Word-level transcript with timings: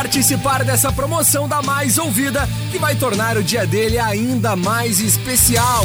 participar 0.00 0.64
dessa 0.64 0.90
promoção 0.90 1.46
da 1.46 1.60
mais 1.60 1.98
ouvida 1.98 2.48
que 2.70 2.78
vai 2.78 2.96
tornar 2.96 3.36
o 3.36 3.42
dia 3.42 3.66
dele 3.66 3.98
ainda 3.98 4.56
mais 4.56 4.98
especial. 4.98 5.84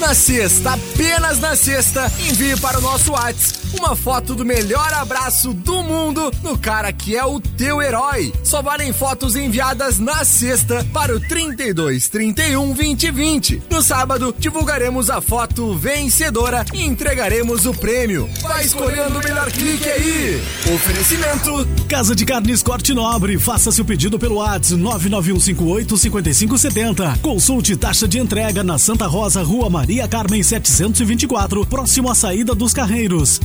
Na 0.00 0.12
sexta, 0.12 0.72
apenas 0.72 1.38
na 1.38 1.54
sexta, 1.54 2.10
envie 2.18 2.56
para 2.56 2.78
o 2.78 2.82
nosso 2.82 3.12
WhatsApp 3.12 3.65
uma 3.78 3.94
foto 3.94 4.34
do 4.34 4.44
melhor 4.44 4.92
abraço 4.94 5.52
do 5.52 5.82
mundo 5.82 6.32
no 6.42 6.58
cara 6.58 6.92
que 6.92 7.16
é 7.16 7.24
o 7.24 7.40
teu 7.40 7.80
herói. 7.80 8.32
Só 8.42 8.62
valem 8.62 8.92
fotos 8.92 9.36
enviadas 9.36 9.98
na 9.98 10.24
sexta 10.24 10.84
para 10.92 11.14
o 11.14 11.20
32 11.20 12.08
31 12.08 12.74
20 12.74 13.10
20. 13.10 13.62
No 13.70 13.82
sábado, 13.82 14.34
divulgaremos 14.38 15.10
a 15.10 15.20
foto 15.20 15.74
vencedora 15.74 16.64
e 16.72 16.84
entregaremos 16.84 17.66
o 17.66 17.74
prêmio. 17.74 18.28
Vai 18.42 18.64
escolhendo 18.64 19.18
o 19.18 19.22
melhor 19.22 19.50
clique 19.50 19.88
aí. 19.88 20.42
Oferecimento: 20.74 21.68
Casa 21.88 22.14
de 22.14 22.24
Carnes 22.24 22.62
Corte 22.62 22.92
Nobre. 22.94 23.38
Faça 23.38 23.70
seu 23.70 23.84
pedido 23.84 24.18
pelo 24.18 24.36
WhatsApp 24.36 24.56
99158 24.74 25.96
5570. 25.96 27.18
Consulte 27.20 27.76
taxa 27.76 28.08
de 28.08 28.18
entrega 28.18 28.64
na 28.64 28.78
Santa 28.78 29.06
Rosa, 29.06 29.42
Rua 29.42 29.68
Maria 29.68 30.08
Carmen 30.08 30.42
724, 30.42 31.66
próximo 31.66 32.10
à 32.10 32.14
saída 32.14 32.54
dos 32.54 32.72
Carreiros. 32.72 33.40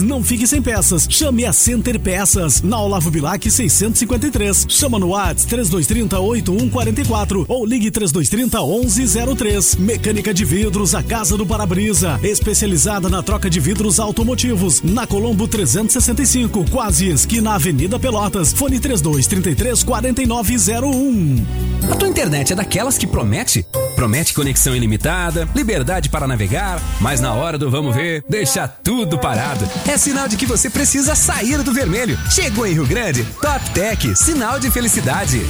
Não 0.00 0.24
fique 0.24 0.46
sem 0.46 0.60
peças. 0.60 1.06
Chame 1.08 1.44
a 1.44 1.52
Center 1.52 1.98
Peças, 2.00 2.62
na 2.62 2.80
Olavo 2.80 3.10
Bilac 3.10 3.48
653. 3.48 4.66
Chama 4.68 4.98
no 4.98 5.10
WhatsApp 5.10 5.46
3230 5.48 6.18
8144 6.18 7.46
ou 7.48 7.64
ligue 7.64 7.90
3230 7.90 8.58
1103. 8.60 9.76
Mecânica 9.76 10.34
de 10.34 10.44
vidros, 10.44 10.96
a 10.96 11.02
Casa 11.02 11.36
do 11.36 11.46
Para-Brisa, 11.46 12.18
especializada 12.24 13.08
na 13.08 13.22
troca 13.22 13.48
de 13.48 13.60
vidros 13.60 14.00
automotivos, 14.00 14.82
na 14.82 15.06
Colombo 15.06 15.46
365, 15.46 16.68
quase 16.70 17.08
esquina 17.08 17.54
Avenida 17.54 18.00
Pelotas. 18.00 18.52
Fone 18.52 18.80
3233 18.80 19.84
4901. 19.84 21.46
A 21.90 21.94
tua 21.94 22.08
internet 22.08 22.52
é 22.52 22.56
daquelas 22.56 22.98
que 22.98 23.06
promete? 23.06 23.64
Promete 23.94 24.34
conexão 24.34 24.74
ilimitada, 24.74 25.48
liberdade 25.54 26.08
para 26.08 26.26
navegar, 26.26 26.80
mas 27.00 27.20
na 27.20 27.32
hora 27.34 27.58
do 27.58 27.70
vamos 27.70 27.94
ver, 27.94 28.24
deixa 28.28 28.66
tudo 28.66 29.18
parado. 29.18 29.51
É 29.86 29.96
sinal 29.96 30.28
de 30.28 30.36
que 30.36 30.46
você 30.46 30.70
precisa 30.70 31.14
sair 31.14 31.62
do 31.62 31.72
vermelho. 31.72 32.18
Chegou 32.30 32.66
em 32.66 32.74
Rio 32.74 32.86
Grande, 32.86 33.24
Top 33.40 33.70
Tech, 33.70 34.16
sinal 34.16 34.58
de 34.58 34.70
felicidade. 34.70 35.42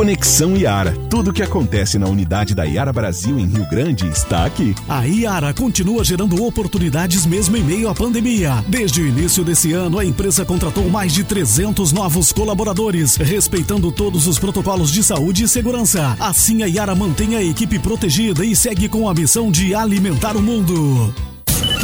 Conexão 0.00 0.56
Iara. 0.56 0.96
Tudo 1.10 1.30
o 1.30 1.32
que 1.32 1.42
acontece 1.42 1.98
na 1.98 2.06
unidade 2.06 2.54
da 2.54 2.64
Iara 2.64 2.90
Brasil 2.90 3.38
em 3.38 3.46
Rio 3.46 3.68
Grande 3.68 4.06
está 4.06 4.46
aqui. 4.46 4.74
A 4.88 5.06
Iara 5.06 5.52
continua 5.52 6.02
gerando 6.02 6.42
oportunidades 6.42 7.26
mesmo 7.26 7.56
em 7.56 7.62
meio 7.62 7.88
à 7.88 7.94
pandemia. 7.94 8.64
Desde 8.66 9.02
o 9.02 9.06
início 9.06 9.44
desse 9.44 9.74
ano, 9.74 9.98
a 9.98 10.04
empresa 10.04 10.44
contratou 10.44 10.88
mais 10.88 11.12
de 11.12 11.22
300 11.22 11.92
novos 11.92 12.32
colaboradores, 12.32 13.16
respeitando 13.16 13.92
todos 13.92 14.26
os 14.26 14.38
protocolos 14.38 14.90
de 14.90 15.02
saúde 15.02 15.44
e 15.44 15.48
segurança. 15.48 16.16
Assim, 16.18 16.62
a 16.62 16.66
Iara 16.66 16.94
mantém 16.94 17.36
a 17.36 17.42
equipe 17.42 17.78
protegida 17.78 18.42
e 18.42 18.56
segue 18.56 18.88
com 18.88 19.06
a 19.06 19.12
missão 19.12 19.50
de 19.50 19.74
alimentar 19.74 20.34
o 20.34 20.40
mundo. 20.40 21.12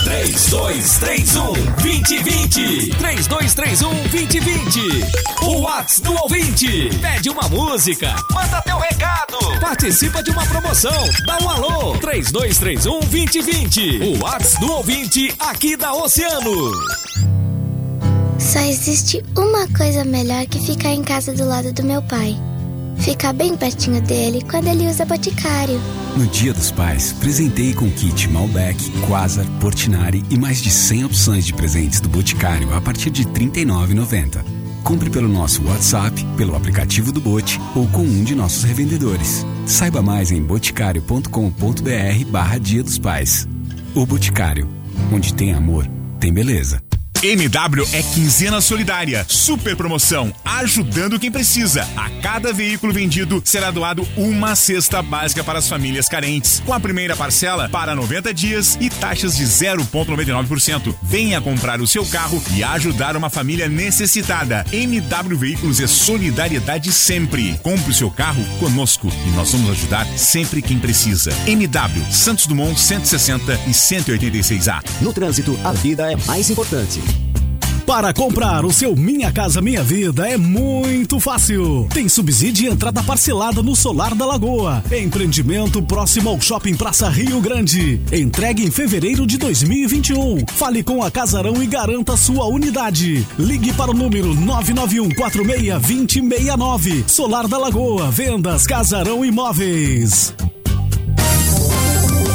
3231 0.05 1.52
2020. 1.82 2.91
3231 2.96 3.91
2020. 4.08 4.80
O 5.42 5.60
Whats 5.62 6.00
do 6.00 6.14
ouvinte. 6.14 6.91
Pede 7.00 7.30
uma 7.30 7.48
música. 7.48 8.14
Manda 8.32 8.62
teu 8.62 8.78
recado. 8.78 9.38
Participa 9.60 10.22
de 10.22 10.30
uma 10.30 10.47
promoção. 10.47 10.92
Dá 11.27 11.38
um 11.42 11.50
alô. 11.50 11.98
3231 11.98 13.00
2020. 13.00 13.98
O 14.04 14.24
Whats 14.24 14.58
do 14.58 14.72
ouvinte 14.72 15.34
aqui 15.38 15.77
da 15.77 15.92
Oceano. 15.94 16.72
Só 18.38 18.60
existe 18.60 19.24
uma 19.36 19.66
coisa 19.77 20.04
melhor 20.04 20.47
que 20.47 20.60
ficar 20.60 20.91
em 20.91 21.02
casa 21.02 21.32
do 21.32 21.44
lado 21.44 21.72
do 21.72 21.82
meu 21.82 22.02
pai. 22.02 22.36
Ficar 22.98 23.33
bem 23.33 23.56
pertinho 23.56 24.00
dele 24.00 24.44
quando 24.50 24.66
ele 24.69 24.89
usa 24.89 25.05
boticário. 25.05 25.80
No 26.16 26.27
Dia 26.27 26.52
dos 26.52 26.70
Pais, 26.70 27.12
presentei 27.12 27.72
com 27.72 27.91
kit 27.91 28.28
Malbec, 28.28 28.91
Quasar, 29.06 29.47
Portinari 29.60 30.25
e 30.31 30.38
mais 30.38 30.62
de 30.62 30.70
100 30.70 31.04
opções 31.04 31.47
de 31.47 31.53
presentes 31.53 32.00
do 32.00 32.09
Boticário 32.09 32.75
a 32.75 32.81
partir 32.81 33.10
de 33.10 33.22
R$ 33.22 33.31
39,90. 33.31 34.44
Compre 34.82 35.10
pelo 35.10 35.28
nosso 35.28 35.65
WhatsApp, 35.66 36.25
pelo 36.37 36.54
aplicativo 36.54 37.10
do 37.10 37.20
Bote 37.20 37.60
ou 37.75 37.88
com 37.88 38.03
um 38.03 38.22
de 38.22 38.34
nossos 38.34 38.62
revendedores. 38.62 39.44
Saiba 39.66 40.00
mais 40.00 40.31
em 40.31 40.41
boticário.com.br 40.41 42.31
barra 42.31 42.59
Dia 42.59 42.82
dos 42.82 42.99
Pais. 42.99 43.49
O 43.94 44.06
Boticário, 44.06 44.69
onde 45.12 45.34
tem 45.34 45.53
amor, 45.53 45.88
tem 46.20 46.32
beleza. 46.32 46.85
MW 47.22 47.88
é 47.94 48.03
quinzena 48.03 48.60
solidária. 48.60 49.25
Super 49.27 49.75
promoção, 49.75 50.32
ajudando 50.44 51.19
quem 51.19 51.31
precisa. 51.31 51.88
A 51.97 52.10
cada 52.21 52.53
veículo 52.53 52.93
vendido 52.93 53.41
será 53.44 53.71
doado 53.71 54.06
uma 54.16 54.54
cesta 54.54 55.00
básica 55.00 55.43
para 55.43 55.59
as 55.59 55.69
famílias 55.69 56.09
carentes. 56.09 56.62
Com 56.65 56.75
a 56.75 56.81
primeira 56.81 57.16
parcela 57.16 57.69
para 57.71 57.94
90 57.94 58.34
dias 58.34 58.76
e 58.81 58.91
taxas 58.91 59.34
de 59.34 59.44
0,99%. 59.44 60.94
Venha 61.03 61.41
comprar 61.41 61.81
o 61.81 61.87
seu 61.87 62.05
carro 62.05 62.43
e 62.55 62.62
ajudar 62.62 63.16
uma 63.16 63.31
família 63.31 63.69
necessitada. 63.69 64.65
MW 64.71 65.38
Veículos 65.38 65.81
é 65.81 65.87
solidariedade 65.87 66.93
sempre. 66.93 67.59
Compre 67.62 67.91
o 67.91 67.94
seu 67.94 68.10
carro 68.10 68.44
conosco 68.59 69.10
e 69.26 69.31
nós 69.31 69.50
vamos 69.53 69.71
ajudar 69.71 70.06
sempre 70.19 70.60
quem 70.60 70.78
precisa. 70.78 71.31
MW 71.47 72.12
Santos 72.12 72.47
Dumont 72.47 72.78
160 72.78 73.55
e 73.66 73.71
186A. 73.71 74.82
No 75.00 75.12
trânsito, 75.12 75.59
a 75.65 75.72
vida 75.72 76.12
é 76.12 76.16
mais 76.26 76.50
importante. 76.50 77.06
Para 77.86 78.12
comprar 78.12 78.64
o 78.64 78.72
seu 78.72 78.97
Minha 78.97 79.30
Casa 79.30 79.62
Minha 79.62 79.84
Vida 79.84 80.28
é 80.28 80.36
muito 80.36 81.20
fácil. 81.20 81.86
Tem 81.94 82.08
subsídio 82.08 82.69
e 82.69 82.72
entrada 82.72 83.00
parcelada 83.00 83.62
no 83.62 83.76
Solar 83.76 84.12
da 84.12 84.26
Lagoa. 84.26 84.82
Empreendimento 84.91 85.80
próximo 85.80 86.28
ao 86.28 86.41
Shopping 86.41 86.75
Praça 86.75 87.08
Rio 87.08 87.41
Grande. 87.41 88.00
Entregue 88.12 88.64
em 88.64 88.72
fevereiro 88.72 89.25
de 89.25 89.38
2021. 89.38 90.46
Fale 90.48 90.82
com 90.82 91.00
a 91.00 91.12
Casarão 91.12 91.62
e 91.62 91.66
garanta 91.66 92.16
sua 92.16 92.46
unidade. 92.46 93.25
Ligue 93.38 93.72
para 93.72 93.92
o 93.92 93.94
número 93.94 94.34
991 94.34 95.14
46 95.14 95.72
2069. 95.80 97.04
Solar 97.06 97.46
da 97.46 97.56
Lagoa. 97.56 98.10
Vendas 98.10 98.66
Casarão 98.66 99.25
Imóveis. 99.25 100.34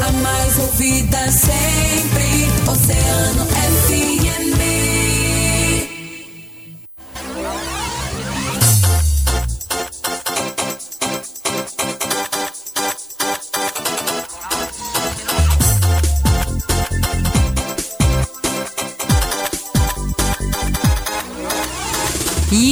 A 0.02 0.12
mais 0.14 0.60
ouvida 0.60 1.30
sempre. 1.30 2.72
Oceano 2.72 3.46
FM. 3.46 3.91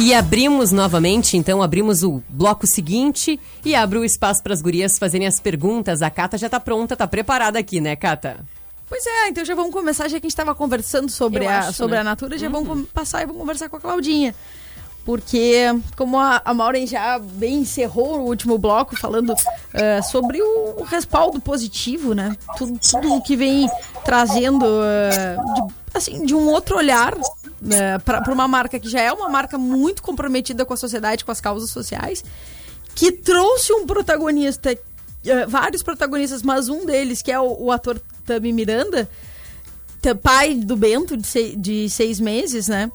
E 0.00 0.12
abrimos 0.12 0.72
novamente, 0.72 1.36
então 1.36 1.62
abrimos 1.62 2.02
o 2.02 2.22
bloco 2.28 2.66
seguinte 2.66 3.38
e 3.64 3.74
abro 3.74 4.00
o 4.00 4.04
espaço 4.04 4.42
para 4.42 4.52
as 4.52 4.60
gurias 4.60 4.98
fazerem 4.98 5.26
as 5.26 5.38
perguntas. 5.38 6.02
A 6.02 6.10
Cata 6.10 6.36
já 6.36 6.46
está 6.46 6.58
pronta, 6.58 6.94
está 6.94 7.06
preparada 7.06 7.58
aqui, 7.58 7.80
né, 7.80 7.94
Cata? 7.94 8.44
Pois 8.88 9.06
é, 9.06 9.28
então 9.28 9.44
já 9.44 9.54
vamos 9.54 9.72
começar, 9.72 10.04
já 10.04 10.20
que 10.20 10.26
a 10.26 10.28
gente 10.28 10.32
estava 10.32 10.54
conversando 10.54 11.08
sobre, 11.10 11.46
a, 11.46 11.72
sobre 11.72 11.94
né? 11.94 12.00
a 12.00 12.04
Natura, 12.04 12.36
já 12.36 12.48
uhum. 12.48 12.64
vamos 12.64 12.88
passar 12.90 13.22
e 13.22 13.26
vamos 13.26 13.40
conversar 13.40 13.68
com 13.68 13.76
a 13.76 13.80
Claudinha. 13.80 14.34
Porque, 15.04 15.66
como 15.96 16.18
a, 16.18 16.40
a 16.44 16.54
Maureen 16.54 16.86
já 16.86 17.18
bem 17.18 17.56
encerrou 17.56 18.20
o 18.20 18.24
último 18.24 18.56
bloco, 18.56 18.96
falando 18.96 19.30
uh, 19.34 20.02
sobre 20.10 20.40
o, 20.40 20.82
respaldo 20.84 21.38
positivo, 21.40 22.14
né? 22.14 22.34
Tudo, 22.56 22.78
tudo 22.78 23.22
que 23.22 23.36
vem 23.36 23.68
trazendo 24.02 24.64
uh, 24.64 25.54
de, 25.54 25.74
assim, 25.92 26.24
de 26.24 26.34
um 26.34 26.48
outro 26.48 26.76
olhar 26.78 27.14
né, 27.60 27.98
para 27.98 28.32
uma 28.32 28.48
marca 28.48 28.80
que 28.80 28.88
já 28.88 29.00
é 29.00 29.12
uma 29.12 29.28
marca 29.28 29.58
muito 29.58 30.02
comprometida 30.02 30.64
com 30.64 30.72
a 30.72 30.76
sociedade, 30.76 31.22
com 31.22 31.30
as 31.30 31.40
causas 31.40 31.68
sociais, 31.68 32.24
que 32.94 33.12
trouxe 33.12 33.74
um 33.74 33.86
protagonista, 33.86 34.72
uh, 34.72 35.48
vários 35.48 35.82
protagonistas, 35.82 36.42
mas 36.42 36.70
um 36.70 36.86
deles, 36.86 37.20
que 37.20 37.30
é 37.30 37.38
o, 37.38 37.64
o 37.64 37.70
ator 37.70 38.00
Tami 38.24 38.54
Miranda, 38.54 39.06
pai 40.22 40.54
do 40.54 40.76
Bento, 40.76 41.14
de, 41.14 41.26
seis, 41.26 41.54
de 41.56 41.90
seis 41.90 42.20
meses, 42.20 42.68
né? 42.68 42.90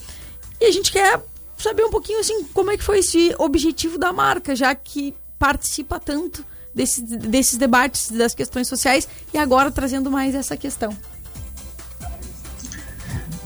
E 0.61 0.65
a 0.65 0.71
gente 0.71 0.91
quer 0.91 1.19
saber 1.59 1.83
um 1.83 1.89
pouquinho, 1.89 2.19
assim, 2.19 2.45
como 2.53 2.71
é 2.71 2.77
que 2.77 2.83
foi 2.83 2.99
esse 2.99 3.33
objetivo 3.37 3.97
da 3.97 4.13
marca, 4.13 4.55
já 4.55 4.73
que 4.73 5.13
participa 5.37 5.99
tanto 5.99 6.43
desse, 6.73 7.01
desses 7.01 7.57
debates 7.57 8.09
das 8.11 8.33
questões 8.33 8.67
sociais 8.67 9.07
e 9.33 9.37
agora 9.37 9.71
trazendo 9.71 10.09
mais 10.09 10.35
essa 10.35 10.55
questão. 10.55 10.95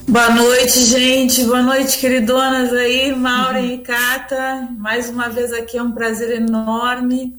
Boa 0.07 0.29
noite, 0.29 0.83
gente. 0.85 1.43
Boa 1.45 1.61
noite, 1.61 1.97
queridonas 1.97 2.73
aí, 2.73 3.15
Maureen 3.15 3.67
uhum. 3.67 3.73
e 3.75 3.77
Cata. 3.79 4.67
Mais 4.77 5.09
uma 5.09 5.29
vez 5.29 5.51
aqui 5.53 5.77
é 5.77 5.83
um 5.83 5.91
prazer 5.91 6.29
enorme 6.41 7.35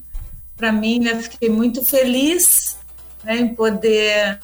para 0.56 0.72
mim, 0.72 0.98
né? 0.98 1.20
Fiquei 1.20 1.50
muito 1.50 1.84
feliz 1.84 2.76
né, 3.22 3.36
em 3.36 3.54
poder 3.54 4.40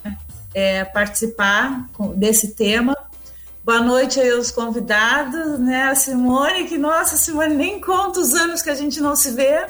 é, 0.55 0.85
participar 0.85 1.89
desse 2.15 2.55
tema. 2.55 2.97
Boa 3.63 3.81
noite 3.81 4.19
aí 4.19 4.31
aos 4.31 4.51
convidados, 4.51 5.59
né? 5.59 5.91
A 5.91 5.95
Simone, 5.95 6.65
que 6.65 6.79
nossa, 6.79 7.19
Simone, 7.19 7.55
nem 7.55 7.79
conta 7.79 8.19
os 8.19 8.35
anos 8.35 8.63
que 8.63 8.71
a 8.71 8.75
gente 8.75 9.01
não 9.01 9.15
se 9.15 9.33
vê. 9.33 9.67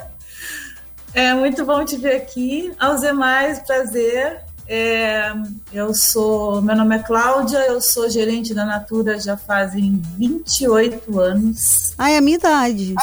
É 1.13 1.33
muito 1.33 1.65
bom 1.65 1.83
te 1.83 1.97
ver 1.97 2.15
aqui. 2.15 2.73
Aos 2.79 3.01
demais, 3.01 3.59
prazer. 3.59 4.39
É, 4.65 5.33
eu 5.73 5.93
sou, 5.93 6.61
meu 6.61 6.77
nome 6.77 6.95
é 6.95 6.99
Cláudia, 6.99 7.57
eu 7.67 7.81
sou 7.81 8.09
gerente 8.09 8.53
da 8.53 8.63
Natura 8.63 9.19
já 9.19 9.35
fazem 9.35 10.01
28 10.17 11.19
anos. 11.19 11.93
Ai, 11.97 12.13
é 12.13 12.17
a 12.19 12.21
minha 12.21 12.37
idade. 12.37 12.95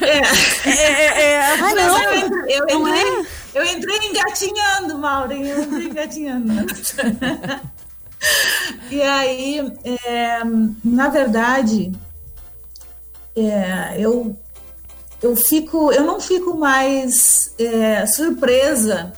É, 0.00 0.68
é, 0.68 0.92
é, 0.92 1.32
é. 1.32 1.52
Ah, 1.52 1.74
não, 1.74 2.02
eu, 2.02 2.18
entrei, 2.18 2.56
eu, 2.56 2.66
não 2.66 2.88
entrei, 2.88 3.20
é? 3.20 3.26
eu 3.54 3.64
entrei 3.64 4.08
engatinhando, 4.08 4.98
Maureen, 4.98 5.46
eu 5.46 5.62
entrei 5.62 5.86
engatinhando. 5.88 6.52
e 8.90 9.02
aí, 9.02 9.72
é, 9.84 10.42
na 10.84 11.08
verdade, 11.08 11.92
é, 13.36 13.96
eu, 13.98 14.36
eu 15.22 15.36
fico, 15.36 15.92
eu 15.92 16.04
não 16.04 16.20
fico 16.20 16.56
mais 16.56 17.54
é, 17.58 18.06
surpresa 18.06 19.12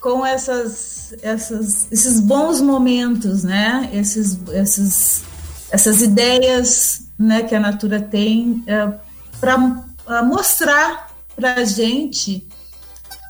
com 0.00 0.24
essas, 0.24 1.14
essas, 1.22 1.90
esses 1.90 2.20
bons 2.20 2.60
momentos, 2.60 3.42
né? 3.42 3.88
Esses, 3.92 4.38
esses, 4.52 5.24
essas 5.70 6.02
ideias, 6.02 7.08
né, 7.18 7.42
que 7.42 7.54
a 7.54 7.60
Natura 7.60 8.00
tem 8.00 8.62
é, 8.66 8.92
para 9.40 10.22
mostrar 10.22 11.10
para 11.34 11.54
a 11.54 11.64
gente 11.64 12.46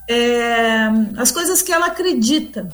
é, 0.09 0.87
as 1.17 1.31
coisas 1.31 1.63
que 1.63 1.73
ela 1.73 1.87
acredita, 1.87 2.69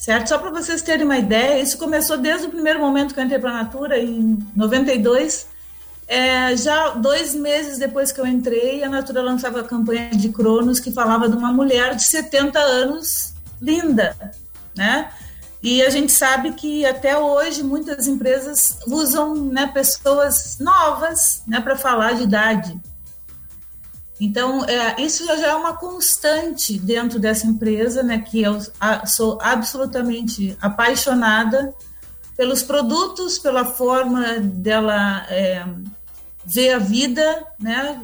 certo? 0.00 0.28
Só 0.30 0.38
para 0.38 0.50
vocês 0.50 0.80
terem 0.80 1.04
uma 1.04 1.18
ideia, 1.18 1.60
isso 1.60 1.76
começou 1.76 2.16
desde 2.16 2.46
o 2.46 2.50
primeiro 2.50 2.80
momento 2.80 3.12
que 3.12 3.20
eu 3.20 3.24
entrei 3.24 3.38
para 3.38 3.50
a 3.50 3.62
Natura, 3.64 3.98
em 3.98 4.38
92, 4.56 5.46
é, 6.08 6.56
já 6.56 6.88
dois 6.94 7.34
meses 7.34 7.78
depois 7.78 8.10
que 8.10 8.18
eu 8.18 8.26
entrei, 8.26 8.82
a 8.82 8.88
Natura 8.88 9.20
lançava 9.20 9.60
a 9.60 9.64
campanha 9.64 10.08
de 10.10 10.30
Cronos 10.30 10.80
que 10.80 10.90
falava 10.90 11.28
de 11.28 11.36
uma 11.36 11.52
mulher 11.52 11.94
de 11.94 12.02
70 12.02 12.58
anos, 12.58 13.34
linda, 13.60 14.16
né? 14.74 15.10
E 15.62 15.82
a 15.82 15.90
gente 15.90 16.10
sabe 16.10 16.52
que 16.52 16.86
até 16.86 17.18
hoje 17.18 17.62
muitas 17.62 18.06
empresas 18.06 18.78
usam 18.86 19.34
né, 19.34 19.66
pessoas 19.66 20.56
novas 20.58 21.42
né, 21.46 21.60
para 21.60 21.76
falar 21.76 22.14
de 22.14 22.22
idade. 22.22 22.80
Então, 24.20 24.62
é, 24.66 25.00
isso 25.00 25.24
já 25.24 25.48
é 25.48 25.54
uma 25.54 25.74
constante 25.74 26.78
dentro 26.78 27.18
dessa 27.18 27.46
empresa, 27.46 28.02
né, 28.02 28.18
que 28.18 28.42
eu 28.42 28.58
sou 29.06 29.38
absolutamente 29.40 30.56
apaixonada 30.60 31.74
pelos 32.36 32.62
produtos, 32.62 33.38
pela 33.38 33.64
forma 33.64 34.38
dela 34.38 35.26
é, 35.30 35.64
ver 36.44 36.74
a 36.74 36.78
vida, 36.78 37.46
né, 37.58 37.98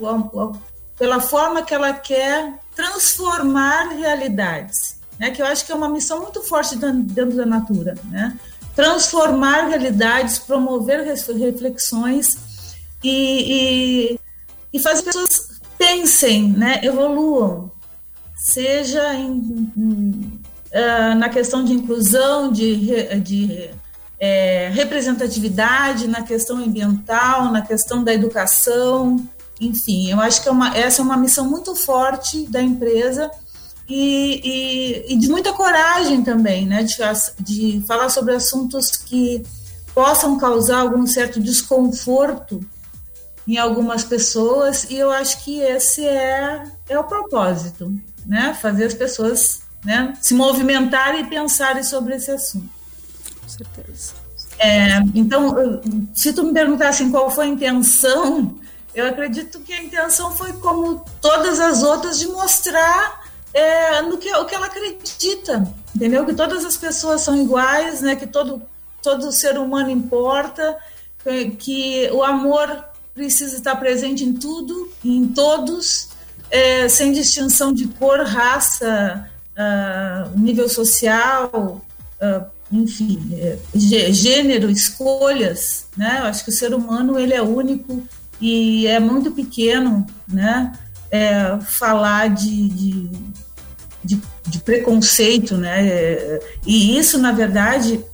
pela 0.98 1.20
forma 1.20 1.62
que 1.62 1.74
ela 1.74 1.92
quer 1.92 2.54
transformar 2.74 3.88
realidades, 3.90 4.98
né, 5.20 5.30
que 5.30 5.42
eu 5.42 5.46
acho 5.46 5.66
que 5.66 5.72
é 5.72 5.74
uma 5.74 5.88
missão 5.88 6.22
muito 6.22 6.42
forte 6.42 6.76
dentro 6.76 7.36
da 7.36 7.44
Natura, 7.44 7.94
né, 8.04 8.38
transformar 8.74 9.68
realidades, 9.68 10.38
promover 10.38 11.02
reflexões 11.02 12.38
e, 13.04 14.14
e, 14.14 14.20
e 14.72 14.80
fazer 14.80 15.02
pessoas 15.02 15.45
pensem, 15.78 16.48
né, 16.48 16.80
evoluam, 16.82 17.70
seja 18.36 19.14
em, 19.14 19.70
em, 19.76 20.40
uh, 20.72 21.14
na 21.16 21.28
questão 21.28 21.64
de 21.64 21.72
inclusão, 21.72 22.50
de, 22.50 23.20
de 23.20 23.70
é, 24.18 24.70
representatividade, 24.72 26.08
na 26.08 26.22
questão 26.22 26.56
ambiental, 26.58 27.50
na 27.52 27.62
questão 27.62 28.02
da 28.02 28.12
educação, 28.12 29.26
enfim, 29.60 30.10
eu 30.10 30.20
acho 30.20 30.42
que 30.42 30.48
é 30.48 30.52
uma, 30.52 30.76
essa 30.76 31.00
é 31.00 31.04
uma 31.04 31.16
missão 31.16 31.48
muito 31.48 31.74
forte 31.74 32.46
da 32.46 32.60
empresa 32.60 33.30
e, 33.88 34.40
e, 35.08 35.14
e 35.14 35.18
de 35.18 35.28
muita 35.28 35.52
coragem 35.52 36.22
também, 36.22 36.66
né, 36.66 36.82
de, 36.82 36.96
de 37.40 37.84
falar 37.86 38.08
sobre 38.08 38.34
assuntos 38.34 38.90
que 38.90 39.42
possam 39.94 40.36
causar 40.36 40.80
algum 40.80 41.06
certo 41.06 41.40
desconforto 41.40 42.60
em 43.46 43.58
algumas 43.58 44.04
pessoas 44.04 44.84
e 44.90 44.96
eu 44.96 45.10
acho 45.10 45.44
que 45.44 45.60
esse 45.60 46.04
é, 46.04 46.64
é 46.88 46.98
o 46.98 47.04
propósito, 47.04 47.92
né, 48.24 48.56
fazer 48.60 48.86
as 48.86 48.94
pessoas 48.94 49.60
né, 49.84 50.14
se 50.20 50.34
movimentarem 50.34 51.20
e 51.20 51.26
pensarem 51.26 51.82
sobre 51.82 52.16
esse 52.16 52.30
assunto. 52.30 52.68
Com 53.40 53.48
certeza. 53.48 54.14
É, 54.58 54.98
então, 55.14 55.80
se 56.14 56.32
tu 56.32 56.44
me 56.44 56.52
perguntasse 56.52 57.02
assim, 57.02 57.12
qual 57.12 57.30
foi 57.30 57.44
a 57.44 57.48
intenção, 57.48 58.58
eu 58.94 59.06
acredito 59.06 59.60
que 59.60 59.72
a 59.72 59.82
intenção 59.82 60.32
foi 60.32 60.52
como 60.54 61.04
todas 61.20 61.60
as 61.60 61.82
outras 61.82 62.18
de 62.18 62.26
mostrar 62.26 63.22
é, 63.52 64.02
no 64.02 64.16
que, 64.16 64.34
o 64.34 64.44
que 64.44 64.54
ela 64.54 64.66
acredita, 64.66 65.72
entendeu? 65.94 66.24
Que 66.24 66.34
todas 66.34 66.64
as 66.64 66.76
pessoas 66.76 67.20
são 67.20 67.36
iguais, 67.36 68.00
né? 68.00 68.16
Que 68.16 68.26
todo 68.26 68.62
todo 69.06 69.30
ser 69.30 69.56
humano 69.56 69.88
importa, 69.88 70.76
que, 71.22 71.50
que 71.50 72.10
o 72.10 72.24
amor 72.24 72.84
precisa 73.16 73.56
estar 73.56 73.74
presente 73.76 74.22
em 74.22 74.34
tudo, 74.34 74.92
em 75.02 75.26
todos, 75.26 76.10
é, 76.50 76.86
sem 76.86 77.12
distinção 77.12 77.72
de 77.72 77.88
cor, 77.88 78.20
raça, 78.20 79.26
uh, 79.56 80.38
nível 80.38 80.68
social, 80.68 81.82
uh, 82.20 82.46
enfim, 82.70 83.18
é, 83.32 83.58
gênero, 83.74 84.70
escolhas, 84.70 85.86
né? 85.96 86.18
Eu 86.20 86.24
acho 86.26 86.44
que 86.44 86.50
o 86.50 86.52
ser 86.52 86.74
humano 86.74 87.18
ele 87.18 87.32
é 87.32 87.40
único 87.40 88.06
e 88.38 88.86
é 88.86 89.00
muito 89.00 89.32
pequeno, 89.32 90.06
né? 90.28 90.78
É, 91.10 91.58
falar 91.60 92.28
de, 92.28 92.68
de, 92.68 93.10
de, 94.04 94.22
de, 94.46 94.58
preconceito, 94.58 95.56
né? 95.56 95.88
É, 95.88 96.40
e 96.66 96.98
isso, 96.98 97.16
na 97.18 97.32
verdade, 97.32 98.04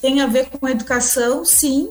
tem 0.00 0.22
a 0.22 0.26
ver 0.26 0.48
com 0.48 0.66
educação, 0.66 1.44
sim, 1.44 1.90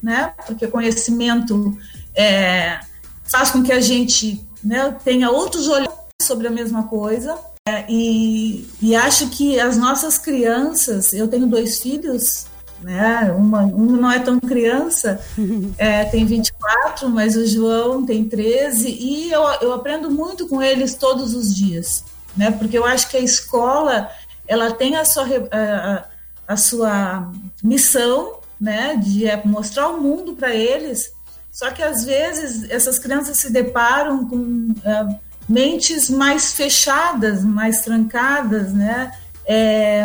né? 0.00 0.32
Porque 0.46 0.68
conhecimento 0.68 1.76
é, 2.14 2.80
faz 3.24 3.50
com 3.50 3.62
que 3.62 3.72
a 3.72 3.80
gente 3.80 4.44
né, 4.62 4.96
tenha 5.04 5.30
outros 5.30 5.68
olhares 5.68 5.92
sobre 6.22 6.46
a 6.46 6.50
mesma 6.50 6.84
coisa. 6.84 7.38
É, 7.66 7.86
e, 7.88 8.68
e 8.80 8.94
acho 8.94 9.28
que 9.30 9.58
as 9.58 9.76
nossas 9.76 10.18
crianças, 10.18 11.12
eu 11.12 11.26
tenho 11.28 11.46
dois 11.46 11.80
filhos, 11.80 12.46
né? 12.82 13.32
Uma, 13.36 13.62
uma 13.62 13.96
não 13.96 14.12
é 14.12 14.18
tão 14.18 14.38
criança, 14.38 15.18
é, 15.78 16.04
tem 16.04 16.26
24, 16.26 17.08
mas 17.08 17.36
o 17.36 17.46
João 17.46 18.04
tem 18.04 18.28
13, 18.28 18.88
e 18.88 19.32
eu, 19.32 19.42
eu 19.62 19.72
aprendo 19.72 20.10
muito 20.10 20.46
com 20.46 20.62
eles 20.62 20.94
todos 20.94 21.34
os 21.34 21.54
dias, 21.54 22.04
né? 22.36 22.50
Porque 22.50 22.76
eu 22.76 22.84
acho 22.84 23.08
que 23.08 23.16
a 23.16 23.20
escola 23.20 24.10
ela 24.46 24.72
tem 24.72 24.96
a 24.96 25.04
sua, 25.06 25.24
a, 25.50 26.04
a 26.46 26.56
sua 26.56 27.32
missão, 27.62 28.40
né? 28.60 28.96
De 28.96 29.26
é, 29.26 29.40
mostrar 29.44 29.88
o 29.88 30.00
mundo 30.00 30.34
para 30.34 30.54
eles. 30.54 31.12
Só 31.54 31.70
que 31.70 31.84
às 31.84 32.04
vezes 32.04 32.68
essas 32.68 32.98
crianças 32.98 33.36
se 33.36 33.52
deparam 33.52 34.28
com 34.28 34.74
é, 34.84 35.16
mentes 35.48 36.10
mais 36.10 36.52
fechadas, 36.52 37.44
mais 37.44 37.82
trancadas, 37.82 38.72
né? 38.72 39.12
É, 39.46 40.04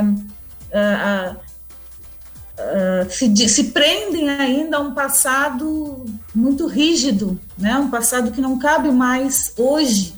se, 3.09 3.49
se, 3.49 3.63
prendem 3.65 4.29
ainda 4.29 4.77
a 4.77 4.79
um 4.79 4.93
passado 4.93 6.05
muito 6.35 6.67
rígido, 6.67 7.39
né? 7.57 7.75
um 7.77 7.89
passado 7.89 8.31
que 8.31 8.41
não 8.41 8.59
cabe 8.59 8.91
mais 8.91 9.51
hoje 9.57 10.13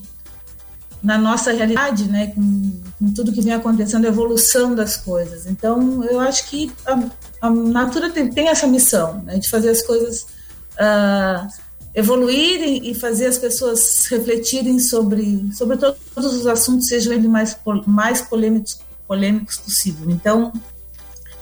na 1.02 1.18
nossa 1.18 1.54
realidade, 1.54 2.10
né? 2.10 2.28
com, 2.28 2.82
com 3.00 3.14
tudo 3.14 3.32
que 3.32 3.42
vem 3.42 3.54
acontecendo, 3.54 4.06
a 4.06 4.10
evolução 4.10 4.76
das 4.76 4.98
coisas. 4.98 5.46
Então, 5.46 6.04
eu 6.04 6.20
acho 6.20 6.50
que 6.50 6.72
a, 6.86 7.00
a 7.42 7.50
Natura 7.50 8.10
tem, 8.10 8.30
tem, 8.30 8.50
essa 8.50 8.68
missão 8.68 9.22
né? 9.22 9.38
de 9.38 9.48
fazer 9.48 9.70
as 9.70 9.82
coisas 9.84 10.41
uh, 10.74 11.48
e 11.94 12.94
fazer 12.96 13.28
as 13.28 13.38
pessoas 13.38 14.06
refletirem 14.08 14.80
sobre, 14.80 15.50
sobre 15.54 15.78
todos 15.78 16.34
os 16.34 16.48
assuntos, 16.48 16.88
sejam 16.88 17.14
eles 17.14 17.26
mais, 17.26 17.58
mais 17.86 18.22
polêmicos, 18.22 18.80
polêmicos 19.08 19.58
possível. 19.58 20.10
Então, 20.10 20.54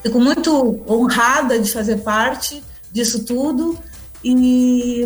Fico 0.01 0.19
muito 0.19 0.81
honrada 0.87 1.59
de 1.59 1.71
fazer 1.71 1.97
parte 1.97 2.63
disso 2.91 3.25
tudo 3.25 3.77
e, 4.23 5.05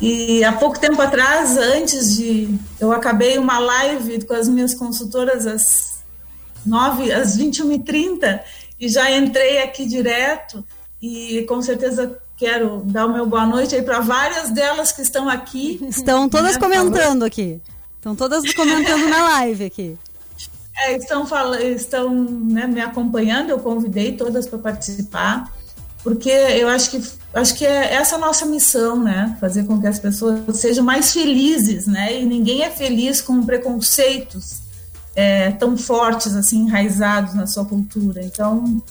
e 0.00 0.44
há 0.44 0.52
pouco 0.52 0.78
tempo 0.78 1.00
atrás, 1.00 1.56
antes 1.56 2.16
de 2.16 2.58
eu 2.78 2.92
acabei 2.92 3.38
uma 3.38 3.58
live 3.58 4.24
com 4.26 4.34
as 4.34 4.48
minhas 4.48 4.74
consultoras 4.74 5.46
às 5.46 6.02
9, 6.64 7.10
às 7.10 7.38
21h30 7.38 8.40
e 8.78 8.88
já 8.88 9.10
entrei 9.10 9.62
aqui 9.62 9.86
direto 9.86 10.64
e 11.00 11.42
com 11.48 11.62
certeza 11.62 12.18
quero 12.40 12.82
dar 12.86 13.04
o 13.04 13.12
meu 13.12 13.26
boa 13.26 13.44
noite 13.44 13.74
aí 13.74 13.82
para 13.82 14.00
várias 14.00 14.48
delas 14.50 14.90
que 14.90 15.02
estão 15.02 15.28
aqui. 15.28 15.78
Estão 15.86 16.26
todas 16.26 16.54
né, 16.54 16.58
comentando 16.58 17.22
aqui. 17.22 17.60
Estão 17.96 18.16
todas 18.16 18.50
comentando 18.54 19.06
na 19.08 19.22
live 19.24 19.66
aqui. 19.66 19.98
É, 20.74 20.96
estão 20.96 21.26
falando, 21.26 21.60
estão 21.60 22.14
né, 22.14 22.66
me 22.66 22.80
acompanhando, 22.80 23.50
eu 23.50 23.58
convidei 23.58 24.12
todas 24.12 24.48
para 24.48 24.58
participar, 24.58 25.52
porque 26.02 26.30
eu 26.30 26.68
acho 26.68 26.90
que 26.92 27.02
acho 27.34 27.54
que 27.54 27.66
é 27.66 27.92
essa 27.92 28.16
a 28.16 28.18
nossa 28.18 28.46
missão, 28.46 28.98
né? 28.98 29.36
Fazer 29.38 29.64
com 29.64 29.78
que 29.78 29.86
as 29.86 29.98
pessoas 29.98 30.56
sejam 30.56 30.82
mais 30.82 31.12
felizes, 31.12 31.86
né? 31.86 32.22
E 32.22 32.24
ninguém 32.24 32.62
é 32.62 32.70
feliz 32.70 33.20
com 33.20 33.44
preconceitos 33.44 34.60
é, 35.14 35.50
tão 35.50 35.76
fortes, 35.76 36.34
assim, 36.34 36.60
enraizados 36.60 37.34
na 37.34 37.46
sua 37.46 37.66
cultura. 37.66 38.22
Então, 38.24 38.82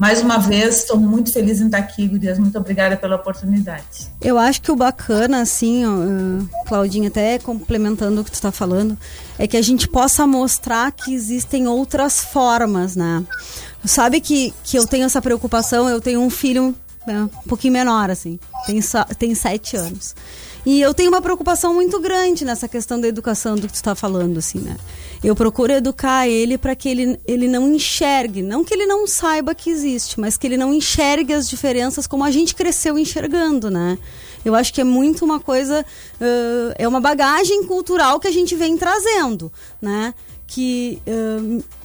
mais 0.00 0.22
uma 0.22 0.38
vez, 0.38 0.78
estou 0.78 0.98
muito 0.98 1.30
feliz 1.30 1.60
em 1.60 1.66
estar 1.66 1.76
aqui, 1.76 2.08
Gurias. 2.08 2.38
Muito 2.38 2.56
obrigada 2.56 2.96
pela 2.96 3.16
oportunidade. 3.16 4.08
Eu 4.18 4.38
acho 4.38 4.62
que 4.62 4.72
o 4.72 4.74
bacana, 4.74 5.42
assim, 5.42 5.84
uh, 5.84 6.48
Claudinha, 6.66 7.08
até 7.08 7.38
complementando 7.38 8.22
o 8.22 8.24
que 8.24 8.30
tu 8.30 8.34
está 8.34 8.50
falando, 8.50 8.96
é 9.38 9.46
que 9.46 9.58
a 9.58 9.62
gente 9.62 9.86
possa 9.86 10.26
mostrar 10.26 10.90
que 10.90 11.12
existem 11.12 11.68
outras 11.68 12.18
formas, 12.18 12.96
né? 12.96 13.22
Sabe 13.84 14.22
que, 14.22 14.54
que 14.64 14.78
eu 14.78 14.86
tenho 14.86 15.04
essa 15.04 15.20
preocupação, 15.20 15.86
eu 15.86 16.00
tenho 16.00 16.22
um 16.22 16.30
filho 16.30 16.74
né, 17.06 17.24
um 17.24 17.48
pouquinho 17.48 17.74
menor, 17.74 18.08
assim, 18.08 18.38
tem, 18.66 18.80
só, 18.80 19.04
tem 19.04 19.34
sete 19.34 19.76
anos. 19.76 20.14
E 20.64 20.80
eu 20.80 20.92
tenho 20.92 21.10
uma 21.10 21.22
preocupação 21.22 21.72
muito 21.72 21.98
grande 21.98 22.44
nessa 22.44 22.68
questão 22.68 23.00
da 23.00 23.08
educação 23.08 23.54
do 23.54 23.62
que 23.62 23.72
tu 23.72 23.76
está 23.76 23.94
falando, 23.94 24.38
assim, 24.38 24.58
né? 24.58 24.76
Eu 25.24 25.34
procuro 25.34 25.72
educar 25.72 26.28
ele 26.28 26.58
para 26.58 26.74
que 26.74 26.88
ele, 26.88 27.20
ele 27.26 27.48
não 27.48 27.72
enxergue, 27.72 28.42
não 28.42 28.62
que 28.62 28.74
ele 28.74 28.86
não 28.86 29.06
saiba 29.06 29.54
que 29.54 29.70
existe, 29.70 30.20
mas 30.20 30.36
que 30.36 30.46
ele 30.46 30.56
não 30.56 30.72
enxergue 30.72 31.32
as 31.32 31.48
diferenças 31.48 32.06
como 32.06 32.24
a 32.24 32.30
gente 32.30 32.54
cresceu 32.54 32.98
enxergando, 32.98 33.70
né? 33.70 33.98
Eu 34.44 34.54
acho 34.54 34.72
que 34.72 34.80
é 34.80 34.84
muito 34.84 35.24
uma 35.24 35.40
coisa, 35.40 35.84
uh, 36.20 36.74
é 36.76 36.86
uma 36.86 37.00
bagagem 37.00 37.64
cultural 37.64 38.18
que 38.18 38.28
a 38.28 38.32
gente 38.32 38.54
vem 38.54 38.76
trazendo, 38.76 39.52
né? 39.80 40.14
Que, 40.46 41.00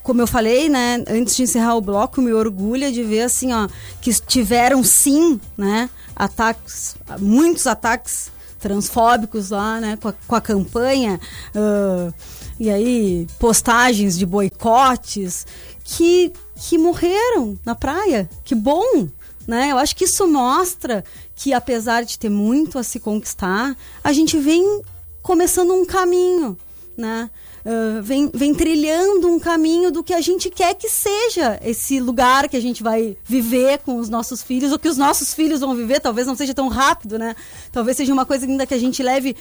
como 0.02 0.22
eu 0.22 0.26
falei, 0.26 0.70
né, 0.70 1.04
antes 1.08 1.36
de 1.36 1.44
encerrar 1.44 1.76
o 1.76 1.82
bloco, 1.82 2.20
me 2.20 2.34
orgulha 2.34 2.92
de 2.92 3.04
ver 3.04 3.22
assim, 3.22 3.54
ó, 3.54 3.68
que 4.02 4.12
tiveram 4.26 4.84
sim, 4.84 5.40
né, 5.56 5.88
ataques, 6.16 6.96
muitos 7.20 7.68
ataques 7.68 8.32
transfóbicos 8.60 9.50
lá, 9.50 9.80
né, 9.80 9.98
com 9.98 10.08
a, 10.10 10.14
com 10.14 10.36
a 10.36 10.42
campanha, 10.42 11.20
uh, 11.56 12.14
e 12.60 12.70
aí 12.70 13.28
postagens 13.40 14.18
de 14.18 14.26
boicotes 14.26 15.46
que, 15.84 16.32
que 16.56 16.78
morreram 16.78 17.58
na 17.66 17.76
praia. 17.76 18.30
Que 18.44 18.56
bom! 18.56 19.08
Né? 19.48 19.72
Eu 19.72 19.78
acho 19.78 19.96
que 19.96 20.06
isso 20.06 20.28
mostra 20.28 21.04
que, 21.36 21.54
apesar 21.54 22.04
de 22.04 22.18
ter 22.18 22.30
muito 22.30 22.80
a 22.80 22.84
se 22.84 23.00
conquistar, 23.00 23.78
a 24.04 24.12
gente 24.12 24.40
vem 24.40 24.82
começando 25.22 25.72
um 25.74 25.86
caminho, 25.86 26.58
né? 26.98 27.30
Uh, 27.66 28.00
vem, 28.04 28.30
vem 28.32 28.54
trilhando 28.54 29.28
um 29.28 29.40
caminho 29.40 29.90
do 29.90 30.04
que 30.04 30.14
a 30.14 30.22
gente 30.22 30.52
quer 30.52 30.76
que 30.76 30.88
seja 30.88 31.60
esse 31.64 32.00
lugar 32.00 32.48
que 32.48 32.56
a 32.56 32.62
gente 32.62 32.84
vai 32.84 33.18
viver 33.24 33.80
com 33.80 33.98
os 33.98 34.08
nossos 34.08 34.44
filhos, 34.44 34.72
ou 34.72 34.78
que 34.78 34.88
os 34.88 34.98
nossos 34.98 35.34
filhos 35.34 35.62
vão 35.62 35.74
viver, 35.74 36.00
talvez 36.00 36.28
não 36.28 36.36
seja 36.36 36.54
tão 36.54 36.68
rápido, 36.68 37.18
né? 37.18 37.36
Talvez 37.72 37.98
seja 37.98 38.14
uma 38.14 38.24
coisa 38.24 38.46
ainda 38.46 38.68
que 38.68 38.74
a 38.76 38.78
gente 38.78 39.02
leve 39.02 39.36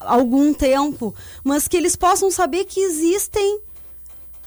algum 0.00 0.54
tempo, 0.54 1.14
mas 1.44 1.68
que 1.68 1.76
eles 1.76 1.94
possam 1.94 2.30
saber 2.30 2.64
que 2.64 2.80
existem 2.80 3.60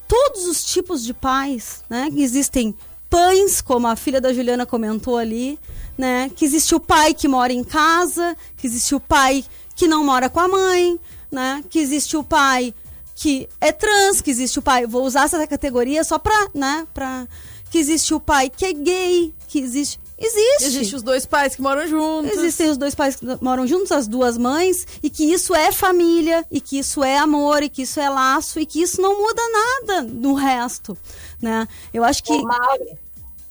todos 0.07 0.47
os 0.47 0.63
tipos 0.63 1.03
de 1.03 1.13
pais, 1.13 1.83
né? 1.87 2.09
Que 2.09 2.23
existem 2.23 2.73
pães, 3.11 3.61
como 3.61 3.85
a 3.85 3.95
filha 3.95 4.19
da 4.19 4.33
Juliana 4.33 4.65
comentou 4.65 5.17
ali, 5.17 5.59
né? 5.95 6.31
Que 6.35 6.45
existe 6.45 6.73
o 6.73 6.79
pai 6.79 7.13
que 7.13 7.27
mora 7.27 7.53
em 7.53 7.63
casa, 7.63 8.35
que 8.57 8.65
existe 8.65 8.95
o 8.95 8.99
pai 8.99 9.45
que 9.75 9.87
não 9.87 10.03
mora 10.03 10.29
com 10.29 10.39
a 10.39 10.47
mãe, 10.47 10.99
né? 11.31 11.63
Que 11.69 11.77
existe 11.77 12.17
o 12.17 12.23
pai 12.23 12.73
que 13.15 13.47
é 13.59 13.71
trans, 13.71 14.21
que 14.21 14.31
existe 14.31 14.59
o 14.59 14.61
pai, 14.61 14.85
vou 14.85 15.03
usar 15.05 15.23
essa 15.25 15.45
categoria 15.47 16.03
só 16.03 16.17
pra, 16.17 16.49
né, 16.53 16.87
pra 16.93 17.27
que 17.69 17.77
existe 17.77 18.13
o 18.13 18.19
pai 18.19 18.49
que 18.49 18.65
é 18.65 18.73
gay, 18.73 19.33
que 19.47 19.59
existe 19.59 20.03
Existe. 20.15 20.65
Existem 20.65 20.95
os 20.95 21.03
dois 21.03 21.25
pais 21.25 21.55
que 21.55 21.61
moram 21.61 21.85
juntos. 21.85 22.31
Existem 22.31 22.69
os 22.69 22.77
dois 22.77 22.95
pais 22.95 23.17
que 23.17 23.25
moram 23.41 23.67
juntos, 23.67 23.91
as 23.91 24.07
duas 24.07 24.37
mães, 24.37 24.87
e 25.01 25.09
que 25.09 25.25
isso 25.25 25.53
é 25.53 25.71
família, 25.71 26.45
e 26.49 26.61
que 26.61 26.79
isso 26.79 27.03
é 27.03 27.17
amor, 27.17 27.61
e 27.61 27.67
que 27.67 27.81
isso 27.81 27.99
é 27.99 28.09
laço, 28.09 28.59
e 28.59 28.65
que 28.65 28.81
isso 28.81 29.01
não 29.01 29.17
muda 29.17 29.41
nada 29.51 30.01
no 30.03 30.33
resto, 30.33 30.97
né? 31.41 31.67
Eu 31.93 32.03
acho 32.05 32.23
que... 32.23 32.31
Ô, 32.31 32.47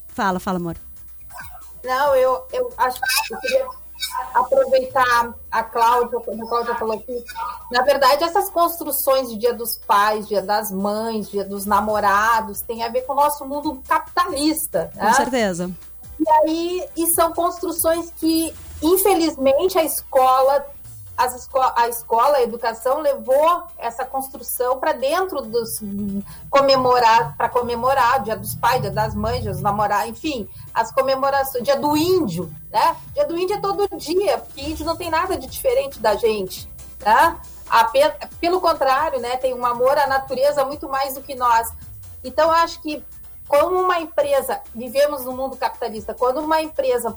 Fala, 0.09 0.39
fala, 0.39 0.59
amor. 0.59 0.77
Não, 1.83 2.15
eu, 2.15 2.47
eu 2.53 2.73
acho 2.77 3.01
que 3.01 3.35
eu 3.35 3.41
queria 3.41 3.67
aproveitar 4.35 5.35
a 5.51 5.63
Cláudia, 5.63 6.19
a 6.19 6.49
Cláudia 6.49 6.75
falou 6.77 6.97
aqui. 6.97 7.25
Na 7.71 7.83
verdade, 7.83 8.25
essas 8.25 8.51
construções 8.51 9.29
de 9.29 9.37
dia 9.37 9.55
dos 9.55 9.79
pais, 9.79 10.27
dia 10.27 10.43
das 10.43 10.71
mães, 10.71 11.31
dia 11.31 11.45
dos 11.45 11.67
namorados, 11.67 12.61
tem 12.61 12.83
a 12.83 12.89
ver 12.89 13.03
com 13.03 13.13
o 13.13 13.17
nosso 13.17 13.45
mundo 13.47 13.83
capitalista. 13.87 14.91
Né? 14.95 15.07
Com 15.07 15.15
certeza. 15.15 15.71
E 16.19 16.31
aí, 16.31 16.89
e 16.97 17.07
são 17.15 17.33
construções 17.33 18.13
que, 18.17 18.55
infelizmente, 18.83 19.79
a 19.79 19.85
escola, 19.85 20.65
esco 21.19 21.59
a 21.59 21.89
escola, 21.89 22.39
a 22.39 22.43
educação 22.43 23.01
levou 23.01 23.65
essa 23.79 24.05
construção 24.05 24.79
para 24.79 24.93
dentro 24.93 25.43
dos 25.43 25.81
comemorar, 26.51 27.37
para 27.37 27.49
comemorar 27.49 28.23
Dia 28.23 28.37
dos 28.37 28.55
Pais, 28.55 28.81
Dia 28.81 28.91
das 28.91 29.15
Mães, 29.15 29.43
Dia 29.43 29.53
dos 29.53 29.61
Namorados, 29.61 30.11
enfim, 30.11 30.49
as 30.73 30.91
comemorações, 30.93 31.65
Dia 31.65 31.79
do 31.79 31.97
Índio, 31.97 32.53
né? 32.71 32.97
Dia 33.15 33.27
do 33.27 33.39
Índio 33.39 33.57
é 33.57 33.61
todo 33.61 33.89
dia, 33.97 34.39
porque 34.39 34.63
índio 34.63 34.87
não 34.87 34.97
tem 34.97 35.11
nada 35.11 35.37
de 35.37 35.47
diferente 35.47 35.99
da 36.01 36.15
gente, 36.17 36.69
né? 37.01 37.39
pelo 38.39 38.61
contrário, 38.61 39.19
né, 39.19 39.39
tem 39.39 39.55
um 39.55 39.65
amor 39.65 39.97
à 39.97 40.07
natureza 40.07 40.63
muito 40.63 40.91
mais 40.91 41.15
do 41.15 41.23
que 41.23 41.35
nós. 41.35 41.73
Então, 42.23 42.51
acho 42.51 42.83
que 42.83 43.03
como 43.53 43.81
uma 43.81 44.01
empresa, 44.01 44.61
vivemos 44.75 45.25
no 45.27 45.33
mundo 45.33 45.57
capitalista, 45.59 46.15
quando 46.15 46.39
uma 46.39 46.63
empresa, 46.63 47.15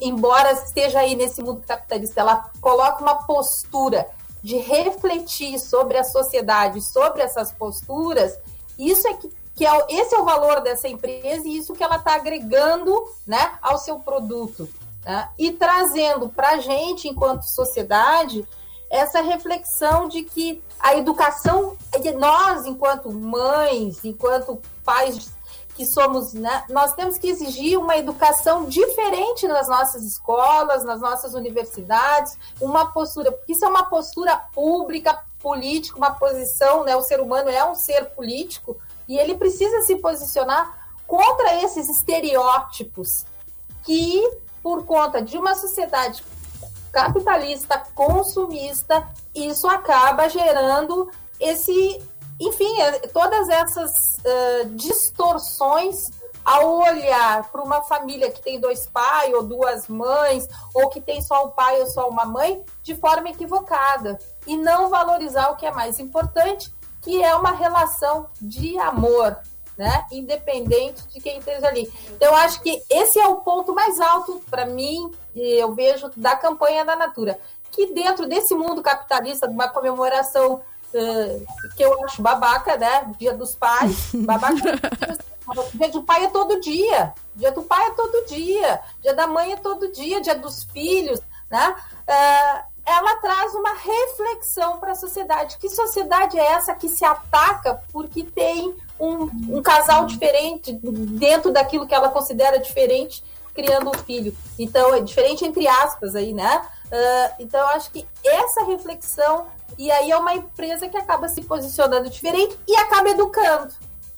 embora 0.00 0.52
esteja 0.52 1.00
aí 1.00 1.16
nesse 1.16 1.42
mundo 1.42 1.62
capitalista, 1.66 2.20
ela 2.20 2.50
coloca 2.60 3.02
uma 3.02 3.24
postura 3.24 4.06
de 4.42 4.56
refletir 4.56 5.58
sobre 5.58 5.96
a 5.96 6.04
sociedade, 6.04 6.82
sobre 6.82 7.22
essas 7.22 7.52
posturas, 7.52 8.36
isso 8.78 9.06
é 9.06 9.14
que, 9.14 9.30
que 9.54 9.66
é, 9.66 9.86
esse 9.88 10.14
é 10.14 10.18
o 10.18 10.24
valor 10.24 10.60
dessa 10.60 10.88
empresa 10.88 11.46
e 11.46 11.56
isso 11.56 11.72
que 11.72 11.82
ela 11.84 11.96
está 11.96 12.14
agregando 12.14 12.92
né, 13.26 13.54
ao 13.62 13.78
seu 13.78 13.98
produto. 13.98 14.68
Né? 15.04 15.28
E 15.38 15.52
trazendo 15.52 16.28
para 16.28 16.50
a 16.50 16.58
gente, 16.58 17.08
enquanto 17.08 17.44
sociedade, 17.44 18.46
essa 18.90 19.22
reflexão 19.22 20.08
de 20.08 20.22
que 20.22 20.62
a 20.78 20.96
educação, 20.96 21.76
nós, 22.18 22.66
enquanto 22.66 23.12
mães, 23.12 24.04
enquanto 24.04 24.60
pais 24.84 25.30
que 25.74 25.86
somos, 25.86 26.32
né, 26.34 26.64
nós 26.68 26.92
temos 26.94 27.16
que 27.18 27.28
exigir 27.28 27.78
uma 27.78 27.96
educação 27.96 28.66
diferente 28.66 29.48
nas 29.48 29.68
nossas 29.68 30.02
escolas, 30.04 30.84
nas 30.84 31.00
nossas 31.00 31.34
universidades, 31.34 32.36
uma 32.60 32.92
postura, 32.92 33.32
porque 33.32 33.52
isso 33.52 33.64
é 33.64 33.68
uma 33.68 33.84
postura 33.84 34.36
pública, 34.54 35.22
política, 35.40 35.96
uma 35.96 36.12
posição, 36.12 36.84
né, 36.84 36.94
o 36.94 37.02
ser 37.02 37.20
humano 37.20 37.48
é 37.48 37.64
um 37.64 37.74
ser 37.74 38.04
político 38.10 38.76
e 39.08 39.18
ele 39.18 39.34
precisa 39.34 39.80
se 39.82 39.96
posicionar 39.96 40.82
contra 41.06 41.62
esses 41.62 41.88
estereótipos 41.88 43.24
que, 43.84 44.38
por 44.62 44.84
conta 44.84 45.20
de 45.20 45.36
uma 45.36 45.54
sociedade 45.54 46.22
capitalista, 46.92 47.82
consumista, 47.94 49.08
isso 49.34 49.66
acaba 49.66 50.28
gerando 50.28 51.10
esse, 51.40 52.00
enfim, 52.46 52.80
é, 52.80 52.92
todas 53.08 53.48
essas 53.48 53.90
uh, 53.90 54.68
distorções 54.70 56.10
ao 56.44 56.78
olhar 56.78 57.50
para 57.50 57.62
uma 57.62 57.82
família 57.82 58.30
que 58.30 58.42
tem 58.42 58.58
dois 58.58 58.86
pais 58.86 59.32
ou 59.32 59.44
duas 59.44 59.86
mães, 59.88 60.46
ou 60.74 60.88
que 60.88 61.00
tem 61.00 61.22
só 61.22 61.46
um 61.46 61.50
pai 61.50 61.80
ou 61.80 61.86
só 61.86 62.08
uma 62.08 62.24
mãe, 62.24 62.64
de 62.82 62.94
forma 62.96 63.30
equivocada. 63.30 64.18
E 64.46 64.56
não 64.56 64.88
valorizar 64.88 65.50
o 65.50 65.56
que 65.56 65.66
é 65.66 65.70
mais 65.70 65.98
importante, 66.00 66.72
que 67.00 67.22
é 67.22 67.34
uma 67.34 67.52
relação 67.52 68.28
de 68.40 68.76
amor, 68.78 69.38
né? 69.78 70.04
Independente 70.10 71.06
de 71.08 71.20
quem 71.20 71.38
esteja 71.38 71.68
ali. 71.68 71.92
Então, 72.10 72.34
acho 72.34 72.60
que 72.60 72.82
esse 72.90 73.18
é 73.20 73.26
o 73.26 73.36
ponto 73.36 73.72
mais 73.74 74.00
alto 74.00 74.40
para 74.50 74.66
mim, 74.66 75.10
eu 75.34 75.72
vejo, 75.74 76.10
da 76.16 76.36
campanha 76.36 76.84
da 76.84 76.96
Natura. 76.96 77.38
Que 77.70 77.86
dentro 77.92 78.28
desse 78.28 78.54
mundo 78.54 78.82
capitalista, 78.82 79.48
de 79.48 79.54
uma 79.54 79.68
comemoração 79.68 80.60
uh, 80.94 81.74
que 81.76 81.82
eu 81.82 82.04
acho 82.04 82.22
babaca, 82.22 82.76
né? 82.76 83.12
Dia 83.18 83.34
dos 83.34 83.54
pais, 83.54 84.10
babaca. 84.14 84.80
Dia 85.74 85.88
do 85.88 86.02
pai 86.02 86.24
é 86.24 86.28
todo 86.28 86.60
dia. 86.60 87.12
Dia 87.34 87.52
do 87.52 87.62
pai 87.62 87.86
é 87.86 87.90
todo 87.90 88.26
dia. 88.26 88.80
Dia 89.02 89.14
da 89.14 89.26
mãe 89.26 89.52
é 89.52 89.56
todo 89.56 89.90
dia. 89.90 90.20
Dia 90.20 90.34
dos 90.34 90.64
filhos, 90.64 91.20
né? 91.50 91.74
Uh, 92.08 92.72
ela 92.84 93.16
traz 93.16 93.54
uma 93.54 93.74
reflexão 93.74 94.78
para 94.78 94.92
a 94.92 94.96
sociedade. 94.96 95.56
Que 95.58 95.68
sociedade 95.68 96.38
é 96.38 96.44
essa 96.44 96.74
que 96.74 96.88
se 96.88 97.04
ataca 97.04 97.80
porque 97.92 98.24
tem 98.24 98.74
um, 98.98 99.56
um, 99.56 99.62
casal 99.62 100.06
diferente 100.06 100.72
dentro 100.82 101.52
daquilo 101.52 101.86
que 101.86 101.94
ela 101.94 102.08
considera 102.08 102.58
diferente, 102.58 103.22
criando 103.54 103.90
um 103.90 103.94
filho? 103.94 104.36
Então, 104.58 104.94
é 104.94 105.00
diferente 105.00 105.44
entre 105.44 105.68
aspas 105.68 106.16
aí, 106.16 106.32
né? 106.32 106.62
Uh, 106.92 107.34
então, 107.38 107.58
eu 107.58 107.68
acho 107.68 107.90
que 107.90 108.06
essa 108.22 108.64
reflexão, 108.64 109.46
e 109.78 109.90
aí 109.90 110.10
é 110.10 110.16
uma 110.16 110.34
empresa 110.34 110.86
que 110.90 110.96
acaba 110.96 111.26
se 111.26 111.40
posicionando 111.40 112.10
diferente 112.10 112.54
e 112.68 112.76
acaba 112.76 113.08
educando. 113.08 113.72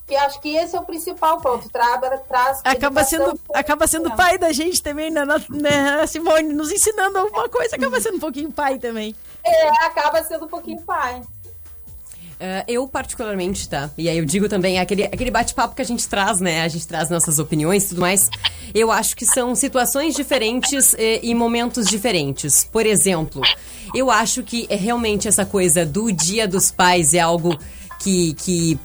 Que 0.05 0.15
acho 0.15 0.39
que 0.41 0.55
esse 0.55 0.75
é 0.75 0.79
o 0.79 0.83
principal 0.83 1.39
ponto. 1.39 1.67
Tra 1.69 1.97
traz 2.27 2.61
acaba 2.63 3.03
sendo, 3.03 3.39
acaba 3.53 3.87
sendo 3.87 4.15
pai 4.15 4.37
da 4.37 4.51
gente 4.51 4.83
também, 4.83 5.09
né, 5.09 5.25
né, 5.49 6.05
Simone? 6.05 6.53
Nos 6.53 6.71
ensinando 6.71 7.17
alguma 7.17 7.49
coisa, 7.49 7.75
acaba 7.75 7.99
sendo 7.99 8.17
um 8.17 8.19
pouquinho 8.19 8.51
pai 8.51 8.77
também. 8.77 9.15
É, 9.43 9.67
acaba 9.85 10.21
sendo 10.21 10.45
um 10.45 10.49
pouquinho 10.49 10.81
pai. 10.81 11.23
Uh, 12.35 12.63
eu, 12.67 12.85
particularmente, 12.87 13.67
tá? 13.69 13.89
E 13.97 14.09
aí 14.09 14.17
eu 14.17 14.25
digo 14.25 14.49
também, 14.49 14.77
aquele, 14.77 15.05
aquele 15.05 15.31
bate-papo 15.31 15.73
que 15.73 15.81
a 15.81 15.85
gente 15.85 16.05
traz, 16.07 16.41
né? 16.41 16.63
A 16.63 16.67
gente 16.67 16.85
traz 16.85 17.09
nossas 17.09 17.39
opiniões 17.39 17.85
e 17.85 17.89
tudo 17.89 18.01
mais. 18.01 18.29
Eu 18.73 18.91
acho 18.91 19.15
que 19.15 19.25
são 19.25 19.55
situações 19.55 20.15
diferentes 20.15 20.93
e, 20.97 21.21
e 21.23 21.33
momentos 21.33 21.87
diferentes. 21.87 22.67
Por 22.69 22.85
exemplo, 22.85 23.41
eu 23.93 24.11
acho 24.11 24.43
que 24.43 24.67
é 24.69 24.75
realmente 24.75 25.27
essa 25.27 25.45
coisa 25.45 25.85
do 25.85 26.11
Dia 26.11 26.45
dos 26.45 26.71
Pais 26.71 27.13
é 27.13 27.19
algo 27.19 27.57
que, 27.99 28.33
que 28.33 28.79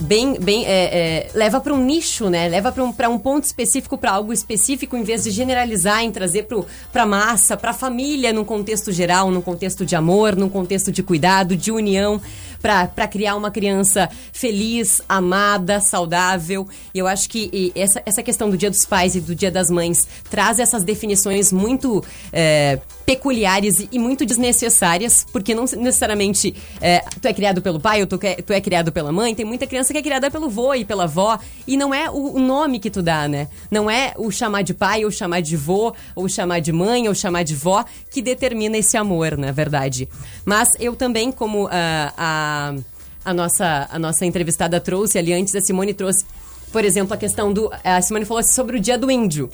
bem, 0.00 0.38
bem 0.40 0.64
é, 0.66 0.70
é, 0.70 1.30
leva 1.34 1.60
para 1.60 1.72
um 1.72 1.84
nicho, 1.84 2.28
né? 2.28 2.48
Leva 2.48 2.72
para 2.72 2.84
um, 2.84 2.94
um 3.14 3.18
ponto 3.18 3.44
específico, 3.44 3.98
para 3.98 4.12
algo 4.12 4.32
específico, 4.32 4.96
em 4.96 5.02
vez 5.02 5.24
de 5.24 5.30
generalizar 5.30 6.02
em 6.02 6.10
trazer 6.10 6.46
para 6.92 7.06
massa, 7.06 7.56
para 7.56 7.72
família, 7.72 8.32
num 8.32 8.44
contexto 8.44 8.92
geral, 8.92 9.30
num 9.30 9.40
contexto 9.40 9.84
de 9.84 9.96
amor, 9.96 10.36
num 10.36 10.48
contexto 10.48 10.92
de 10.92 11.02
cuidado, 11.02 11.56
de 11.56 11.70
união 11.70 12.20
para 12.60 13.06
criar 13.06 13.36
uma 13.36 13.50
criança 13.50 14.08
feliz, 14.32 15.00
amada, 15.08 15.80
saudável. 15.80 16.66
E 16.92 16.98
eu 16.98 17.06
acho 17.06 17.28
que 17.28 17.72
essa, 17.74 18.02
essa 18.04 18.22
questão 18.22 18.50
do 18.50 18.56
Dia 18.56 18.70
dos 18.70 18.84
Pais 18.84 19.14
e 19.14 19.20
do 19.20 19.34
Dia 19.34 19.50
das 19.50 19.70
Mães 19.70 20.06
traz 20.28 20.58
essas 20.58 20.82
definições 20.82 21.52
muito 21.52 22.04
é, 22.32 22.80
peculiares 23.06 23.86
e, 23.90 23.98
muito 23.98 24.26
desnecessárias, 24.26 25.24
porque 25.32 25.54
não 25.54 25.64
necessariamente 25.64 26.54
é, 26.80 27.02
tu 27.20 27.26
é 27.26 27.32
criado 27.32 27.62
pelo 27.62 27.80
pai 27.80 28.00
ou 28.00 28.06
tu, 28.06 28.18
é, 28.22 28.34
tu 28.36 28.52
é 28.52 28.60
criado 28.60 28.92
pela 28.92 29.12
mãe. 29.12 29.34
Tem 29.34 29.44
muita 29.44 29.66
criança 29.66 29.87
que 29.92 29.98
é 29.98 30.02
criada 30.02 30.30
pelo 30.30 30.48
vô 30.48 30.74
e 30.74 30.84
pela 30.84 31.04
avó, 31.04 31.38
e 31.66 31.76
não 31.76 31.92
é 31.94 32.10
o, 32.10 32.38
nome 32.38 32.78
que 32.78 32.90
tu 32.90 33.02
dá, 33.02 33.28
né? 33.28 33.48
Não 33.70 33.90
é 33.90 34.14
o 34.16 34.30
chamar 34.30 34.62
de 34.62 34.74
pai 34.74 35.04
ou 35.04 35.10
chamar 35.10 35.40
de 35.40 35.56
vô, 35.56 35.94
ou 36.14 36.28
chamar 36.28 36.60
de 36.60 36.72
mãe 36.72 37.08
ou 37.08 37.14
chamar 37.14 37.42
de 37.42 37.54
vó 37.54 37.84
que 38.10 38.22
determina 38.22 38.76
esse 38.78 38.96
amor, 38.96 39.36
na 39.36 39.52
verdade. 39.52 40.08
Mas 40.44 40.70
eu 40.78 40.94
também, 40.96 41.30
como 41.32 41.66
uh, 41.66 41.70
a 42.16 42.74
a, 43.28 43.34
nossa, 43.34 43.86
a 43.90 43.98
nossa 43.98 44.24
entrevistada 44.24 44.80
trouxe 44.80 45.18
ali 45.18 45.34
antes, 45.34 45.54
a 45.54 45.60
Simone 45.60 45.92
trouxe, 45.92 46.24
por 46.72 46.82
exemplo, 46.84 47.12
a 47.12 47.16
questão 47.16 47.52
do. 47.52 47.70
A 47.84 48.00
Simone 48.00 48.24
falou 48.24 48.42
sobre 48.42 48.78
o 48.78 48.80
dia 48.80 48.96
do 48.96 49.10
índio. 49.10 49.50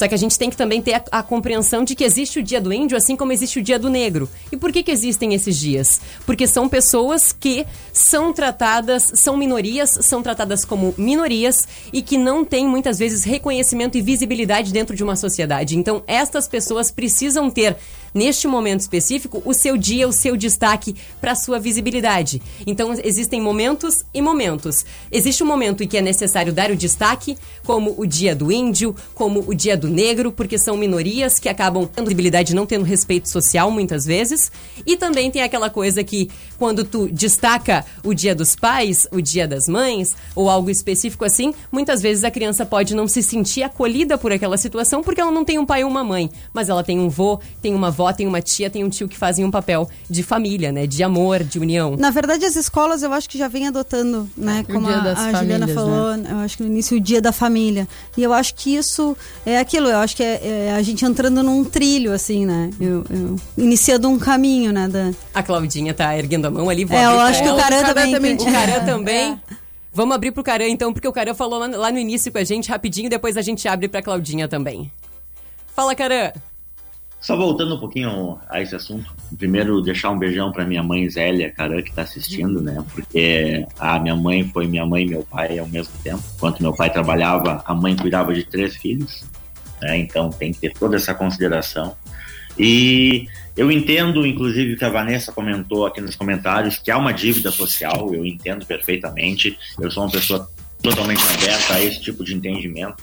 Só 0.00 0.08
que 0.08 0.14
a 0.14 0.18
gente 0.18 0.38
tem 0.38 0.48
que 0.48 0.56
também 0.56 0.80
ter 0.80 0.94
a, 0.94 1.02
a, 1.18 1.22
compreensão 1.22 1.84
de 1.84 1.94
que 1.94 2.04
existe 2.04 2.38
o 2.38 2.42
dia 2.42 2.58
do 2.58 2.72
índio, 2.72 2.96
assim 2.96 3.14
como 3.14 3.32
existe 3.32 3.58
o 3.58 3.62
dia 3.62 3.78
do 3.78 3.90
negro. 3.90 4.30
E 4.50 4.56
por 4.56 4.72
que, 4.72 4.82
que 4.82 4.90
existem 4.90 5.34
esses 5.34 5.58
dias? 5.58 6.00
Porque 6.24 6.46
são 6.46 6.70
pessoas 6.70 7.34
que 7.38 7.66
são 7.92 8.32
tratadas, 8.32 9.12
são 9.16 9.36
minorias, 9.36 9.90
são 10.00 10.22
tratadas 10.22 10.64
como 10.64 10.94
minorias 10.96 11.68
e 11.92 12.00
que 12.00 12.16
não 12.16 12.46
têm 12.46 12.66
muitas 12.66 12.98
vezes 12.98 13.24
reconhecimento 13.24 13.98
e 13.98 14.00
visibilidade 14.00 14.72
dentro 14.72 14.96
de 14.96 15.04
uma 15.04 15.16
sociedade. 15.16 15.76
Então, 15.76 16.02
estas 16.06 16.48
pessoas 16.48 16.90
precisam 16.90 17.50
ter 17.50 17.76
neste 18.14 18.46
momento 18.46 18.80
específico, 18.80 19.42
o 19.44 19.52
seu 19.52 19.76
dia, 19.76 20.08
o 20.08 20.12
seu 20.12 20.36
destaque 20.36 20.94
para 21.20 21.34
sua 21.34 21.58
visibilidade. 21.58 22.40
Então, 22.66 22.94
existem 23.02 23.40
momentos 23.40 24.04
e 24.14 24.22
momentos. 24.22 24.84
Existe 25.10 25.42
um 25.42 25.46
momento 25.46 25.82
em 25.82 25.88
que 25.88 25.98
é 25.98 26.02
necessário 26.02 26.52
dar 26.52 26.70
o 26.70 26.76
destaque, 26.76 27.36
como 27.64 27.94
o 27.98 28.06
dia 28.06 28.34
do 28.34 28.52
índio, 28.52 28.94
como 29.14 29.44
o 29.46 29.54
dia 29.54 29.76
do 29.76 29.88
negro, 29.88 30.32
porque 30.32 30.56
são 30.58 30.76
minorias 30.76 31.38
que 31.38 31.48
acabam 31.48 31.86
tendo 31.86 32.06
visibilidade 32.20 32.54
não 32.54 32.66
tendo 32.66 32.84
respeito 32.84 33.28
social 33.28 33.70
muitas 33.70 34.04
vezes. 34.04 34.52
E 34.86 34.96
também 34.96 35.30
tem 35.30 35.42
aquela 35.42 35.70
coisa 35.70 36.04
que 36.04 36.30
quando 36.58 36.84
tu 36.84 37.08
destaca 37.08 37.84
o 38.04 38.14
dia 38.14 38.34
dos 38.34 38.54
pais, 38.54 39.06
o 39.10 39.20
dia 39.20 39.48
das 39.48 39.66
mães, 39.66 40.14
ou 40.34 40.48
algo 40.50 40.70
específico 40.70 41.24
assim, 41.24 41.54
muitas 41.72 42.02
vezes 42.02 42.24
a 42.24 42.30
criança 42.30 42.64
pode 42.66 42.94
não 42.94 43.08
se 43.08 43.22
sentir 43.22 43.62
acolhida 43.62 44.18
por 44.18 44.32
aquela 44.32 44.56
situação 44.56 45.02
porque 45.02 45.20
ela 45.20 45.30
não 45.30 45.44
tem 45.44 45.58
um 45.58 45.66
pai 45.66 45.82
ou 45.82 45.90
uma 45.90 46.04
mãe, 46.04 46.30
mas 46.52 46.68
ela 46.68 46.84
tem 46.84 46.98
um 46.98 47.08
vô, 47.08 47.40
tem 47.62 47.74
uma 47.74 47.88
avó, 47.88 47.99
tem 48.14 48.26
uma 48.26 48.40
tia, 48.40 48.70
tem 48.70 48.84
um 48.84 48.88
tio 48.88 49.08
que 49.08 49.16
fazem 49.16 49.44
um 49.44 49.50
papel 49.50 49.88
de 50.08 50.22
família, 50.22 50.72
né? 50.72 50.86
De 50.86 51.02
amor, 51.02 51.42
de 51.44 51.58
união. 51.58 51.96
Na 51.96 52.10
verdade, 52.10 52.44
as 52.44 52.56
escolas 52.56 53.02
eu 53.02 53.12
acho 53.12 53.28
que 53.28 53.38
já 53.38 53.48
vem 53.48 53.68
adotando, 53.68 54.28
né? 54.36 54.64
Como 54.70 54.88
a, 54.88 55.12
a 55.12 55.32
Juliana 55.34 55.68
falou, 55.68 56.16
né? 56.16 56.28
eu 56.30 56.38
acho 56.38 56.56
que 56.56 56.62
no 56.62 56.68
início 56.68 56.96
o 56.96 57.00
dia 57.00 57.20
da 57.20 57.32
família. 57.32 57.86
E 58.16 58.22
eu 58.22 58.32
acho 58.32 58.54
que 58.54 58.74
isso 58.74 59.16
é 59.44 59.58
aquilo, 59.58 59.88
eu 59.88 59.98
acho 59.98 60.16
que 60.16 60.22
é, 60.22 60.66
é 60.68 60.72
a 60.72 60.82
gente 60.82 61.04
entrando 61.04 61.42
num 61.42 61.64
trilho, 61.64 62.12
assim, 62.12 62.46
né? 62.46 62.70
Eu, 62.80 63.04
eu, 63.10 63.36
iniciando 63.56 64.08
um 64.08 64.18
caminho, 64.18 64.72
né? 64.72 64.88
Da... 64.88 65.10
A 65.34 65.42
Claudinha 65.42 65.94
tá 65.94 66.16
erguendo 66.16 66.46
a 66.46 66.50
mão 66.50 66.68
ali. 66.68 66.84
Vou 66.84 66.96
é, 66.96 67.04
eu 67.04 67.20
acho 67.20 67.42
que 67.42 67.48
o 67.48 67.56
Caran 67.56 67.82
também. 67.82 68.12
também 68.12 68.34
o 68.34 68.44
Caran 68.44 68.84
também. 68.84 69.32
É. 69.32 69.60
Vamos 69.92 70.14
abrir 70.14 70.30
pro 70.30 70.42
Caran 70.42 70.68
então, 70.68 70.92
porque 70.92 71.08
o 71.08 71.12
Caran 71.12 71.34
falou 71.34 71.58
lá 71.58 71.90
no 71.90 71.98
início 71.98 72.30
com 72.30 72.38
a 72.38 72.44
gente 72.44 72.68
rapidinho, 72.68 73.10
depois 73.10 73.36
a 73.36 73.42
gente 73.42 73.66
abre 73.66 73.88
pra 73.88 74.00
Claudinha 74.00 74.46
também. 74.46 74.90
Fala, 75.74 75.94
Caran! 75.94 76.32
Só 77.20 77.36
voltando 77.36 77.74
um 77.74 77.78
pouquinho 77.78 78.38
a 78.48 78.62
esse 78.62 78.74
assunto, 78.74 79.14
primeiro 79.36 79.82
deixar 79.82 80.10
um 80.10 80.18
beijão 80.18 80.50
para 80.50 80.64
minha 80.64 80.82
mãe 80.82 81.08
Zélia 81.08 81.50
Caran, 81.50 81.82
que 81.82 81.90
está 81.90 82.02
assistindo, 82.02 82.62
né? 82.62 82.82
Porque 82.94 83.66
a 83.78 83.98
minha 83.98 84.16
mãe 84.16 84.48
foi 84.48 84.66
minha 84.66 84.86
mãe 84.86 85.04
e 85.04 85.08
meu 85.08 85.22
pai 85.22 85.58
ao 85.58 85.66
mesmo 85.66 85.92
tempo. 86.02 86.22
Enquanto 86.36 86.62
meu 86.62 86.74
pai 86.74 86.90
trabalhava, 86.90 87.62
a 87.66 87.74
mãe 87.74 87.94
cuidava 87.94 88.32
de 88.32 88.44
três 88.44 88.74
filhos, 88.76 89.22
né? 89.82 89.98
Então 89.98 90.30
tem 90.30 90.52
que 90.52 90.60
ter 90.60 90.72
toda 90.72 90.96
essa 90.96 91.14
consideração. 91.14 91.94
E 92.58 93.28
eu 93.54 93.70
entendo, 93.70 94.26
inclusive, 94.26 94.76
que 94.76 94.84
a 94.84 94.88
Vanessa 94.88 95.30
comentou 95.30 95.84
aqui 95.84 96.00
nos 96.00 96.16
comentários 96.16 96.78
que 96.78 96.90
há 96.90 96.96
uma 96.96 97.12
dívida 97.12 97.50
social, 97.50 98.14
eu 98.14 98.24
entendo 98.24 98.64
perfeitamente. 98.64 99.58
Eu 99.78 99.90
sou 99.90 100.04
uma 100.04 100.10
pessoa 100.10 100.48
totalmente 100.82 101.22
aberta 101.34 101.74
a 101.74 101.84
esse 101.84 102.00
tipo 102.00 102.24
de 102.24 102.34
entendimento, 102.34 102.96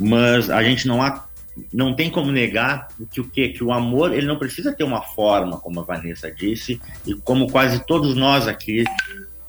mas 0.00 0.50
a 0.50 0.64
gente 0.64 0.88
não 0.88 1.00
há 1.00 1.24
não 1.72 1.94
tem 1.94 2.10
como 2.10 2.32
negar 2.32 2.88
que 3.10 3.20
o 3.20 3.24
que 3.28 3.50
que 3.50 3.64
o 3.64 3.72
amor 3.72 4.12
ele 4.12 4.26
não 4.26 4.38
precisa 4.38 4.72
ter 4.72 4.84
uma 4.84 5.02
forma, 5.02 5.58
como 5.58 5.80
a 5.80 5.84
Vanessa 5.84 6.30
disse 6.30 6.80
e 7.06 7.14
como 7.14 7.50
quase 7.50 7.84
todos 7.84 8.16
nós 8.16 8.48
aqui 8.48 8.84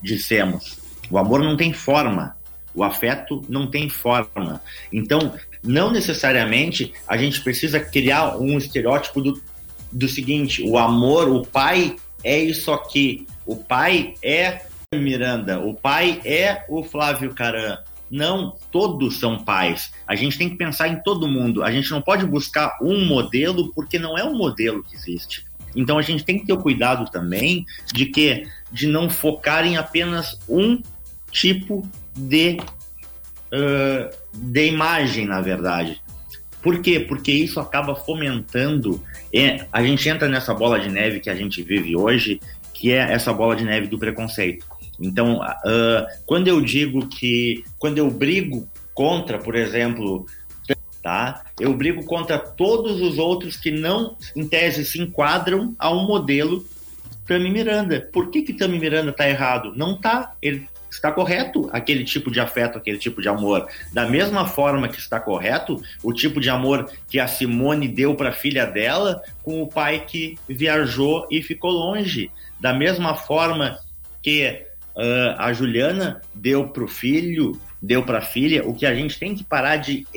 dissemos. 0.02 0.78
O 1.10 1.18
amor 1.18 1.42
não 1.42 1.56
tem 1.56 1.72
forma, 1.74 2.36
o 2.74 2.84
afeto 2.84 3.42
não 3.48 3.68
tem 3.68 3.88
forma. 3.89 4.62
Então, 4.92 5.34
não 5.63 5.92
necessariamente 5.92 6.94
a 7.08 7.16
gente 7.18 7.42
precisa 7.42 7.80
criar 7.80 8.38
um 8.38 8.58
estereótipo 8.58 9.22
do, 9.22 9.42
do 9.92 10.08
seguinte: 10.08 10.63
o 10.63 10.78
amor, 10.78 11.30
o 11.30 11.46
pai 11.46 11.96
é 12.24 12.38
isso 12.38 12.72
aqui. 12.72 13.28
O 13.46 13.56
pai 13.56 14.16
é 14.22 14.62
Miranda, 14.94 15.60
o 15.60 15.74
pai 15.74 16.22
é 16.24 16.63
o 16.70 16.84
Flávio 16.84 17.34
Caran. 17.34 17.78
Não, 18.13 18.56
todos 18.71 19.17
são 19.17 19.43
pais. 19.43 19.91
A 20.08 20.13
gente 20.13 20.38
tem 20.38 20.47
que 20.47 20.56
pensar 20.56 20.88
em 20.88 21.02
todo 21.02 21.28
mundo. 21.28 21.63
A 21.63 21.71
gente 21.71 21.89
não 21.89 21.99
pode 21.99 22.28
buscar 22.28 22.78
um 22.80 23.04
modelo 23.04 23.73
porque 23.73 23.97
não 23.97 24.15
é 24.15 24.23
um 24.23 24.38
modelo 24.38 24.84
que 24.84 24.95
existe. 24.95 25.43
Então 25.76 25.97
a 25.97 26.02
gente 26.04 26.23
tem 26.23 26.38
que 26.38 26.45
ter 26.45 26.54
o 26.54 26.60
cuidado 26.60 27.10
também 27.10 27.65
de 27.91 28.06
que 28.06 28.45
de 28.71 28.86
não 28.86 29.10
focar 29.10 29.65
em 29.65 29.78
apenas 29.78 30.39
um 30.47 30.80
tipo 31.32 31.89
de, 32.15 32.60
uh, 33.52 34.15
de 34.32 34.67
imagem, 34.67 35.26
na 35.26 35.41
verdade. 35.41 35.99
Por 36.62 36.84
quê? 36.84 36.99
Porque 36.99 37.32
isso 37.32 37.60
acaba 37.60 37.95
fomentando. 37.95 39.04
É, 39.34 39.65
a 39.73 39.82
gente 39.82 40.08
entra 40.08 40.28
nessa 40.28 40.54
bola 40.54 40.80
de 40.80 40.88
neve 40.88 41.19
que 41.19 41.32
a 41.32 41.36
gente 41.36 41.63
vive 41.63 41.95
hoje, 41.95 42.39
que 42.76 42.91
é 42.91 43.12
essa 43.12 43.34
bola 43.34 43.56
de 43.56 43.63
neve 43.63 43.88
do 43.88 43.97
preconceito. 43.97 44.67
Então, 44.99 45.38
uh, 45.38 46.06
quando 46.25 46.47
eu 46.47 46.62
digo 46.62 47.08
que. 47.08 47.63
Quando 47.79 47.97
eu 47.97 48.10
brigo 48.10 48.67
contra, 48.93 49.39
por 49.39 49.56
exemplo, 49.56 50.25
tá? 51.01 51.43
Eu 51.60 51.73
brigo 51.73 52.03
contra 52.06 52.39
todos 52.39 53.01
os 53.01 53.17
outros 53.17 53.58
que 53.58 53.69
não, 53.71 54.15
em 54.36 54.47
tese, 54.47 54.86
se 54.86 54.99
enquadram 54.99 55.75
a 55.77 55.91
um 55.91 56.08
modelo 56.08 56.65
Tami 57.27 57.51
Miranda. 57.51 58.10
Por 58.12 58.29
que 58.29 58.41
que 58.41 58.53
Tami 58.53 58.79
Miranda 58.79 59.12
está 59.12 59.27
errado? 59.27 59.73
Não 59.75 59.95
está. 59.95 60.34
Ele 60.41 60.67
está 60.89 61.12
correto 61.12 61.69
aquele 61.73 62.03
tipo 62.03 62.32
de 62.32 62.39
afeto, 62.39 62.77
aquele 62.77 62.97
tipo 62.97 63.21
de 63.21 63.27
amor. 63.27 63.67
Da 63.91 64.08
mesma 64.08 64.45
forma 64.45 64.88
que 64.88 64.99
está 64.99 65.19
correto 65.19 65.82
o 66.03 66.13
tipo 66.13 66.39
de 66.39 66.49
amor 66.49 66.89
que 67.10 67.19
a 67.19 67.27
Simone 67.27 67.88
deu 67.88 68.15
para 68.15 68.29
a 68.29 68.34
filha 68.34 68.65
dela 68.65 69.21
com 69.41 69.62
o 69.62 69.67
pai 69.67 70.06
que 70.08 70.38
viajou 70.47 71.27
e 71.29 71.41
ficou 71.41 71.71
longe. 71.71 72.32
Da 72.60 72.73
mesma 72.73 73.15
forma 73.15 73.77
que 74.21 74.65
uh, 74.95 75.36
a 75.38 75.53
Juliana 75.53 76.21
deu 76.34 76.67
para 76.67 76.84
o 76.84 76.88
filho, 76.88 77.60
deu 77.82 78.03
para 78.03 78.19
a 78.19 78.21
filha, 78.21 78.67
o 78.67 78.73
que 78.73 78.86
a 78.86 78.95
gente 78.95 79.19
tem 79.19 79.36
que 79.36 79.43
parar 79.43 79.77
de 79.77 80.08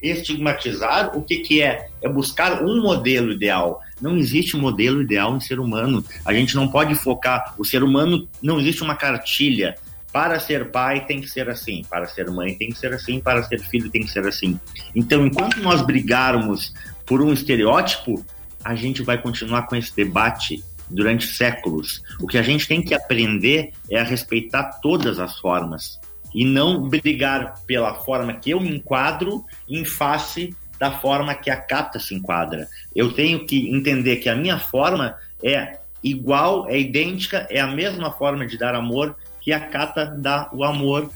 estigmatizar 0.00 1.16
o 1.16 1.22
que, 1.22 1.38
que 1.38 1.62
é? 1.62 1.88
É 2.02 2.08
buscar 2.08 2.62
um 2.62 2.82
modelo 2.82 3.32
ideal. 3.32 3.80
Não 4.00 4.16
existe 4.16 4.56
um 4.56 4.60
modelo 4.60 5.00
ideal 5.00 5.34
em 5.34 5.40
ser 5.40 5.58
humano. 5.58 6.04
A 6.24 6.32
gente 6.34 6.54
não 6.54 6.68
pode 6.68 6.94
focar. 6.94 7.54
O 7.58 7.64
ser 7.64 7.82
humano 7.82 8.28
não 8.42 8.60
existe 8.60 8.82
uma 8.82 8.96
cartilha. 8.96 9.76
Para 10.12 10.38
ser 10.38 10.70
pai 10.70 11.06
tem 11.06 11.20
que 11.20 11.28
ser 11.28 11.50
assim, 11.50 11.82
para 11.90 12.06
ser 12.06 12.30
mãe 12.30 12.54
tem 12.54 12.68
que 12.68 12.78
ser 12.78 12.92
assim, 12.92 13.18
para 13.18 13.42
ser 13.42 13.58
filho 13.58 13.90
tem 13.90 14.02
que 14.02 14.10
ser 14.10 14.24
assim. 14.24 14.60
Então, 14.94 15.26
enquanto 15.26 15.60
nós 15.60 15.82
brigarmos 15.82 16.72
por 17.04 17.20
um 17.20 17.32
estereótipo, 17.32 18.24
a 18.62 18.76
gente 18.76 19.02
vai 19.02 19.20
continuar 19.20 19.62
com 19.62 19.74
esse 19.74 19.94
debate 19.94 20.62
durante 20.88 21.26
séculos. 21.26 22.02
O 22.20 22.26
que 22.26 22.38
a 22.38 22.42
gente 22.42 22.66
tem 22.66 22.82
que 22.82 22.94
aprender 22.94 23.72
é 23.90 23.98
a 23.98 24.04
respeitar 24.04 24.80
todas 24.82 25.18
as 25.18 25.38
formas 25.38 25.98
e 26.34 26.44
não 26.44 26.88
brigar 26.88 27.54
pela 27.66 27.94
forma 27.94 28.34
que 28.34 28.50
eu 28.50 28.60
me 28.60 28.76
enquadro 28.76 29.44
em 29.68 29.84
face 29.84 30.54
da 30.78 30.90
forma 30.90 31.34
que 31.34 31.50
a 31.50 31.56
Cata 31.56 32.00
se 32.00 32.14
enquadra. 32.14 32.66
Eu 32.94 33.12
tenho 33.12 33.46
que 33.46 33.70
entender 33.70 34.16
que 34.16 34.28
a 34.28 34.34
minha 34.34 34.58
forma 34.58 35.16
é 35.42 35.78
igual, 36.02 36.68
é 36.68 36.78
idêntica, 36.78 37.46
é 37.48 37.60
a 37.60 37.66
mesma 37.66 38.10
forma 38.10 38.46
de 38.46 38.58
dar 38.58 38.74
amor 38.74 39.16
que 39.40 39.52
a 39.52 39.60
Cata 39.60 40.06
dá 40.06 40.50
o 40.52 40.64
amor. 40.64 41.10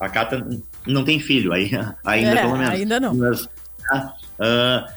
A 0.00 0.08
Cata 0.08 0.46
não 0.86 1.04
tem 1.04 1.20
filho, 1.20 1.52
aí, 1.52 1.70
ainda 2.04 2.30
é, 2.30 2.42
pelo 2.42 2.56
menos. 2.56 2.74
Ainda 2.74 3.00
não. 3.00 3.14
Mas, 3.14 3.44
uh, 3.44 4.92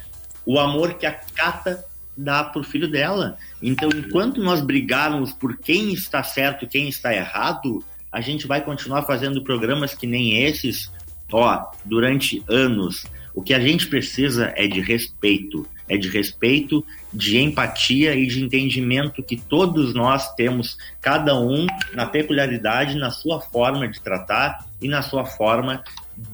o 0.45 0.59
amor 0.59 0.95
que 0.95 1.05
a 1.05 1.13
Cata 1.13 1.85
dá 2.19 2.43
pro 2.43 2.63
filho 2.63 2.87
dela. 2.87 3.37
Então, 3.61 3.89
enquanto 3.89 4.41
nós 4.41 4.61
brigarmos 4.61 5.31
por 5.31 5.57
quem 5.57 5.93
está 5.93 6.21
certo 6.21 6.65
e 6.65 6.67
quem 6.67 6.89
está 6.89 7.13
errado, 7.13 7.83
a 8.11 8.19
gente 8.19 8.45
vai 8.45 8.61
continuar 8.61 9.03
fazendo 9.03 9.43
programas 9.43 9.93
que 9.93 10.05
nem 10.05 10.43
esses, 10.43 10.91
ó, 11.31 11.71
durante 11.85 12.43
anos. 12.47 13.05
O 13.33 13.41
que 13.41 13.53
a 13.53 13.59
gente 13.59 13.87
precisa 13.87 14.51
é 14.57 14.67
de 14.67 14.81
respeito, 14.81 15.65
é 15.87 15.95
de 15.95 16.09
respeito, 16.09 16.83
de 17.13 17.37
empatia 17.39 18.13
e 18.13 18.27
de 18.27 18.43
entendimento 18.43 19.23
que 19.23 19.37
todos 19.37 19.93
nós 19.93 20.33
temos, 20.35 20.77
cada 20.99 21.39
um 21.39 21.65
na 21.93 22.05
peculiaridade, 22.05 22.95
na 22.95 23.11
sua 23.11 23.39
forma 23.39 23.87
de 23.87 24.01
tratar 24.01 24.65
e 24.81 24.87
na 24.87 25.01
sua 25.01 25.23
forma 25.23 25.83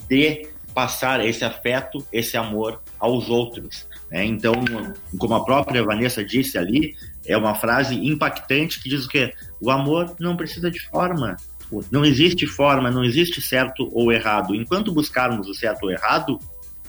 de 0.10 0.48
passar 0.74 1.26
esse 1.26 1.45
afeto, 1.45 2.06
esse 2.12 2.36
amor 2.36 2.82
aos 3.00 3.30
outros. 3.30 3.88
Né? 4.15 4.23
Então, 4.23 4.54
como 5.17 5.34
a 5.34 5.43
própria 5.43 5.84
Vanessa 5.84 6.23
disse 6.23 6.58
ali, 6.58 6.95
é 7.25 7.36
uma 7.36 7.54
frase 7.54 7.95
impactante 7.95 8.82
que 8.82 8.88
diz 8.88 9.06
o 9.06 9.10
quê? 9.10 9.34
O 9.60 9.69
amor 9.69 10.15
não 10.17 10.38
precisa 10.38 10.71
de 10.71 10.80
forma. 10.88 11.36
Não 11.91 12.06
existe 12.06 12.47
forma, 12.47 12.89
não 12.89 13.04
existe 13.04 13.41
certo 13.41 13.89
ou 13.91 14.13
errado. 14.13 14.56
Enquanto 14.56 14.93
buscarmos 14.93 15.49
o 15.49 15.54
certo 15.54 15.84
ou 15.84 15.91
errado, 15.91 16.39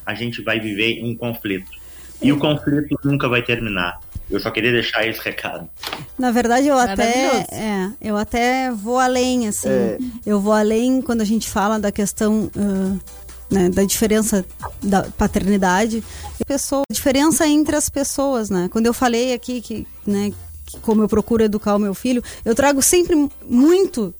a 0.05 0.13
gente 0.13 0.41
vai 0.41 0.57
viver 0.57 1.03
um 1.03 1.13
conflito. 1.17 1.69
E 2.21 2.31
o 2.31 2.39
conflito 2.39 2.97
nunca 3.03 3.27
vai 3.27 3.41
terminar. 3.41 3.99
Eu 4.29 4.39
só 4.39 4.49
queria 4.49 4.71
deixar 4.71 5.05
esse 5.05 5.21
recado. 5.21 5.69
Na 6.17 6.31
verdade, 6.31 6.67
eu 6.67 6.77
até, 6.77 7.45
é, 7.51 7.91
eu 8.01 8.15
até 8.17 8.71
vou 8.71 8.99
além, 8.99 9.47
assim. 9.47 9.69
É. 9.69 9.97
Eu 10.25 10.39
vou 10.39 10.53
além 10.53 11.01
quando 11.01 11.21
a 11.21 11.25
gente 11.25 11.49
fala 11.49 11.79
da 11.79 11.91
questão 11.91 12.51
uh, 12.55 12.99
né, 13.49 13.69
da 13.69 13.83
diferença 13.83 14.45
da 14.81 15.03
paternidade. 15.03 16.03
Pessoa, 16.45 16.83
diferença 16.91 17.47
entre 17.47 17.75
as 17.75 17.89
pessoas, 17.89 18.49
né? 18.49 18.69
Quando 18.71 18.85
eu 18.85 18.93
falei 18.93 19.33
aqui 19.33 19.61
que, 19.61 19.87
né, 20.05 20.31
que 20.65 20.79
como 20.79 21.01
eu 21.01 21.07
procuro 21.07 21.43
educar 21.43 21.75
o 21.75 21.79
meu 21.79 21.93
filho, 21.93 22.23
eu 22.43 22.53
trago 22.53 22.81
sempre 22.81 23.29
muito 23.47 24.13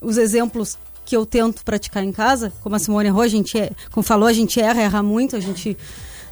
os 0.00 0.16
exemplos 0.16 0.78
que 1.04 1.16
eu 1.16 1.26
tento 1.26 1.64
praticar 1.64 2.02
em 2.02 2.12
casa. 2.12 2.52
Como 2.62 2.76
a 2.76 2.78
Simone 2.78 3.08
errou, 3.08 3.22
a 3.22 3.28
gente, 3.28 3.58
é, 3.58 3.70
como 3.90 4.04
falou, 4.04 4.28
a 4.28 4.32
gente 4.32 4.60
erra, 4.60 4.82
erra 4.82 5.02
muito, 5.02 5.36
a 5.36 5.40
gente 5.40 5.76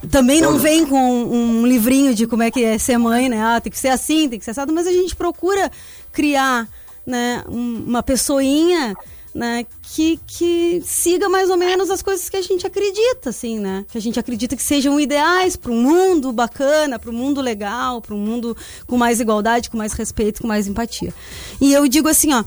também 0.09 0.41
não 0.41 0.57
vem 0.57 0.85
com 0.85 1.23
um 1.23 1.65
livrinho 1.65 2.13
de 2.13 2.27
como 2.27 2.43
é 2.43 2.51
que 2.51 2.63
é 2.63 2.77
ser 2.77 2.97
mãe, 2.97 3.29
né? 3.29 3.41
Ah, 3.41 3.61
tem 3.61 3.71
que 3.71 3.79
ser 3.79 3.89
assim, 3.89 4.27
tem 4.27 4.39
que 4.39 4.45
ser 4.45 4.51
assado, 4.51 4.73
mas 4.73 4.87
a 4.87 4.91
gente 4.91 5.15
procura 5.15 5.71
criar 6.11 6.67
né, 7.05 7.43
uma 7.47 8.03
pessoinha 8.03 8.95
né, 9.33 9.65
que, 9.81 10.19
que 10.27 10.81
siga 10.85 11.27
mais 11.27 11.49
ou 11.49 11.57
menos 11.57 11.89
as 11.89 12.01
coisas 12.01 12.29
que 12.29 12.37
a 12.37 12.41
gente 12.41 12.67
acredita, 12.67 13.31
assim, 13.31 13.57
né? 13.57 13.83
Que 13.91 13.97
a 13.97 14.01
gente 14.01 14.19
acredita 14.19 14.55
que 14.55 14.63
sejam 14.63 14.99
ideais 14.99 15.55
para 15.55 15.71
um 15.71 15.81
mundo 15.81 16.31
bacana, 16.31 16.99
para 16.99 17.09
um 17.09 17.13
mundo 17.13 17.41
legal, 17.41 17.99
para 17.99 18.13
um 18.13 18.19
mundo 18.19 18.55
com 18.85 18.95
mais 18.95 19.19
igualdade, 19.19 19.69
com 19.69 19.77
mais 19.77 19.93
respeito, 19.93 20.41
com 20.41 20.47
mais 20.47 20.67
empatia. 20.67 21.13
E 21.59 21.73
eu 21.73 21.87
digo 21.87 22.07
assim, 22.07 22.31
ó, 22.31 22.43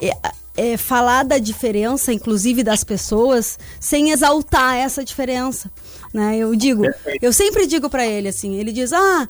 é, 0.00 0.12
é, 0.56 0.76
falar 0.76 1.24
da 1.24 1.38
diferença, 1.38 2.12
inclusive 2.12 2.62
das 2.62 2.84
pessoas, 2.84 3.58
sem 3.80 4.10
exaltar 4.10 4.76
essa 4.76 5.04
diferença. 5.04 5.70
Né? 6.14 6.36
Eu 6.38 6.54
digo, 6.54 6.84
eu 7.20 7.32
sempre 7.32 7.66
digo 7.66 7.90
para 7.90 8.06
ele 8.06 8.28
assim, 8.28 8.54
ele 8.54 8.72
diz, 8.72 8.92
ah, 8.92 9.28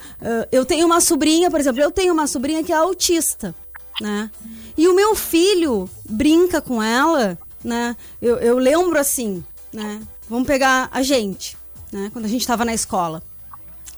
eu 0.53 0.64
tenho 0.64 0.87
uma 0.87 1.01
sobrinha, 1.01 1.51
por 1.51 1.59
exemplo, 1.59 1.81
eu 1.81 1.90
tenho 1.90 2.12
uma 2.12 2.27
sobrinha 2.27 2.62
que 2.62 2.73
é 2.73 2.77
autista, 2.77 3.55
né? 4.01 4.31
E 4.77 4.87
o 4.89 4.95
meu 4.95 5.15
filho 5.15 5.89
brinca 6.09 6.61
com 6.61 6.83
ela, 6.83 7.39
né? 7.63 7.97
Eu, 8.21 8.37
eu 8.37 8.59
lembro 8.59 8.99
assim, 8.99 9.45
né? 9.73 10.01
Vamos 10.29 10.47
pegar 10.47 10.89
a 10.93 11.03
gente, 11.03 11.57
né? 11.93 12.11
Quando 12.13 12.27
a 12.27 12.29
gente 12.29 12.43
estava 12.43 12.65
na 12.65 12.75
escola. 12.75 13.23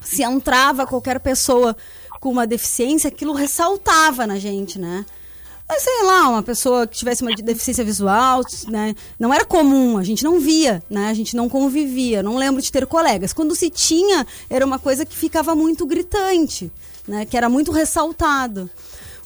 Se 0.00 0.22
entrava 0.22 0.86
qualquer 0.86 1.20
pessoa 1.20 1.76
com 2.20 2.30
uma 2.30 2.46
deficiência, 2.46 3.08
aquilo 3.08 3.32
ressaltava 3.32 4.26
na 4.26 4.38
gente, 4.38 4.78
né? 4.78 5.04
Mas 5.68 5.82
sei 5.84 6.02
lá, 6.02 6.28
uma 6.28 6.42
pessoa 6.42 6.84
que 6.84 6.98
tivesse 6.98 7.22
uma 7.22 7.32
deficiência 7.32 7.84
visual, 7.84 8.42
né? 8.66 8.92
Não 9.18 9.32
era 9.32 9.44
comum, 9.44 9.98
a 9.98 10.02
gente 10.02 10.24
não 10.24 10.40
via, 10.40 10.82
né? 10.90 11.08
A 11.10 11.14
gente 11.14 11.36
não 11.36 11.48
convivia, 11.48 12.24
não 12.24 12.36
lembro 12.36 12.60
de 12.60 12.72
ter 12.72 12.86
colegas. 12.86 13.32
Quando 13.32 13.54
se 13.54 13.70
tinha, 13.70 14.26
era 14.48 14.66
uma 14.66 14.80
coisa 14.80 15.06
que 15.06 15.16
ficava 15.16 15.54
muito 15.54 15.86
gritante, 15.86 16.72
né? 17.06 17.24
Que 17.24 17.36
era 17.36 17.48
muito 17.48 17.70
ressaltado. 17.70 18.68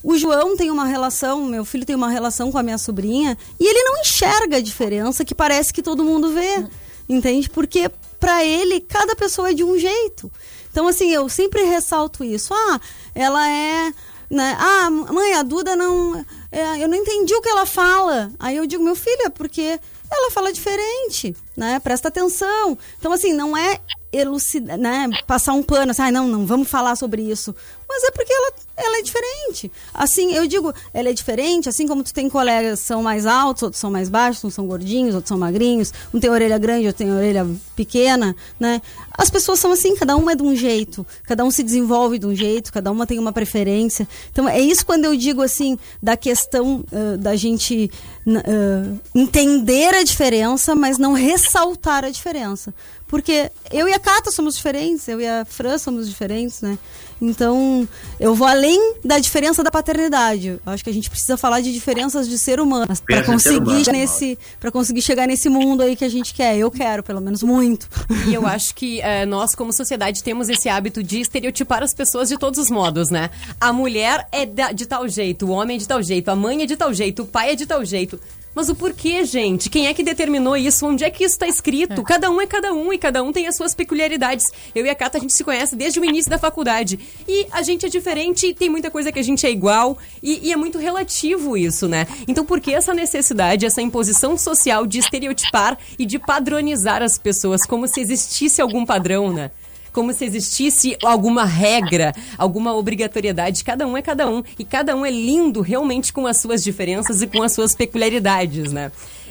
O 0.04 0.18
João 0.18 0.54
tem 0.54 0.70
uma 0.70 0.84
relação, 0.84 1.46
meu 1.46 1.64
filho 1.64 1.86
tem 1.86 1.96
uma 1.96 2.10
relação 2.10 2.52
com 2.52 2.58
a 2.58 2.62
minha 2.62 2.76
sobrinha, 2.76 3.38
e 3.58 3.66
ele 3.66 3.82
não 3.84 4.02
enxerga 4.02 4.58
a 4.58 4.60
diferença 4.60 5.24
que 5.24 5.34
parece 5.34 5.72
que 5.72 5.82
todo 5.82 6.04
mundo 6.04 6.28
vê. 6.28 6.66
Entende? 7.08 7.48
Porque 7.48 7.90
para 8.20 8.44
ele 8.44 8.80
cada 8.80 9.16
pessoa 9.16 9.50
é 9.50 9.54
de 9.54 9.64
um 9.64 9.78
jeito. 9.78 10.30
Então 10.70 10.86
assim, 10.86 11.10
eu 11.10 11.26
sempre 11.30 11.62
ressalto 11.64 12.22
isso. 12.22 12.52
Ah, 12.52 12.78
ela 13.14 13.48
é 13.48 13.94
né? 14.30 14.56
Ah, 14.58 14.90
mãe, 14.90 15.34
a 15.34 15.42
Duda 15.42 15.76
não 15.76 16.24
é, 16.50 16.82
eu 16.82 16.88
não 16.88 16.96
entendi 16.96 17.34
o 17.34 17.40
que 17.40 17.48
ela 17.48 17.64
fala. 17.64 18.30
Aí 18.38 18.56
eu 18.56 18.66
digo, 18.66 18.82
meu 18.82 18.96
filho, 18.96 19.22
é 19.22 19.30
porque 19.30 19.78
ela 20.10 20.30
fala 20.30 20.52
diferente, 20.52 21.34
né? 21.56 21.78
Presta 21.80 22.08
atenção. 22.08 22.76
Então, 22.98 23.12
assim, 23.12 23.32
não 23.32 23.56
é 23.56 23.80
elucidar, 24.12 24.78
né? 24.78 25.08
Passar 25.26 25.52
um 25.52 25.62
pano, 25.62 25.90
assim, 25.90 26.02
ah, 26.02 26.12
não, 26.12 26.28
não 26.28 26.46
vamos 26.46 26.68
falar 26.68 26.96
sobre 26.96 27.22
isso. 27.22 27.54
Mas 27.88 28.02
é 28.04 28.10
porque 28.10 28.32
ela, 28.32 28.52
ela 28.76 28.98
é 28.98 29.02
diferente. 29.02 29.70
Assim, 29.92 30.32
eu 30.32 30.46
digo, 30.46 30.72
ela 30.92 31.08
é 31.08 31.12
diferente, 31.12 31.68
assim 31.68 31.86
como 31.86 32.02
tu 32.02 32.12
tem 32.12 32.28
colegas 32.28 32.80
que 32.80 32.86
são 32.86 33.02
mais 33.02 33.26
altos, 33.26 33.62
outros 33.62 33.80
são 33.80 33.90
mais 33.90 34.08
baixos, 34.08 34.44
uns 34.44 34.54
são 34.54 34.66
gordinhos, 34.66 35.14
outros 35.14 35.28
são 35.28 35.38
magrinhos, 35.38 35.92
um 36.12 36.18
tem 36.18 36.30
orelha 36.30 36.58
grande, 36.58 36.86
outro 36.86 37.04
tem 37.04 37.12
orelha 37.12 37.46
pequena, 37.76 38.34
né? 38.58 38.80
As 39.16 39.30
pessoas 39.30 39.60
são 39.60 39.72
assim, 39.72 39.94
cada 39.94 40.16
uma 40.16 40.32
é 40.32 40.34
de 40.34 40.42
um 40.42 40.56
jeito, 40.56 41.06
cada 41.24 41.44
um 41.44 41.50
se 41.50 41.62
desenvolve 41.62 42.18
de 42.18 42.26
um 42.26 42.34
jeito, 42.34 42.72
cada 42.72 42.90
uma 42.90 43.06
tem 43.06 43.18
uma 43.18 43.32
preferência. 43.32 44.08
Então, 44.32 44.48
é 44.48 44.60
isso 44.60 44.84
quando 44.84 45.04
eu 45.04 45.16
digo, 45.16 45.40
assim, 45.40 45.78
da 46.02 46.16
questão 46.16 46.84
uh, 46.90 47.16
da 47.18 47.36
gente 47.36 47.90
uh, 48.26 49.00
entender 49.14 49.94
a 49.94 50.02
diferença, 50.02 50.74
mas 50.74 50.98
não 50.98 51.12
ressaltar 51.12 52.04
a 52.04 52.10
diferença. 52.10 52.74
Porque 53.06 53.50
eu 53.70 53.88
e 53.88 53.92
a 53.92 53.98
Cata 53.98 54.30
somos 54.30 54.56
diferentes, 54.56 55.06
eu 55.06 55.20
e 55.20 55.26
a 55.26 55.44
Fran 55.44 55.78
somos 55.78 56.08
diferentes, 56.08 56.60
né? 56.60 56.78
Então, 57.24 57.88
eu 58.20 58.34
vou 58.34 58.46
além 58.46 58.94
da 59.04 59.18
diferença 59.18 59.62
da 59.62 59.70
paternidade. 59.70 60.60
Eu 60.64 60.72
acho 60.72 60.84
que 60.84 60.90
a 60.90 60.92
gente 60.92 61.08
precisa 61.08 61.36
falar 61.36 61.60
de 61.60 61.72
diferenças 61.72 62.28
de 62.28 62.38
ser 62.38 62.60
humano 62.60 62.86
para 63.06 63.22
conseguir 63.22 63.58
humano. 63.58 63.92
nesse 63.92 64.38
para 64.60 64.70
conseguir 64.70 65.02
chegar 65.02 65.26
nesse 65.26 65.48
mundo 65.48 65.82
aí 65.82 65.96
que 65.96 66.04
a 66.04 66.08
gente 66.08 66.34
quer. 66.34 66.56
Eu 66.56 66.70
quero, 66.70 67.02
pelo 67.02 67.20
menos 67.20 67.42
muito. 67.42 67.88
E 68.28 68.34
eu 68.34 68.46
acho 68.46 68.74
que 68.74 69.00
uh, 69.00 69.26
nós 69.26 69.54
como 69.54 69.72
sociedade 69.72 70.22
temos 70.22 70.48
esse 70.48 70.68
hábito 70.68 71.02
de 71.02 71.20
estereotipar 71.20 71.82
as 71.82 71.94
pessoas 71.94 72.28
de 72.28 72.38
todos 72.38 72.58
os 72.58 72.70
modos, 72.70 73.10
né? 73.10 73.30
A 73.60 73.72
mulher 73.72 74.26
é 74.30 74.44
de 74.72 74.86
tal 74.86 75.08
jeito, 75.08 75.46
o 75.46 75.50
homem 75.50 75.76
é 75.76 75.78
de 75.78 75.88
tal 75.88 76.02
jeito, 76.02 76.30
a 76.30 76.36
mãe 76.36 76.62
é 76.62 76.66
de 76.66 76.76
tal 76.76 76.92
jeito, 76.92 77.22
o 77.22 77.26
pai 77.26 77.52
é 77.52 77.54
de 77.54 77.66
tal 77.66 77.84
jeito. 77.84 78.20
Mas 78.54 78.68
o 78.68 78.74
porquê, 78.74 79.24
gente? 79.24 79.68
Quem 79.68 79.88
é 79.88 79.94
que 79.94 80.02
determinou 80.02 80.56
isso? 80.56 80.86
Onde 80.86 81.04
é 81.04 81.10
que 81.10 81.24
isso 81.24 81.34
está 81.34 81.46
escrito? 81.48 82.00
É. 82.00 82.04
Cada 82.04 82.30
um 82.30 82.40
é 82.40 82.46
cada 82.46 82.72
um 82.72 82.92
e 82.92 82.98
cada 82.98 83.22
um 83.22 83.32
tem 83.32 83.46
as 83.46 83.56
suas 83.56 83.74
peculiaridades. 83.74 84.46
Eu 84.74 84.86
e 84.86 84.90
a 84.90 84.94
Cata, 84.94 85.18
a 85.18 85.20
gente 85.20 85.32
se 85.32 85.42
conhece 85.42 85.74
desde 85.74 85.98
o 85.98 86.04
início 86.04 86.30
da 86.30 86.38
faculdade. 86.38 86.98
E 87.26 87.46
a 87.50 87.62
gente 87.62 87.86
é 87.86 87.88
diferente, 87.88 88.54
tem 88.54 88.70
muita 88.70 88.90
coisa 88.90 89.10
que 89.10 89.18
a 89.18 89.22
gente 89.22 89.44
é 89.46 89.50
igual. 89.50 89.98
E, 90.22 90.48
e 90.48 90.52
é 90.52 90.56
muito 90.56 90.78
relativo 90.78 91.56
isso, 91.56 91.88
né? 91.88 92.06
Então, 92.28 92.44
por 92.44 92.60
que 92.60 92.72
essa 92.72 92.94
necessidade, 92.94 93.66
essa 93.66 93.82
imposição 93.82 94.38
social 94.38 94.86
de 94.86 94.98
estereotipar 94.98 95.76
e 95.98 96.06
de 96.06 96.18
padronizar 96.18 97.02
as 97.02 97.18
pessoas 97.18 97.66
como 97.66 97.88
se 97.88 98.00
existisse 98.00 98.62
algum 98.62 98.86
padrão, 98.86 99.32
né? 99.32 99.50
Como 99.94 100.12
se 100.12 100.24
existisse 100.24 100.96
alguma 101.04 101.44
regra, 101.44 102.12
alguma 102.36 102.74
obrigatoriedade. 102.74 103.62
Cada 103.62 103.86
um 103.86 103.96
é 103.96 104.02
cada 104.02 104.28
um. 104.28 104.42
E 104.58 104.64
cada 104.64 104.94
um 104.94 105.06
é 105.06 105.10
lindo 105.10 105.60
realmente 105.60 106.12
com 106.12 106.26
as 106.26 106.36
suas 106.38 106.64
diferenças 106.64 107.22
e 107.22 107.28
com 107.28 107.42
as 107.42 107.52
suas 107.52 107.76
peculiaridades, 107.76 108.72
né? 108.72 108.90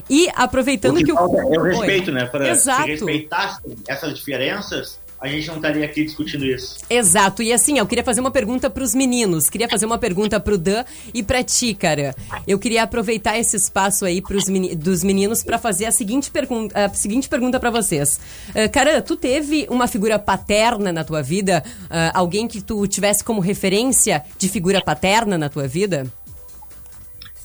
E 0.09 0.29
aproveitando 0.33 0.95
o 0.95 0.97
que, 0.99 1.03
que 1.03 1.11
o. 1.11 1.17
É 1.17 1.59
o 1.59 1.61
respeito, 1.61 2.07
Oi. 2.07 2.13
né, 2.13 2.27
Fran? 2.27 2.47
Exato. 2.47 2.83
Se 2.83 2.89
respeitasse 2.91 3.61
essas 3.87 4.13
diferenças, 4.15 4.97
a 5.23 5.27
gente 5.29 5.47
não 5.47 5.55
estaria 5.55 5.85
aqui 5.85 6.03
discutindo 6.03 6.45
isso. 6.45 6.79
Exato. 6.89 7.41
E 7.41 7.53
assim, 7.53 7.77
eu 7.77 7.87
queria 7.87 8.03
fazer 8.03 8.19
uma 8.19 8.29
pergunta 8.29 8.69
para 8.69 8.83
os 8.83 8.93
meninos. 8.93 9.49
Queria 9.49 9.69
fazer 9.69 9.85
uma 9.85 9.97
pergunta 9.97 10.37
para 10.37 10.53
o 10.53 10.57
Dan 10.57 10.83
e 11.13 11.23
para 11.23 11.41
ti, 11.41 11.73
cara. 11.73 12.13
Eu 12.45 12.59
queria 12.59 12.83
aproveitar 12.83 13.39
esse 13.39 13.55
espaço 13.55 14.03
aí 14.03 14.21
pros 14.21 14.49
meni 14.49 14.75
dos 14.75 15.01
meninos 15.01 15.41
para 15.41 15.57
fazer 15.57 15.85
a 15.85 15.91
seguinte 15.91 16.29
pergunta, 16.29 16.77
a 16.77 16.89
seguinte 16.89 17.29
pergunta 17.29 17.57
para 17.57 17.71
vocês. 17.71 18.19
Uh, 18.49 18.69
cara, 18.69 19.01
tu 19.01 19.15
teve 19.15 19.65
uma 19.69 19.87
figura 19.87 20.19
paterna 20.19 20.91
na 20.91 21.05
tua 21.05 21.21
vida? 21.21 21.63
Uh, 21.85 22.11
alguém 22.13 22.45
que 22.45 22.61
tu 22.61 22.85
tivesse 22.85 23.23
como 23.23 23.39
referência 23.39 24.23
de 24.37 24.49
figura 24.49 24.81
paterna 24.81 25.37
na 25.37 25.47
tua 25.47 25.69
vida? 25.69 26.05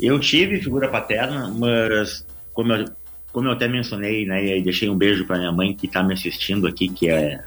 Eu 0.00 0.18
tive 0.18 0.60
figura 0.60 0.88
paterna, 0.88 1.54
mas 1.56 2.26
como 2.52 2.72
eu, 2.72 2.86
como 3.32 3.46
eu 3.46 3.52
até 3.52 3.68
mencionei, 3.68 4.26
né, 4.26 4.58
e 4.58 4.62
deixei 4.62 4.90
um 4.90 4.96
beijo 4.96 5.24
para 5.24 5.38
minha 5.38 5.52
mãe 5.52 5.72
que 5.72 5.86
está 5.86 6.02
me 6.02 6.14
assistindo 6.14 6.66
aqui, 6.66 6.88
que 6.88 7.08
é 7.08 7.40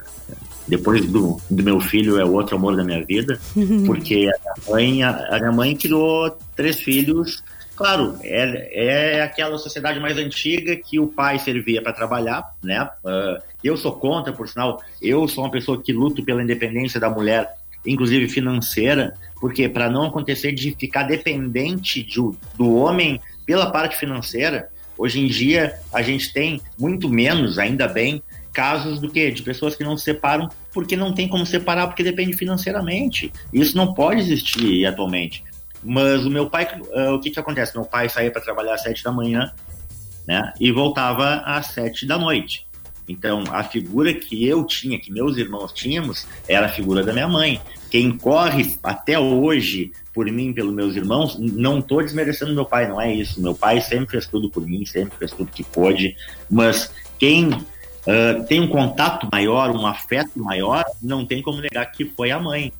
depois 0.66 1.04
do, 1.06 1.40
do 1.50 1.62
meu 1.62 1.80
filho 1.80 2.18
é 2.18 2.24
o 2.24 2.32
outro 2.32 2.56
amor 2.56 2.76
da 2.76 2.84
minha 2.84 3.04
vida, 3.04 3.38
porque 3.86 4.28
a 4.28 4.38
minha 4.38 4.70
mãe, 4.70 5.02
a, 5.02 5.36
a 5.36 5.38
minha 5.38 5.52
mãe 5.52 5.76
criou 5.76 6.36
três 6.54 6.80
filhos. 6.80 7.42
Claro, 7.74 8.16
é, 8.22 9.16
é 9.16 9.22
aquela 9.22 9.58
sociedade 9.58 9.98
mais 9.98 10.16
antiga 10.18 10.76
que 10.76 11.00
o 11.00 11.06
pai 11.06 11.38
servia 11.38 11.82
para 11.82 11.92
trabalhar, 11.92 12.54
né? 12.62 12.88
Uh, 13.04 13.42
eu 13.64 13.76
sou 13.76 13.92
contra, 13.92 14.32
por 14.32 14.48
sinal, 14.48 14.80
eu 15.00 15.26
sou 15.26 15.44
uma 15.44 15.50
pessoa 15.50 15.80
que 15.80 15.92
luto 15.92 16.22
pela 16.22 16.42
independência 16.42 17.00
da 17.00 17.08
mulher, 17.08 17.48
inclusive 17.86 18.28
financeira, 18.28 19.14
porque 19.40 19.68
para 19.68 19.90
não 19.90 20.06
acontecer 20.06 20.52
de 20.52 20.74
ficar 20.78 21.04
dependente 21.04 22.02
de, 22.02 22.20
do 22.56 22.74
homem 22.74 23.20
pela 23.46 23.70
parte 23.70 23.96
financeira, 23.96 24.68
hoje 24.96 25.20
em 25.20 25.26
dia 25.26 25.74
a 25.92 26.02
gente 26.02 26.32
tem 26.32 26.60
muito 26.78 27.08
menos, 27.08 27.58
ainda 27.58 27.88
bem, 27.88 28.22
casos 28.52 29.00
do 29.00 29.10
que 29.10 29.30
de 29.30 29.42
pessoas 29.42 29.74
que 29.74 29.82
não 29.82 29.96
se 29.96 30.04
separam 30.04 30.48
porque 30.72 30.96
não 30.96 31.12
tem 31.12 31.28
como 31.28 31.46
separar 31.46 31.86
porque 31.86 32.02
depende 32.02 32.34
financeiramente. 32.34 33.32
Isso 33.52 33.76
não 33.76 33.94
pode 33.94 34.20
existir 34.20 34.86
atualmente. 34.86 35.42
Mas 35.82 36.24
o 36.24 36.30
meu 36.30 36.48
pai, 36.48 36.68
uh, 36.80 37.14
o 37.14 37.20
que 37.20 37.30
que 37.30 37.40
acontece? 37.40 37.74
Meu 37.74 37.84
pai 37.84 38.08
saía 38.08 38.30
para 38.30 38.40
trabalhar 38.40 38.74
às 38.74 38.82
sete 38.82 39.02
da 39.02 39.10
manhã, 39.10 39.52
né? 40.26 40.52
E 40.60 40.70
voltava 40.70 41.42
às 41.44 41.66
sete 41.66 42.06
da 42.06 42.16
noite. 42.16 42.66
Então, 43.08 43.42
a 43.50 43.64
figura 43.64 44.14
que 44.14 44.46
eu 44.46 44.64
tinha, 44.64 44.98
que 44.98 45.12
meus 45.12 45.36
irmãos 45.36 45.72
tínhamos, 45.72 46.26
era 46.46 46.66
a 46.66 46.68
figura 46.68 47.02
da 47.02 47.12
minha 47.12 47.26
mãe. 47.26 47.60
Quem 47.90 48.16
corre 48.16 48.76
até 48.82 49.18
hoje 49.18 49.90
por 50.14 50.30
mim, 50.30 50.52
pelos 50.52 50.72
meus 50.72 50.94
irmãos, 50.94 51.36
não 51.38 51.80
estou 51.80 52.00
desmerecendo 52.00 52.54
meu 52.54 52.64
pai, 52.64 52.88
não 52.88 53.00
é 53.00 53.12
isso. 53.12 53.42
Meu 53.42 53.54
pai 53.54 53.80
sempre 53.80 54.12
fez 54.12 54.26
tudo 54.26 54.48
por 54.48 54.64
mim, 54.66 54.84
sempre 54.86 55.18
fez 55.18 55.32
tudo 55.32 55.50
que 55.50 55.64
pôde, 55.64 56.16
mas 56.48 56.92
quem 57.18 57.50
uh, 58.06 58.44
tem 58.46 58.60
um 58.60 58.68
contato 58.68 59.28
maior, 59.30 59.70
um 59.70 59.86
afeto 59.86 60.38
maior, 60.38 60.84
não 61.02 61.24
tem 61.24 61.42
como 61.42 61.60
negar 61.60 61.86
que 61.86 62.04
foi 62.04 62.30
a 62.30 62.38
mãe. 62.38 62.72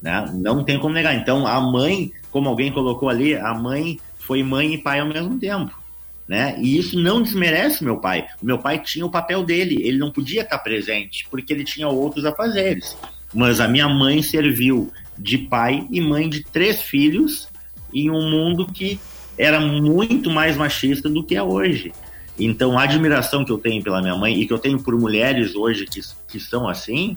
Né? 0.00 0.30
Não 0.34 0.64
tem 0.64 0.78
como 0.78 0.94
negar. 0.94 1.14
Então, 1.14 1.46
a 1.46 1.60
mãe, 1.60 2.12
como 2.30 2.48
alguém 2.48 2.72
colocou 2.72 3.08
ali, 3.08 3.34
a 3.34 3.54
mãe 3.54 3.98
foi 4.18 4.42
mãe 4.42 4.74
e 4.74 4.78
pai 4.78 5.00
ao 5.00 5.06
mesmo 5.06 5.38
tempo. 5.38 5.78
Né? 6.26 6.56
E 6.60 6.78
isso 6.78 6.98
não 6.98 7.20
desmerece 7.20 7.82
meu 7.82 7.98
pai. 7.98 8.26
O 8.40 8.46
meu 8.46 8.58
pai 8.58 8.78
tinha 8.78 9.04
o 9.04 9.10
papel 9.10 9.42
dele, 9.42 9.76
ele 9.82 9.98
não 9.98 10.12
podia 10.12 10.42
estar 10.42 10.58
presente, 10.58 11.26
porque 11.30 11.52
ele 11.52 11.64
tinha 11.64 11.88
outros 11.88 12.24
afazeres. 12.24 12.96
Mas 13.34 13.60
a 13.60 13.66
minha 13.66 13.88
mãe 13.88 14.22
serviu 14.22 14.92
de 15.18 15.36
pai 15.36 15.86
e 15.90 16.00
mãe 16.00 16.28
de 16.28 16.42
três 16.44 16.80
filhos 16.80 17.48
em 17.92 18.10
um 18.10 18.30
mundo 18.30 18.66
que 18.66 18.98
era 19.36 19.60
muito 19.60 20.30
mais 20.30 20.56
machista 20.56 21.08
do 21.08 21.24
que 21.24 21.34
é 21.34 21.42
hoje. 21.42 21.92
Então, 22.40 22.78
a 22.78 22.84
admiração 22.84 23.44
que 23.44 23.52
eu 23.52 23.58
tenho 23.58 23.82
pela 23.82 24.00
minha 24.00 24.16
mãe 24.16 24.34
e 24.34 24.46
que 24.46 24.52
eu 24.52 24.58
tenho 24.58 24.82
por 24.82 24.98
mulheres 24.98 25.54
hoje 25.54 25.86
que, 25.86 26.00
que 26.28 26.40
são 26.40 26.68
assim 26.68 27.16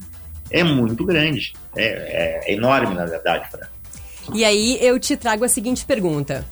é 0.51 0.63
muito 0.63 1.05
grande. 1.05 1.53
É, 1.75 2.49
é 2.49 2.53
enorme, 2.53 2.93
na 2.93 3.05
verdade, 3.05 3.49
Fran. 3.49 3.67
E 4.33 4.45
aí 4.45 4.77
eu 4.81 4.99
te 4.99 5.17
trago 5.17 5.43
a 5.43 5.49
seguinte 5.49 5.85
pergunta. 5.85 6.45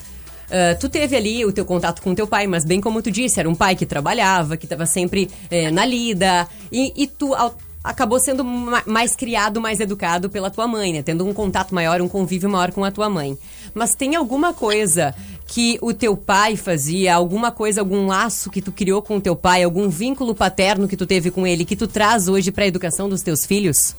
Uh, 0.48 0.78
tu 0.80 0.90
teve 0.90 1.16
ali 1.16 1.46
o 1.46 1.54
teu 1.54 1.64
contato 1.64 2.02
com 2.02 2.14
teu 2.14 2.28
pai, 2.28 2.46
mas 2.46 2.66
bem 2.66 2.82
como 2.82 3.02
tu 3.02 3.10
disse, 3.10 3.40
era 3.40 3.48
um 3.48 3.56
pai 3.56 3.76
que 3.76 3.86
trabalhava, 3.86 4.58
que 4.58 4.66
estava 4.66 4.86
sempre 4.86 5.30
eh, 5.50 5.72
na 5.72 5.86
lida, 5.86 6.46
e, 6.70 6.92
e 7.04 7.08
tu 7.08 7.34
ao, 7.34 7.56
acabou 7.82 8.20
sendo 8.20 8.44
ma 8.44 8.84
mais 8.86 9.16
criado, 9.16 9.62
mais 9.62 9.80
educado 9.80 10.30
pela 10.30 10.50
tua 10.50 10.68
mãe, 10.68 10.94
né? 10.94 11.02
Tendo 11.02 11.26
um 11.26 11.34
contato 11.34 11.74
maior, 11.74 12.02
um 12.02 12.08
convívio 12.08 12.50
maior 12.50 12.72
com 12.72 12.84
a 12.84 12.92
tua 12.92 13.10
mãe. 13.10 13.38
Mas 13.74 13.96
tem 13.96 14.16
alguma 14.16 14.54
coisa 14.54 15.14
que 15.48 15.78
o 15.82 15.94
teu 15.94 16.16
pai 16.16 16.56
fazia, 16.56 17.14
alguma 17.14 17.52
coisa, 17.52 17.82
algum 17.82 18.08
laço 18.08 18.50
que 18.50 18.62
tu 18.62 18.72
criou 18.72 19.02
com 19.02 19.18
o 19.18 19.22
teu 19.22 19.36
pai, 19.36 19.64
algum 19.64 19.90
vínculo 19.90 20.34
paterno 20.34 20.88
que 20.88 20.96
tu 20.96 21.06
teve 21.06 21.30
com 21.30 21.46
ele, 21.46 21.66
que 21.66 21.76
tu 21.76 21.88
traz 21.88 22.30
hoje 22.30 22.52
para 22.52 22.64
a 22.64 22.68
educação 22.68 23.10
dos 23.10 23.22
teus 23.22 23.46
filhos? 23.46 23.96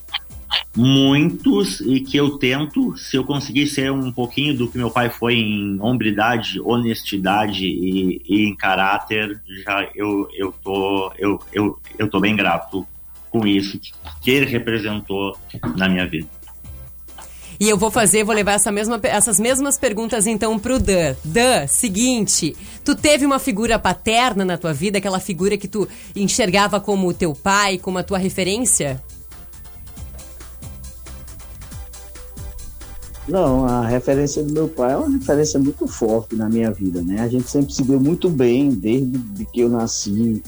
Muitos 0.74 1.80
e 1.80 2.00
que 2.00 2.16
eu 2.16 2.38
tento, 2.38 2.96
se 2.96 3.16
eu 3.16 3.24
conseguir 3.24 3.66
ser 3.66 3.92
um 3.92 4.10
pouquinho 4.10 4.56
do 4.56 4.68
que 4.68 4.78
meu 4.78 4.90
pai 4.90 5.10
foi 5.10 5.34
em 5.34 5.78
hombridade, 5.80 6.58
honestidade 6.60 7.66
e, 7.66 8.22
e 8.26 8.46
em 8.46 8.56
caráter, 8.56 9.38
já 9.64 9.86
eu, 9.94 10.28
eu, 10.34 10.54
tô, 10.64 11.12
eu, 11.18 11.38
eu, 11.52 11.78
eu 11.98 12.08
tô 12.08 12.18
bem 12.20 12.34
grato 12.34 12.86
com 13.30 13.46
isso 13.46 13.78
que 14.22 14.30
ele 14.30 14.46
representou 14.46 15.36
na 15.76 15.88
minha 15.88 16.06
vida. 16.06 16.28
E 17.62 17.68
eu 17.68 17.78
vou 17.78 17.92
fazer, 17.92 18.24
vou 18.24 18.34
levar 18.34 18.54
essa 18.54 18.72
mesma, 18.72 18.98
essas 19.04 19.38
mesmas 19.38 19.78
perguntas 19.78 20.26
então 20.26 20.58
pro 20.58 20.80
Dan. 20.80 21.14
Dan, 21.24 21.68
seguinte, 21.68 22.56
tu 22.84 22.92
teve 22.96 23.24
uma 23.24 23.38
figura 23.38 23.78
paterna 23.78 24.44
na 24.44 24.58
tua 24.58 24.72
vida, 24.72 24.98
aquela 24.98 25.20
figura 25.20 25.56
que 25.56 25.68
tu 25.68 25.86
enxergava 26.16 26.80
como 26.80 27.14
teu 27.14 27.32
pai, 27.36 27.78
como 27.78 27.98
a 27.98 28.02
tua 28.02 28.18
referência? 28.18 29.00
Não, 33.28 33.64
a 33.64 33.86
referência 33.86 34.42
do 34.42 34.52
meu 34.52 34.66
pai 34.66 34.94
é 34.94 34.96
uma 34.96 35.16
referência 35.16 35.60
muito 35.60 35.86
forte 35.86 36.34
na 36.34 36.48
minha 36.48 36.72
vida, 36.72 37.00
né? 37.00 37.20
A 37.20 37.28
gente 37.28 37.48
sempre 37.48 37.72
se 37.72 37.84
deu 37.84 38.00
muito 38.00 38.28
bem 38.28 38.70
desde 38.70 39.44
que 39.52 39.60
eu 39.60 39.68
nasci. 39.68 40.42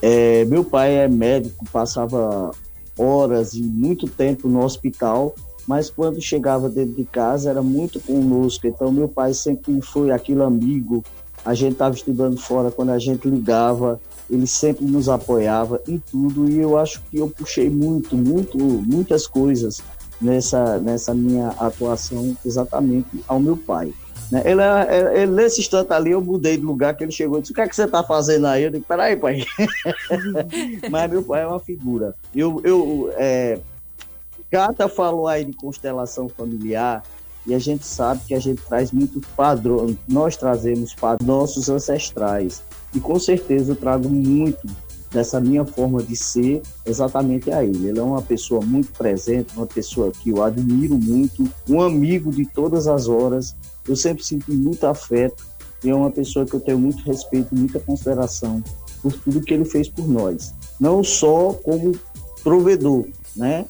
É, 0.00 0.46
meu 0.46 0.64
pai 0.64 0.94
é 0.94 1.08
médico, 1.08 1.66
passava 1.70 2.52
horas 2.98 3.52
e 3.52 3.62
muito 3.62 4.08
tempo 4.08 4.48
no 4.48 4.64
hospital 4.64 5.34
mas 5.66 5.90
quando 5.90 6.20
chegava 6.20 6.68
dentro 6.68 6.94
de 6.94 7.04
casa 7.04 7.50
era 7.50 7.62
muito 7.62 8.00
conosco. 8.00 8.66
Então, 8.66 8.92
meu 8.92 9.08
pai 9.08 9.32
sempre 9.32 9.80
foi 9.80 10.10
aquele 10.10 10.42
amigo. 10.42 11.02
A 11.44 11.54
gente 11.54 11.72
estava 11.72 11.94
estudando 11.94 12.38
fora, 12.38 12.70
quando 12.70 12.90
a 12.90 12.98
gente 12.98 13.28
ligava, 13.28 14.00
ele 14.30 14.46
sempre 14.46 14.84
nos 14.84 15.08
apoiava 15.08 15.80
em 15.86 15.98
tudo. 15.98 16.50
E 16.50 16.58
eu 16.58 16.78
acho 16.78 17.02
que 17.10 17.18
eu 17.18 17.28
puxei 17.28 17.68
muito, 17.68 18.16
muito, 18.16 18.58
muitas 18.58 19.26
coisas 19.26 19.82
nessa, 20.20 20.78
nessa 20.78 21.14
minha 21.14 21.48
atuação 21.58 22.36
exatamente 22.44 23.22
ao 23.26 23.40
meu 23.40 23.56
pai. 23.56 23.92
Né? 24.30 24.42
Ele, 24.44 24.62
ele, 25.14 25.32
nesse 25.32 25.60
instante 25.60 25.92
ali, 25.92 26.10
eu 26.10 26.20
mudei 26.20 26.56
de 26.56 26.64
lugar, 26.64 26.96
que 26.96 27.04
ele 27.04 27.12
chegou 27.12 27.38
e 27.38 27.40
disse, 27.42 27.52
o 27.52 27.54
que 27.54 27.60
é 27.60 27.68
que 27.68 27.76
você 27.76 27.84
está 27.84 28.02
fazendo 28.02 28.46
aí? 28.46 28.64
Eu 28.64 28.70
disse, 28.70 28.84
peraí, 28.86 29.16
pai. 29.16 29.44
Mas 30.90 31.10
meu 31.10 31.22
pai 31.22 31.42
é 31.42 31.46
uma 31.46 31.60
figura. 31.60 32.14
Eu, 32.34 32.60
eu, 32.64 33.12
é, 33.16 33.58
Cata 34.54 34.88
falou 34.88 35.26
aí 35.26 35.44
de 35.44 35.52
constelação 35.52 36.28
familiar, 36.28 37.02
e 37.44 37.52
a 37.52 37.58
gente 37.58 37.84
sabe 37.84 38.20
que 38.24 38.34
a 38.34 38.38
gente 38.38 38.62
traz 38.62 38.92
muito 38.92 39.20
padrão, 39.36 39.98
nós 40.06 40.36
trazemos 40.36 40.94
para 40.94 41.18
nossos 41.24 41.68
ancestrais. 41.68 42.62
E 42.94 43.00
com 43.00 43.18
certeza 43.18 43.72
eu 43.72 43.76
trago 43.76 44.08
muito 44.08 44.64
dessa 45.10 45.40
minha 45.40 45.64
forma 45.64 46.00
de 46.00 46.14
ser 46.14 46.62
exatamente 46.86 47.50
a 47.50 47.64
ele. 47.64 47.88
Ele 47.88 47.98
é 47.98 48.02
uma 48.02 48.22
pessoa 48.22 48.64
muito 48.64 48.92
presente, 48.92 49.56
uma 49.56 49.66
pessoa 49.66 50.12
que 50.12 50.30
eu 50.30 50.40
admiro 50.40 50.96
muito, 50.96 51.44
um 51.68 51.82
amigo 51.82 52.30
de 52.30 52.46
todas 52.46 52.86
as 52.86 53.08
horas. 53.08 53.56
Eu 53.88 53.96
sempre 53.96 54.24
sinto 54.24 54.52
muito 54.52 54.86
afeto 54.86 55.44
e 55.82 55.90
é 55.90 55.94
uma 55.94 56.12
pessoa 56.12 56.46
que 56.46 56.54
eu 56.54 56.60
tenho 56.60 56.78
muito 56.78 57.02
respeito, 57.02 57.56
muita 57.56 57.80
consideração 57.80 58.62
por 59.02 59.12
tudo 59.14 59.40
que 59.40 59.52
ele 59.52 59.64
fez 59.64 59.88
por 59.88 60.06
nós. 60.06 60.54
Não 60.78 61.02
só 61.02 61.52
como 61.54 61.98
provedor, 62.44 63.04
né? 63.34 63.64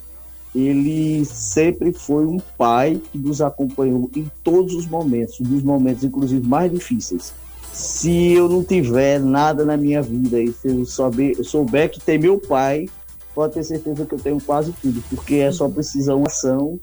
Ele 0.55 1.25
sempre 1.25 1.93
foi 1.93 2.27
um 2.27 2.39
pai 2.57 3.01
que 3.11 3.19
nos 3.19 3.41
acompanhou 3.41 4.11
em 4.15 4.31
todos 4.43 4.75
os 4.75 4.87
momentos, 4.87 5.41
nos 5.41 5.63
momentos 5.63 6.05
inclusive 6.05 6.47
mais 6.47 6.71
difíceis 6.71 7.35
se 7.75 8.33
eu 8.33 8.49
não 8.49 8.63
tiver 8.63 9.19
nada 9.19 9.65
na 9.65 9.77
minha 9.77 10.01
vida 10.01 10.41
e 10.41 10.53
se 10.53 10.69
eu 10.69 10.87
souber, 10.87 11.45
souber 11.45 11.91
que 11.91 12.01
tem 12.01 12.17
meu 12.17 12.39
pai, 12.39 12.89
pode 13.35 13.55
ter 13.55 13.65
certeza 13.65 14.07
que 14.07 14.15
eu 14.15 14.19
tenho 14.19 14.41
quase 14.41 14.73
tudo, 14.81 15.03
porque 15.11 15.37
é 15.37 15.51
só 15.51 15.69
precisar 15.69 16.15
uma 16.15 16.29
ação 16.29 16.79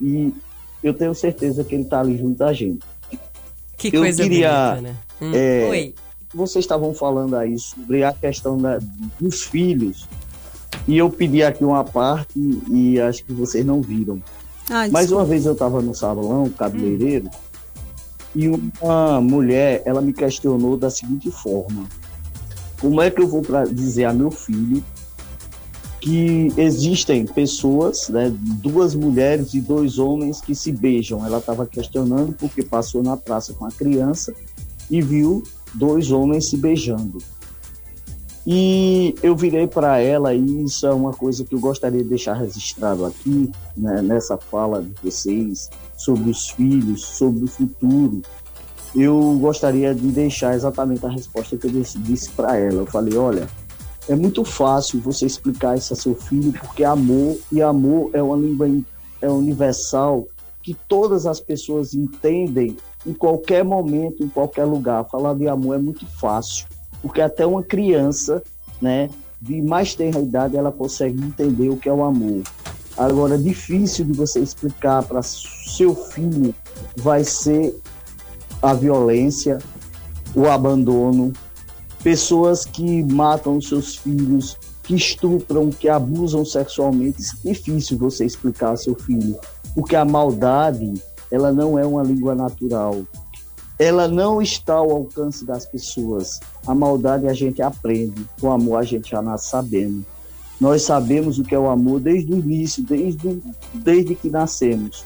e 0.00 0.34
eu 0.82 0.92
tenho 0.92 1.14
certeza 1.14 1.62
que 1.62 1.76
ele 1.76 1.84
está 1.84 2.00
ali 2.00 2.18
junto 2.18 2.38
da 2.38 2.52
gente. 2.52 2.84
Que 3.78 3.96
eu 3.96 4.00
coisa 4.00 4.20
queria, 4.24 4.70
bonita, 4.74 4.80
né? 4.80 4.96
Hum. 5.20 5.30
É, 5.32 5.68
Oi. 5.70 5.94
Vocês 6.34 6.64
estavam 6.64 6.92
falando 6.92 7.36
aí 7.36 7.56
sobre 7.56 8.02
a 8.02 8.12
questão 8.12 8.58
da, 8.58 8.80
dos 9.20 9.42
filhos 9.42 10.08
e 10.86 10.98
eu 10.98 11.08
pedi 11.10 11.42
aqui 11.42 11.64
uma 11.64 11.84
parte 11.84 12.38
e 12.70 13.00
acho 13.00 13.24
que 13.24 13.32
vocês 13.32 13.64
não 13.64 13.80
viram. 13.80 14.22
Ah, 14.70 14.88
Mais 14.88 15.10
uma 15.10 15.24
vez 15.24 15.46
eu 15.46 15.52
estava 15.52 15.82
no 15.82 15.94
salão 15.94 16.48
cabeleireiro 16.48 17.26
hum 17.26 17.52
e 18.34 18.48
uma 18.48 19.20
mulher, 19.20 19.82
ela 19.84 20.00
me 20.00 20.12
questionou 20.12 20.76
da 20.76 20.90
seguinte 20.90 21.30
forma: 21.30 21.86
Como 22.80 23.00
é 23.00 23.10
que 23.10 23.20
eu 23.20 23.28
vou 23.28 23.42
dizer 23.70 24.04
a 24.04 24.12
meu 24.12 24.30
filho 24.30 24.82
que 26.00 26.48
existem 26.56 27.24
pessoas, 27.26 28.08
né, 28.08 28.32
duas 28.60 28.94
mulheres 28.94 29.54
e 29.54 29.60
dois 29.60 29.98
homens 29.98 30.40
que 30.40 30.54
se 30.54 30.72
beijam? 30.72 31.24
Ela 31.24 31.38
estava 31.38 31.66
questionando 31.66 32.32
porque 32.32 32.62
passou 32.62 33.02
na 33.02 33.16
praça 33.16 33.52
com 33.52 33.66
a 33.66 33.70
criança 33.70 34.32
e 34.90 35.02
viu 35.02 35.42
dois 35.74 36.10
homens 36.10 36.48
se 36.48 36.56
beijando. 36.56 37.18
E 38.46 39.14
eu 39.22 39.36
virei 39.36 39.68
para 39.68 39.98
ela, 39.98 40.34
e 40.34 40.64
isso 40.64 40.84
é 40.86 40.92
uma 40.92 41.12
coisa 41.12 41.44
que 41.44 41.54
eu 41.54 41.60
gostaria 41.60 42.02
de 42.02 42.08
deixar 42.08 42.34
registrado 42.34 43.06
aqui, 43.06 43.50
né, 43.76 44.02
nessa 44.02 44.36
fala 44.36 44.82
de 44.82 44.92
vocês, 45.02 45.70
sobre 45.96 46.28
os 46.28 46.50
filhos, 46.50 47.02
sobre 47.02 47.44
o 47.44 47.46
futuro. 47.46 48.20
Eu 48.96 49.38
gostaria 49.40 49.94
de 49.94 50.08
deixar 50.08 50.54
exatamente 50.54 51.06
a 51.06 51.08
resposta 51.08 51.56
que 51.56 51.66
eu 51.66 51.70
disse 51.70 52.30
para 52.30 52.56
ela. 52.56 52.82
Eu 52.82 52.86
falei: 52.86 53.16
olha, 53.16 53.48
é 54.08 54.16
muito 54.16 54.44
fácil 54.44 55.00
você 55.00 55.24
explicar 55.24 55.78
isso 55.78 55.92
a 55.92 55.96
seu 55.96 56.14
filho, 56.14 56.52
porque 56.52 56.82
amor, 56.82 57.38
e 57.50 57.62
amor 57.62 58.10
é 58.12 58.22
uma 58.22 58.36
língua 58.36 58.68
é 59.20 59.30
universal 59.30 60.26
que 60.60 60.74
todas 60.88 61.26
as 61.26 61.40
pessoas 61.40 61.94
entendem 61.94 62.76
em 63.06 63.14
qualquer 63.14 63.64
momento, 63.64 64.22
em 64.22 64.28
qualquer 64.28 64.64
lugar. 64.64 65.08
Falar 65.08 65.34
de 65.34 65.46
amor 65.48 65.76
é 65.76 65.78
muito 65.78 66.04
fácil 66.06 66.66
porque 67.02 67.20
até 67.20 67.44
uma 67.44 67.62
criança, 67.62 68.42
né, 68.80 69.10
de 69.40 69.60
mais 69.60 69.94
tenra 69.94 70.20
idade, 70.20 70.56
ela 70.56 70.70
consegue 70.70 71.20
entender 71.20 71.68
o 71.68 71.76
que 71.76 71.88
é 71.88 71.92
o 71.92 72.04
amor. 72.04 72.42
Agora, 72.96 73.36
difícil 73.36 74.04
de 74.04 74.12
você 74.12 74.38
explicar 74.38 75.02
para 75.02 75.20
seu 75.22 75.94
filho 75.94 76.54
vai 76.96 77.24
ser 77.24 77.76
a 78.62 78.72
violência, 78.72 79.58
o 80.34 80.46
abandono, 80.46 81.32
pessoas 82.02 82.64
que 82.64 83.02
matam 83.02 83.60
seus 83.60 83.96
filhos, 83.96 84.56
que 84.84 84.94
estupram, 84.94 85.70
que 85.70 85.88
abusam 85.88 86.44
sexualmente. 86.44 87.22
É 87.44 87.48
difícil 87.48 87.98
você 87.98 88.24
explicar 88.24 88.68
ao 88.68 88.76
seu 88.76 88.94
filho, 88.94 89.36
porque 89.74 89.96
a 89.96 90.04
maldade, 90.04 90.94
ela 91.30 91.50
não 91.50 91.78
é 91.78 91.84
uma 91.84 92.02
língua 92.02 92.34
natural 92.34 93.02
ela 93.82 94.06
não 94.06 94.40
está 94.40 94.74
ao 94.74 94.92
alcance 94.92 95.44
das 95.44 95.66
pessoas. 95.66 96.38
A 96.64 96.72
maldade 96.72 97.26
a 97.26 97.32
gente 97.32 97.60
aprende, 97.60 98.24
o 98.40 98.48
amor 98.48 98.76
a 98.76 98.84
gente 98.84 99.10
já 99.10 99.20
nasce 99.20 99.50
sabendo. 99.50 100.06
Nós 100.60 100.82
sabemos 100.82 101.40
o 101.40 101.42
que 101.42 101.52
é 101.52 101.58
o 101.58 101.68
amor 101.68 101.98
desde 101.98 102.32
o 102.32 102.38
início, 102.38 102.84
desde, 102.84 103.42
desde 103.74 104.14
que 104.14 104.30
nascemos. 104.30 105.04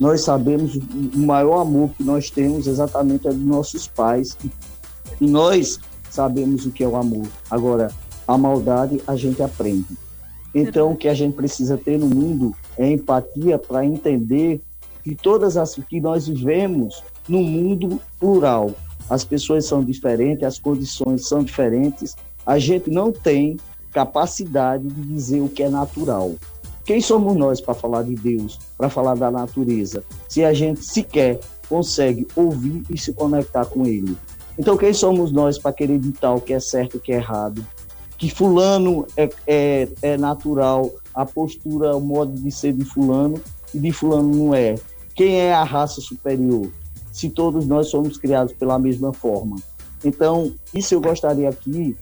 Nós 0.00 0.22
sabemos 0.22 0.74
o 0.74 1.18
maior 1.18 1.60
amor 1.60 1.90
que 1.90 2.02
nós 2.02 2.28
temos 2.28 2.66
exatamente 2.66 3.28
é 3.28 3.30
dos 3.30 3.46
nossos 3.46 3.86
pais. 3.86 4.36
E 5.20 5.26
nós 5.26 5.78
sabemos 6.10 6.66
o 6.66 6.72
que 6.72 6.82
é 6.82 6.88
o 6.88 6.96
amor. 6.96 7.28
Agora, 7.48 7.92
a 8.26 8.36
maldade 8.36 9.00
a 9.06 9.14
gente 9.14 9.40
aprende. 9.40 9.96
Então, 10.52 10.90
o 10.90 10.96
que 10.96 11.06
a 11.06 11.14
gente 11.14 11.36
precisa 11.36 11.78
ter 11.78 11.96
no 11.96 12.08
mundo 12.08 12.52
é 12.76 12.90
empatia 12.90 13.56
para 13.56 13.86
entender 13.86 14.60
que 15.04 15.14
todas 15.14 15.56
as 15.56 15.76
que 15.76 16.00
nós 16.00 16.26
vivemos 16.26 17.04
no 17.28 17.42
mundo 17.42 18.00
plural. 18.18 18.72
As 19.08 19.24
pessoas 19.24 19.66
são 19.66 19.84
diferentes, 19.84 20.44
as 20.44 20.58
condições 20.58 21.26
são 21.26 21.42
diferentes. 21.42 22.16
A 22.44 22.58
gente 22.58 22.90
não 22.90 23.12
tem 23.12 23.56
capacidade 23.92 24.86
de 24.86 25.02
dizer 25.02 25.40
o 25.40 25.48
que 25.48 25.62
é 25.62 25.68
natural. 25.68 26.34
Quem 26.84 27.00
somos 27.00 27.36
nós 27.36 27.60
para 27.60 27.74
falar 27.74 28.02
de 28.02 28.14
Deus, 28.14 28.58
para 28.78 28.88
falar 28.88 29.16
da 29.16 29.30
natureza, 29.30 30.04
se 30.28 30.44
a 30.44 30.52
gente 30.52 30.84
sequer 30.84 31.40
consegue 31.68 32.26
ouvir 32.36 32.82
e 32.88 32.98
se 32.98 33.12
conectar 33.12 33.64
com 33.66 33.84
Ele? 33.86 34.16
Então, 34.58 34.76
quem 34.76 34.92
somos 34.92 35.32
nós 35.32 35.58
para 35.58 35.72
querer 35.72 35.98
ditar 35.98 36.34
o 36.34 36.40
que 36.40 36.52
é 36.52 36.60
certo 36.60 36.94
e 36.94 36.96
o 36.98 37.00
que 37.00 37.12
é 37.12 37.16
errado? 37.16 37.66
Que 38.16 38.30
Fulano 38.30 39.06
é, 39.16 39.28
é, 39.46 39.88
é 40.00 40.16
natural, 40.16 40.90
a 41.12 41.26
postura, 41.26 41.94
o 41.96 42.00
modo 42.00 42.32
de 42.32 42.50
ser 42.50 42.72
de 42.72 42.84
Fulano 42.84 43.40
e 43.74 43.78
de 43.78 43.92
Fulano 43.92 44.34
não 44.34 44.54
é. 44.54 44.76
Quem 45.14 45.40
é 45.40 45.52
a 45.52 45.64
raça 45.64 46.00
superior? 46.00 46.70
Se 47.16 47.30
todos 47.30 47.66
nós 47.66 47.88
somos 47.88 48.18
criados 48.18 48.52
pela 48.52 48.78
mesma 48.78 49.10
forma. 49.10 49.56
Então, 50.04 50.52
isso 50.74 50.92
eu 50.92 51.00
gostaria 51.00 51.48
aqui 51.48 51.96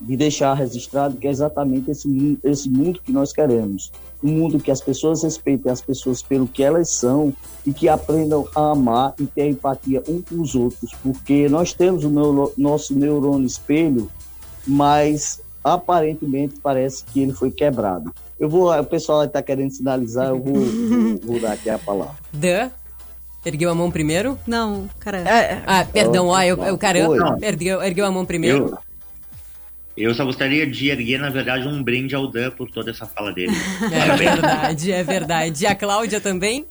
de 0.00 0.16
deixar 0.16 0.54
registrado 0.54 1.16
que 1.16 1.28
é 1.28 1.30
exatamente 1.30 1.92
esse, 1.92 2.36
esse 2.42 2.68
mundo 2.68 3.00
que 3.00 3.12
nós 3.12 3.32
queremos. 3.32 3.92
Um 4.20 4.32
mundo 4.32 4.58
que 4.58 4.72
as 4.72 4.80
pessoas 4.80 5.22
respeitem 5.22 5.70
as 5.70 5.80
pessoas 5.80 6.20
pelo 6.20 6.48
que 6.48 6.64
elas 6.64 6.88
são 6.88 7.32
e 7.64 7.72
que 7.72 7.88
aprendam 7.88 8.44
a 8.56 8.72
amar 8.72 9.14
e 9.20 9.24
ter 9.24 9.48
empatia 9.48 10.02
um 10.08 10.20
com 10.20 10.42
os 10.42 10.56
outros, 10.56 10.90
porque 11.00 11.48
nós 11.48 11.72
temos 11.72 12.02
o 12.02 12.10
meu, 12.10 12.52
nosso 12.58 12.92
neurônio 12.92 13.46
espelho, 13.46 14.10
mas 14.66 15.40
aparentemente 15.62 16.56
parece 16.60 17.04
que 17.04 17.20
ele 17.20 17.32
foi 17.32 17.52
quebrado. 17.52 18.12
Eu 18.36 18.48
vou, 18.48 18.76
o 18.76 18.84
pessoal 18.84 19.22
está 19.22 19.40
querendo 19.40 19.70
sinalizar, 19.70 20.30
eu 20.30 20.42
vou, 20.42 20.54
vou, 20.54 21.18
vou 21.22 21.40
dar 21.40 21.52
aqui 21.52 21.70
a 21.70 21.78
palavra. 21.78 22.16
Dan? 22.32 22.72
Ergueu 23.44 23.70
a 23.70 23.74
mão 23.74 23.90
primeiro? 23.90 24.38
Não, 24.46 24.88
cara. 24.98 25.18
É, 25.18 25.62
ah, 25.66 25.84
perdão, 25.84 26.34
ah, 26.34 26.46
eu, 26.46 26.56
eu 26.64 26.78
caramba. 26.78 27.38
Ergueu, 27.42 27.82
ergueu 27.82 28.06
a 28.06 28.10
mão 28.10 28.24
primeiro. 28.24 28.78
Eu, 29.96 30.08
eu 30.08 30.14
só 30.14 30.24
gostaria 30.24 30.66
de 30.66 30.88
erguer, 30.88 31.18
na 31.18 31.30
verdade, 31.30 31.68
um 31.68 31.82
brinde 31.82 32.14
ao 32.14 32.26
Dan 32.26 32.50
por 32.50 32.70
toda 32.70 32.90
essa 32.90 33.06
fala 33.06 33.32
dele. 33.32 33.52
É 33.92 34.16
verdade, 34.16 34.92
é 34.92 35.04
verdade. 35.04 35.64
E 35.64 35.66
a 35.66 35.74
Cláudia 35.74 36.20
também? 36.20 36.66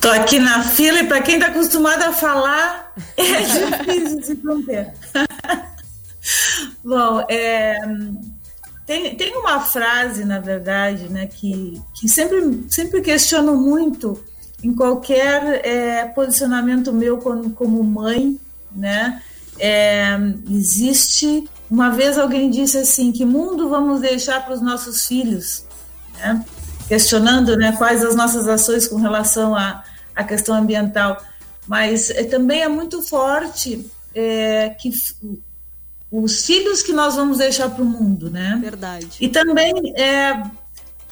Tô 0.00 0.08
aqui 0.10 0.38
na 0.38 0.62
fila 0.62 1.00
e 1.00 1.06
para 1.06 1.22
quem 1.22 1.38
tá 1.38 1.46
acostumado 1.46 2.02
a 2.02 2.12
falar, 2.12 2.92
é 3.16 3.40
difícil 3.40 4.22
se 4.22 4.36
conter. 4.36 4.92
Bom, 6.84 7.24
é, 7.28 7.76
tem, 8.86 9.14
tem 9.16 9.36
uma 9.36 9.60
frase, 9.60 10.24
na 10.24 10.38
verdade, 10.38 11.08
né, 11.08 11.26
que, 11.26 11.80
que 11.94 12.08
sempre, 12.08 12.64
sempre 12.68 13.00
questiono 13.00 13.56
muito 13.56 14.22
em 14.62 14.74
qualquer 14.74 15.66
é, 15.66 16.04
posicionamento 16.06 16.92
meu 16.92 17.18
como, 17.18 17.50
como 17.50 17.82
mãe, 17.82 18.38
né? 18.72 19.22
É, 19.58 20.16
existe. 20.50 21.48
Uma 21.70 21.90
vez 21.90 22.18
alguém 22.18 22.50
disse 22.50 22.78
assim: 22.78 23.12
que 23.12 23.24
mundo 23.24 23.68
vamos 23.68 24.00
deixar 24.00 24.44
para 24.44 24.54
os 24.54 24.60
nossos 24.60 25.06
filhos? 25.06 25.64
Né? 26.14 26.44
questionando 26.88 27.56
né, 27.56 27.72
quais 27.72 28.04
as 28.04 28.14
nossas 28.14 28.48
ações 28.48 28.86
com 28.86 28.96
relação 28.96 29.54
à, 29.54 29.82
à 30.14 30.24
questão 30.24 30.54
ambiental. 30.54 31.20
Mas 31.66 32.10
é, 32.10 32.24
também 32.24 32.62
é 32.62 32.68
muito 32.68 33.02
forte 33.02 33.90
é, 34.14 34.70
que 34.70 34.90
os 36.22 36.46
filhos 36.46 36.82
que 36.82 36.92
nós 36.92 37.16
vamos 37.16 37.38
deixar 37.38 37.68
para 37.70 37.82
o 37.82 37.86
mundo, 37.86 38.30
né? 38.30 38.58
Verdade. 38.60 39.16
E 39.20 39.28
também 39.28 39.72
é, 39.96 40.42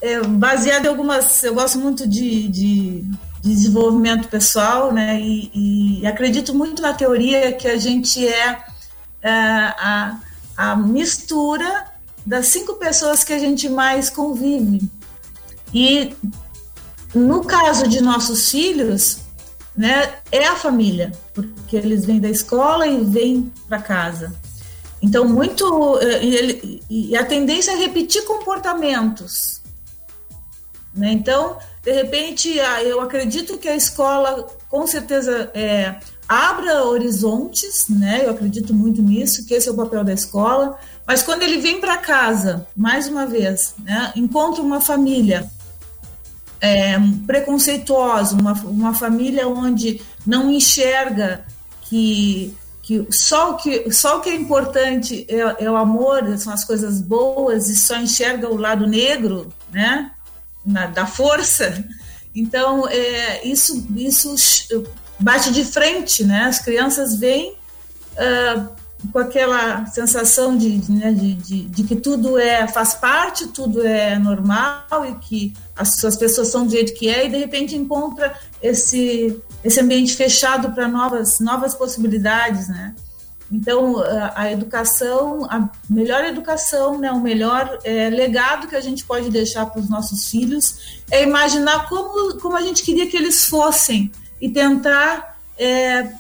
é, 0.01 0.23
baseado 0.23 0.85
em 0.85 0.89
algumas. 0.89 1.43
Eu 1.43 1.55
gosto 1.55 1.79
muito 1.79 2.07
de, 2.07 2.47
de, 2.49 3.01
de 3.41 3.55
desenvolvimento 3.55 4.29
pessoal, 4.29 4.93
né? 4.93 5.21
E, 5.21 6.01
e, 6.01 6.07
acredito 6.07 6.55
muito 6.55 6.81
na 6.81 6.95
teoria 6.95 7.53
que 7.53 7.67
a 7.67 7.77
gente 7.77 8.27
é, 8.27 8.65
é 9.23 9.31
a, 9.31 10.19
a 10.57 10.77
mistura 10.77 11.87
das 12.25 12.47
cinco 12.49 12.75
pessoas 12.75 13.25
que 13.25 13.33
a 13.33 13.39
gente 13.39 13.69
mais 13.69 14.09
convive. 14.09 14.89
E 15.75 16.15
no 17.13 17.45
caso 17.45 17.89
de 17.89 18.01
nossos 18.01 18.51
filhos, 18.51 19.19
né, 19.77 20.15
é 20.31 20.47
a 20.47 20.55
família, 20.55 21.11
porque 21.35 21.77
eles 21.77 22.05
vêm 22.05 22.21
da 22.21 22.29
escola 22.29 22.87
e 22.87 23.03
vêm 23.03 23.53
para 23.69 23.81
casa. 23.81 24.33
Então, 25.03 25.27
muito. 25.27 25.99
Eh, 26.01 26.25
e, 26.25 26.35
ele, 26.37 26.83
e 26.89 27.17
a 27.17 27.25
tendência 27.25 27.73
é 27.73 27.77
repetir 27.77 28.25
comportamentos. 28.25 29.61
Né? 30.95 31.13
Então, 31.13 31.59
de 31.83 31.93
repente, 31.93 32.55
eu 32.85 33.01
acredito 33.01 33.59
que 33.59 33.69
a 33.69 33.75
escola, 33.75 34.47
com 34.69 34.87
certeza, 34.87 35.51
é, 35.53 35.97
abra 36.29 36.85
horizontes, 36.85 37.89
né? 37.89 38.25
Eu 38.25 38.31
acredito 38.31 38.73
muito 38.73 39.03
nisso, 39.03 39.45
que 39.45 39.55
esse 39.55 39.69
é 39.69 39.73
o 39.73 39.77
papel 39.77 40.05
da 40.05 40.13
escola. 40.13 40.79
Mas 41.07 41.23
quando 41.23 41.43
ele 41.43 41.59
vem 41.59 41.81
para 41.81 41.97
casa, 41.97 42.67
mais 42.77 43.09
uma 43.09 43.27
vez, 43.27 43.75
né? 43.83 44.13
encontra 44.15 44.63
uma 44.63 44.81
família 44.81 45.51
é, 46.61 46.97
preconceituosa, 47.27 48.37
uma, 48.37 48.53
uma 48.53 48.95
família 48.95 49.49
onde 49.49 50.01
não 50.25 50.51
enxerga 50.51 51.45
que 51.83 52.57
que 52.83 53.07
só 53.11 53.53
o 53.53 53.57
que, 53.57 53.91
só 53.93 54.19
o 54.19 54.21
que 54.21 54.29
é 54.29 54.35
importante 54.35 55.25
é, 55.29 55.65
é, 55.65 55.71
o 55.71 55.77
amor, 55.77 56.37
são 56.37 56.53
as 56.53 56.65
coisas 56.65 57.01
boas 57.01 57.69
e 57.69 57.77
só 57.77 57.97
enxerga 57.97 58.51
o 58.51 58.57
lado 58.57 58.87
negro, 58.87 59.53
né, 59.73 60.11
Na, 60.67 60.87
da 60.87 61.07
força. 61.07 61.85
Então, 62.35 62.89
é, 62.89 63.47
isso, 63.47 63.87
isso 63.95 64.35
bate 65.19 65.53
de 65.53 65.65
frente, 65.65 66.25
né? 66.25 66.45
As 66.45 66.59
crianças 66.59 67.15
vêm 67.15 67.55
uh, 68.15 68.69
com 69.13 69.19
aquela 69.19 69.87
sensação 69.87 70.57
de, 70.57 70.91
né, 70.91 71.13
de, 71.13 71.35
de, 71.35 71.63
de, 71.65 71.85
que 71.85 71.97
tudo 71.97 72.39
é 72.39 72.67
faz 72.69 72.95
parte, 72.95 73.49
tudo 73.49 73.85
é 73.87 74.19
normal 74.19 75.07
e 75.09 75.15
que 75.17 75.55
as, 75.77 76.05
as 76.05 76.17
pessoas 76.17 76.49
são 76.49 76.67
do 76.67 76.73
jeito 76.73 76.95
que 76.95 77.09
é 77.09 77.27
e 77.27 77.29
de 77.29 77.37
repente 77.37 77.77
encontra 77.77 78.35
esse 78.63 79.41
esse 79.65 79.81
ambiente 79.81 80.17
fechado 80.17 80.73
para 80.73 80.89
novas, 80.89 81.39
novas 81.41 81.75
possibilidades, 81.75 82.69
né? 82.69 82.95
Então, 83.53 84.03
a, 84.35 84.51
educação, 84.51 85.45
a 85.45 85.69
melhor 85.89 86.25
educação, 86.25 86.99
né, 86.99 87.13
o 87.13 87.21
melhor 87.21 87.79
é, 87.85 88.09
legado 88.09 88.67
que 88.67 88.75
a 88.75 88.81
gente 88.81 89.05
pode 89.05 89.29
deixar 89.29 89.67
para 89.67 89.79
os 89.79 89.91
nossos 89.91 90.31
filhos 90.31 91.03
é 91.11 91.23
imaginar 91.23 91.87
como, 91.87 92.39
como 92.39 92.57
a 92.57 92.63
gente 92.63 92.83
queria 92.83 93.07
que 93.07 93.15
eles 93.15 93.45
fossem 93.45 94.11
e 94.41 94.49
tentar, 94.49 95.39
é, 95.59 96.15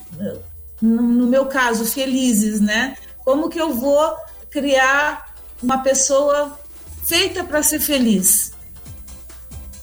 no, 0.80 1.03
no 1.03 1.26
meu 1.26 1.47
caso, 1.47 1.86
felizes, 1.86 2.61
né? 2.61 2.99
Como 3.24 3.49
que 3.49 3.59
eu 3.59 3.72
vou 3.72 4.14
criar 4.51 5.34
uma 5.62 5.78
pessoa 5.78 6.61
feita 7.07 7.43
para 7.43 7.62
ser 7.62 7.80
feliz? 7.80 8.53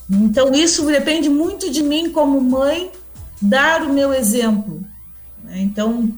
Então, 0.07 0.53
isso 0.53 0.85
depende 0.85 1.29
muito 1.29 1.71
de 1.71 1.81
mim 1.81 2.11
como 2.11 2.39
mãe 2.39 2.91
dar 3.41 3.83
o 3.83 3.93
meu 3.93 4.13
exemplo. 4.13 4.81
Né? 5.43 5.59
Então, 5.59 6.11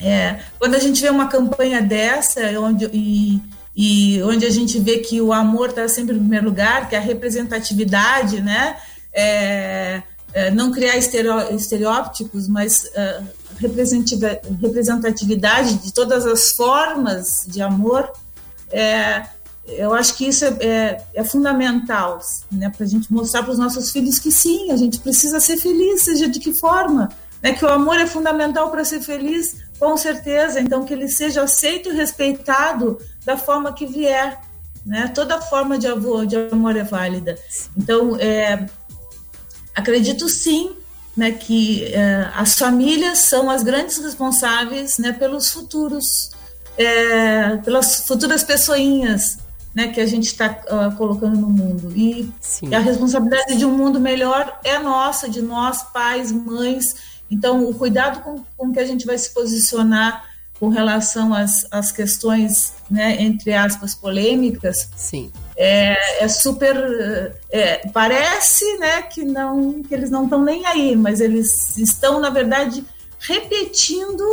é, 0.00 0.40
quando 0.58 0.74
a 0.74 0.78
gente 0.78 1.00
vê 1.00 1.10
uma 1.10 1.28
campanha 1.28 1.82
dessa, 1.82 2.40
onde, 2.60 2.88
e, 2.92 3.40
e 3.76 4.22
onde 4.22 4.46
a 4.46 4.50
gente 4.50 4.78
vê 4.78 4.98
que 4.98 5.20
o 5.20 5.32
amor 5.32 5.70
está 5.70 5.88
sempre 5.88 6.14
em 6.14 6.20
primeiro 6.20 6.46
lugar, 6.46 6.88
que 6.88 6.96
a 6.96 7.00
representatividade, 7.00 8.40
né? 8.40 8.76
É, 9.12 10.02
é, 10.32 10.50
não 10.50 10.70
criar 10.70 10.96
estereótipos, 10.96 12.48
mas 12.48 12.90
é, 12.94 13.20
representatividade 13.58 15.78
de 15.78 15.92
todas 15.92 16.26
as 16.26 16.52
formas 16.52 17.44
de 17.46 17.60
amor, 17.60 18.10
é, 18.70 19.24
eu 19.68 19.92
acho 19.94 20.16
que 20.16 20.26
isso 20.26 20.44
é, 20.44 20.56
é, 20.60 21.04
é 21.14 21.24
fundamental, 21.24 22.18
né, 22.50 22.70
para 22.70 22.84
a 22.84 22.88
gente 22.88 23.12
mostrar 23.12 23.42
para 23.42 23.52
os 23.52 23.58
nossos 23.58 23.90
filhos 23.90 24.18
que 24.18 24.32
sim, 24.32 24.70
a 24.70 24.76
gente 24.76 24.98
precisa 25.00 25.38
ser 25.40 25.56
feliz, 25.56 26.02
seja 26.02 26.28
de 26.28 26.40
que 26.40 26.54
forma, 26.54 27.10
né, 27.42 27.52
que 27.52 27.64
o 27.64 27.68
amor 27.68 27.98
é 27.98 28.06
fundamental 28.06 28.70
para 28.70 28.84
ser 28.84 29.00
feliz, 29.00 29.56
com 29.78 29.96
certeza, 29.96 30.60
então 30.60 30.84
que 30.84 30.92
ele 30.92 31.08
seja 31.08 31.42
aceito 31.42 31.90
e 31.90 31.96
respeitado 31.96 32.98
da 33.24 33.36
forma 33.36 33.72
que 33.72 33.86
vier, 33.86 34.40
né, 34.84 35.08
toda 35.14 35.40
forma 35.40 35.78
de 35.78 35.86
amor, 35.86 36.26
de 36.26 36.36
amor 36.36 36.76
é 36.76 36.84
válida. 36.84 37.38
Então, 37.76 38.16
é, 38.16 38.66
acredito 39.74 40.28
sim, 40.28 40.72
né, 41.16 41.32
que 41.32 41.84
é, 41.92 42.30
as 42.34 42.58
famílias 42.58 43.18
são 43.18 43.50
as 43.50 43.62
grandes 43.62 43.98
responsáveis, 43.98 44.98
né, 44.98 45.12
pelos 45.12 45.50
futuros, 45.50 46.30
é, 46.76 47.56
pelas 47.58 48.06
futuras 48.06 48.42
pessoinhas, 48.42 49.36
né, 49.78 49.86
que 49.86 50.00
a 50.00 50.06
gente 50.06 50.26
está 50.26 50.48
uh, 50.48 50.74
ah, 50.74 50.94
colocando 50.98 51.36
no 51.36 51.48
mundo. 51.48 51.92
E 51.94 52.28
Sim. 52.40 52.74
a 52.74 52.80
responsabilidade 52.80 53.56
de 53.56 53.64
um 53.64 53.70
mundo 53.70 54.00
melhor 54.00 54.58
é 54.64 54.76
nossa, 54.80 55.28
de 55.28 55.40
nós, 55.40 55.84
pais, 55.92 56.32
mães. 56.32 56.96
Então, 57.30 57.64
o 57.64 57.72
cuidado 57.72 58.20
com, 58.24 58.42
com 58.56 58.72
que 58.72 58.80
a 58.80 58.84
gente 58.84 59.06
vai 59.06 59.16
se 59.16 59.32
posicionar 59.32 60.24
com 60.58 60.68
relação 60.68 61.32
às, 61.32 61.64
às 61.70 61.92
questões, 61.92 62.74
né, 62.90 63.22
entre 63.22 63.52
aspas, 63.52 63.94
polêmicas, 63.94 64.90
Sim. 64.96 65.30
É, 65.56 66.24
é 66.24 66.26
super. 66.26 67.36
É, 67.48 67.86
parece 67.92 68.78
né, 68.78 69.02
que, 69.02 69.24
não, 69.24 69.80
que 69.84 69.94
eles 69.94 70.10
não 70.10 70.24
estão 70.24 70.42
nem 70.42 70.66
aí, 70.66 70.96
mas 70.96 71.20
eles 71.20 71.78
estão, 71.78 72.18
na 72.18 72.30
verdade, 72.30 72.84
repetindo, 73.20 74.24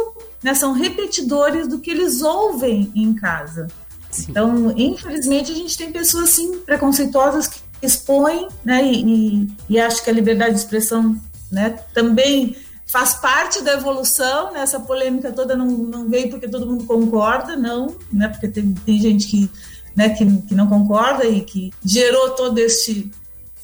né, 0.41 0.55
são 0.55 0.71
repetidores 0.71 1.67
do 1.67 1.79
que 1.79 1.91
eles 1.91 2.23
ouvem 2.23 2.91
em 2.95 3.13
casa. 3.13 3.67
Sim. 4.15 4.27
Então, 4.29 4.73
infelizmente, 4.77 5.51
a 5.51 5.55
gente 5.55 5.77
tem 5.77 5.91
pessoas 5.91 6.29
assim 6.29 6.59
preconceituosas 6.59 7.47
que 7.47 7.59
expõem, 7.81 8.47
né? 8.63 8.83
E, 8.83 9.03
e, 9.03 9.47
e 9.69 9.79
acho 9.79 10.03
que 10.03 10.09
a 10.09 10.13
liberdade 10.13 10.53
de 10.53 10.59
expressão, 10.59 11.15
né? 11.51 11.71
Também 11.93 12.55
faz 12.87 13.15
parte 13.15 13.61
da 13.61 13.73
evolução, 13.73 14.53
né? 14.53 14.61
Essa 14.61 14.79
polêmica 14.79 15.31
toda 15.31 15.55
não, 15.55 15.67
não 15.67 16.09
veio 16.09 16.29
porque 16.29 16.47
todo 16.47 16.65
mundo 16.65 16.85
concorda, 16.85 17.55
não, 17.55 17.95
né? 18.11 18.29
Porque 18.29 18.47
tem, 18.47 18.73
tem 18.73 18.99
gente 18.99 19.27
que, 19.27 19.49
né, 19.95 20.09
que, 20.09 20.25
que 20.43 20.55
não 20.55 20.67
concorda 20.67 21.25
e 21.25 21.41
que 21.41 21.73
gerou 21.83 22.31
todo 22.31 22.57
este 22.57 23.11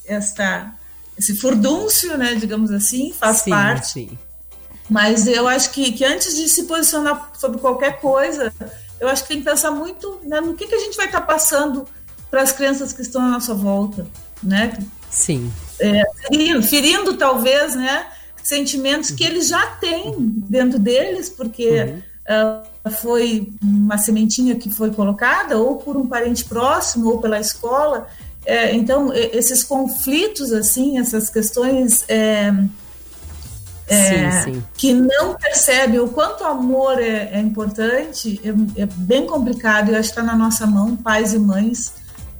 esta 0.06 0.74
esse 1.18 1.36
furdúncio, 1.36 2.18
né, 2.18 2.34
digamos 2.34 2.72
assim, 2.72 3.14
faz 3.14 3.38
sim, 3.38 3.52
parte. 3.52 3.92
Sim. 3.92 4.18
Mas 4.90 5.28
eu 5.28 5.48
acho 5.48 5.72
que, 5.72 5.92
que 5.92 6.04
antes 6.04 6.36
de 6.36 6.50
se 6.50 6.64
posicionar 6.64 7.32
sobre 7.38 7.60
qualquer 7.60 8.02
coisa, 8.02 8.52
eu 9.02 9.10
acho 9.10 9.24
que 9.24 9.30
tem 9.30 9.40
que 9.40 9.44
pensar 9.44 9.72
muito 9.72 10.20
né, 10.24 10.40
no 10.40 10.54
que, 10.54 10.68
que 10.68 10.76
a 10.76 10.80
gente 10.80 10.96
vai 10.96 11.08
estar 11.08 11.22
tá 11.22 11.26
passando 11.26 11.88
para 12.30 12.44
as 12.44 12.52
crianças 12.52 12.94
que 12.94 13.02
estão 13.02 13.22
à 13.22 13.30
nossa 13.30 13.54
volta, 13.54 14.06
né? 14.42 14.78
Sim. 15.10 15.52
É, 15.80 16.04
ferindo, 16.28 16.64
ferindo, 16.64 17.18
talvez, 17.18 17.76
né? 17.76 18.06
Sentimentos 18.42 19.12
que 19.12 19.24
eles 19.24 19.48
já 19.48 19.66
têm 19.78 20.14
dentro 20.18 20.80
deles, 20.80 21.30
porque 21.30 21.82
uhum. 21.82 22.88
uh, 22.88 22.92
foi 22.92 23.52
uma 23.62 23.98
sementinha 23.98 24.56
que 24.56 24.70
foi 24.70 24.92
colocada, 24.92 25.58
ou 25.58 25.78
por 25.78 25.98
um 25.98 26.08
parente 26.08 26.46
próximo, 26.46 27.10
ou 27.10 27.20
pela 27.20 27.40
escola. 27.40 28.08
É, 28.46 28.74
então, 28.74 29.12
esses 29.14 29.64
conflitos, 29.64 30.54
assim, 30.54 31.00
essas 31.00 31.30
questões 31.30 32.06
é, 32.08 32.54
é, 33.94 34.32
sim, 34.42 34.54
sim. 34.54 34.64
que 34.76 34.94
não 34.94 35.36
percebe 35.36 36.00
o 36.00 36.08
quanto 36.08 36.44
o 36.44 36.48
amor 36.48 37.00
é, 37.00 37.30
é 37.34 37.40
importante, 37.40 38.40
é, 38.44 38.82
é, 38.82 38.86
bem 38.86 39.26
complicado 39.26 39.92
e 39.92 39.96
acho 39.96 40.14
que 40.14 40.20
está 40.20 40.24
na 40.24 40.36
nossa 40.36 40.66
mão, 40.66 40.96
pais 40.96 41.34
e 41.34 41.40
mães, 41.40 41.94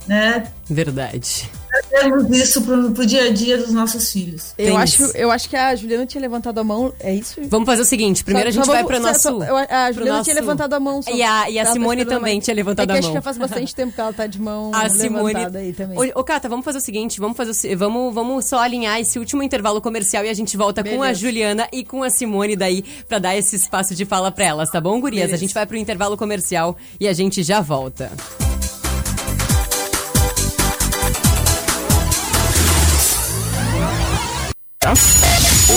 né? 0.06 0.50
Verdade 0.68 1.48
trazemos 1.90 2.30
isso 2.30 2.62
pro, 2.62 2.90
pro 2.92 3.06
dia 3.06 3.24
a 3.24 3.32
dia 3.32 3.56
dos 3.56 3.72
nossos 3.72 4.12
filhos. 4.12 4.54
Eu 4.58 4.76
acho, 4.76 5.04
eu 5.16 5.30
acho 5.30 5.48
que 5.48 5.56
a 5.56 5.74
Juliana 5.74 6.06
tinha 6.06 6.20
levantado 6.20 6.58
a 6.58 6.64
mão, 6.64 6.92
é 7.00 7.14
isso? 7.14 7.40
Vamos 7.48 7.66
fazer 7.66 7.82
o 7.82 7.84
seguinte, 7.84 8.22
primeiro 8.22 8.52
só, 8.52 8.60
a 8.60 8.64
gente 8.64 8.72
vai 8.72 8.84
para 8.84 8.98
nosso... 8.98 9.22
Só, 9.22 9.38
a 9.68 9.92
Juliana 9.92 10.18
nosso... 10.18 10.30
tinha 10.30 10.40
levantado 10.40 10.72
a 10.74 10.80
mão. 10.80 11.02
Só, 11.02 11.10
e 11.10 11.22
a, 11.22 11.50
e 11.50 11.58
a 11.58 11.66
Simone 11.66 12.04
também 12.04 12.40
tinha 12.40 12.54
levantado 12.54 12.90
é 12.90 12.92
a 12.92 12.94
mão. 12.94 12.98
acho 12.98 13.08
que 13.08 13.14
já 13.14 13.22
faz 13.22 13.38
bastante 13.38 13.74
tempo 13.74 13.92
que 13.92 14.00
ela 14.00 14.12
tá 14.12 14.26
de 14.26 14.40
mão 14.40 14.70
a 14.74 14.88
Simone... 14.88 15.56
aí 15.56 15.72
também. 15.72 15.98
Ô, 15.98 16.20
ô, 16.20 16.24
Cata, 16.24 16.48
vamos 16.48 16.64
fazer 16.64 16.78
o 16.78 16.82
seguinte, 16.82 17.20
vamos, 17.20 17.36
fazer, 17.36 17.74
vamos, 17.76 18.14
vamos 18.14 18.44
só 18.44 18.58
alinhar 18.58 19.00
esse 19.00 19.18
último 19.18 19.42
intervalo 19.42 19.80
comercial 19.80 20.24
e 20.24 20.28
a 20.28 20.34
gente 20.34 20.56
volta 20.56 20.82
Beleza. 20.82 20.98
com 20.98 21.04
a 21.04 21.12
Juliana 21.12 21.68
e 21.72 21.84
com 21.84 22.02
a 22.02 22.10
Simone 22.10 22.56
daí 22.56 22.84
para 23.08 23.18
dar 23.18 23.36
esse 23.36 23.56
espaço 23.56 23.94
de 23.94 24.04
fala 24.04 24.30
para 24.30 24.44
elas, 24.44 24.70
tá 24.70 24.80
bom, 24.80 25.00
gurias? 25.00 25.22
Beleza. 25.22 25.34
A 25.34 25.38
gente 25.38 25.54
vai 25.54 25.66
pro 25.66 25.76
intervalo 25.76 26.16
comercial 26.16 26.76
e 26.98 27.08
a 27.08 27.12
gente 27.12 27.42
já 27.42 27.60
volta. 27.60 28.10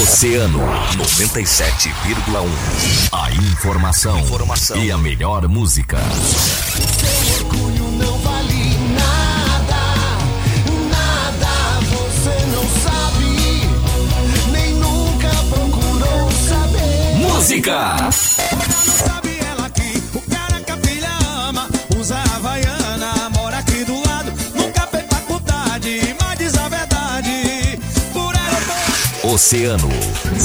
Oceano 0.01 0.57
97,1. 0.97 2.49
A 3.11 3.31
informação, 3.31 4.17
informação 4.19 4.83
e 4.83 4.91
a 4.91 4.97
melhor 4.97 5.47
música. 5.47 5.99
Sem 5.99 7.33
orgulho 7.35 7.91
não 7.99 8.17
vale 8.17 8.75
nada, 8.95 9.77
nada 10.89 11.81
você 11.81 12.45
não 12.47 12.67
sabe, 12.81 13.69
nem 14.51 14.73
nunca 14.73 15.29
procurou 15.51 16.31
saber. 16.31 17.15
Música! 17.31 18.09
Oceano, 29.35 29.89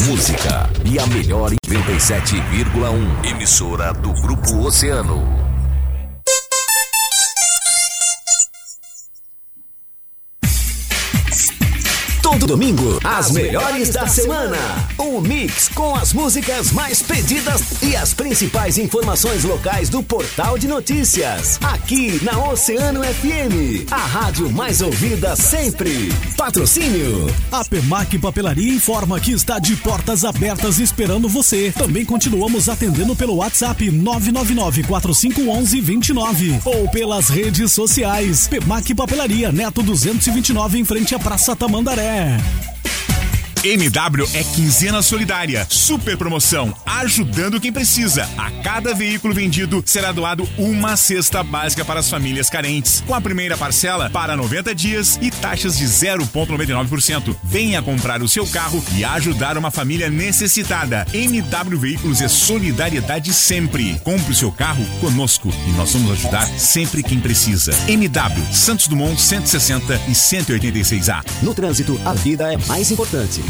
música 0.08 0.68
e 0.84 0.98
a 0.98 1.06
melhor 1.06 1.52
97,1. 1.64 3.24
Emissora 3.24 3.92
do 3.92 4.12
Grupo 4.14 4.66
Oceano. 4.66 5.49
Todo 12.30 12.46
domingo, 12.46 13.00
as 13.02 13.32
melhores 13.32 13.90
da 13.90 14.06
semana. 14.06 14.56
Um 14.96 15.20
mix 15.20 15.68
com 15.68 15.96
as 15.96 16.12
músicas 16.12 16.70
mais 16.70 17.02
pedidas 17.02 17.82
e 17.82 17.96
as 17.96 18.14
principais 18.14 18.78
informações 18.78 19.42
locais 19.42 19.88
do 19.88 20.00
portal 20.00 20.56
de 20.56 20.68
notícias. 20.68 21.58
Aqui 21.60 22.22
na 22.22 22.38
Oceano 22.50 23.02
FM, 23.02 23.90
a 23.90 23.96
rádio 23.96 24.48
mais 24.48 24.80
ouvida 24.80 25.34
sempre. 25.34 26.08
Patrocínio. 26.36 27.26
A 27.50 27.64
Permac 27.64 28.16
Papelaria 28.16 28.74
informa 28.74 29.18
que 29.18 29.32
está 29.32 29.58
de 29.58 29.74
portas 29.74 30.24
abertas 30.24 30.78
esperando 30.78 31.28
você. 31.28 31.72
Também 31.76 32.04
continuamos 32.04 32.68
atendendo 32.68 33.16
pelo 33.16 33.38
WhatsApp 33.38 33.90
999 33.90 34.84
4511 34.84 35.80
29 35.80 36.60
ou 36.64 36.88
pelas 36.90 37.28
redes 37.28 37.72
sociais. 37.72 38.46
Permac 38.46 38.94
Papelaria 38.94 39.50
Neto 39.50 39.82
229 39.82 40.78
em 40.78 40.84
frente 40.84 41.12
à 41.12 41.18
Praça 41.18 41.56
Tamandaré. 41.56 42.19
Yeah. 42.20 42.60
MW 43.62 44.26
é 44.32 44.42
quinzena 44.42 45.02
solidária, 45.02 45.66
super 45.68 46.16
promoção, 46.16 46.74
ajudando 46.86 47.60
quem 47.60 47.70
precisa. 47.70 48.26
A 48.38 48.50
cada 48.62 48.94
veículo 48.94 49.34
vendido 49.34 49.82
será 49.84 50.12
doado 50.12 50.48
uma 50.56 50.96
cesta 50.96 51.42
básica 51.42 51.84
para 51.84 52.00
as 52.00 52.08
famílias 52.08 52.48
carentes, 52.48 53.04
com 53.06 53.14
a 53.14 53.20
primeira 53.20 53.58
parcela 53.58 54.08
para 54.08 54.34
90 54.34 54.74
dias 54.74 55.18
e 55.20 55.30
taxas 55.30 55.76
de 55.76 55.84
0,99%. 55.84 57.36
Venha 57.44 57.82
comprar 57.82 58.22
o 58.22 58.28
seu 58.28 58.46
carro 58.46 58.82
e 58.96 59.04
ajudar 59.04 59.58
uma 59.58 59.70
família 59.70 60.08
necessitada. 60.08 61.06
MW 61.12 61.78
Veículos 61.78 62.22
é 62.22 62.28
solidariedade 62.28 63.34
sempre. 63.34 64.00
Compre 64.02 64.32
o 64.32 64.36
seu 64.36 64.50
carro 64.50 64.86
conosco 65.00 65.52
e 65.68 65.72
nós 65.72 65.92
vamos 65.92 66.12
ajudar 66.12 66.46
sempre 66.58 67.02
quem 67.02 67.20
precisa. 67.20 67.72
MW 67.88 68.54
Santos 68.54 68.88
Dumont 68.88 69.20
160 69.20 70.00
e 70.08 70.12
186A. 70.12 71.22
No 71.42 71.54
trânsito, 71.54 72.00
a 72.06 72.14
vida 72.14 72.50
é 72.50 72.56
mais 72.66 72.90
importante. 72.90 73.49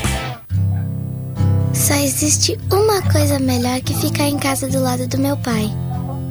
Só 1.73 1.93
existe 1.95 2.57
uma 2.71 3.01
coisa 3.11 3.39
melhor 3.39 3.81
que 3.81 3.93
ficar 3.95 4.27
em 4.27 4.37
casa 4.37 4.67
do 4.67 4.81
lado 4.81 5.07
do 5.07 5.17
meu 5.17 5.37
pai. 5.37 5.69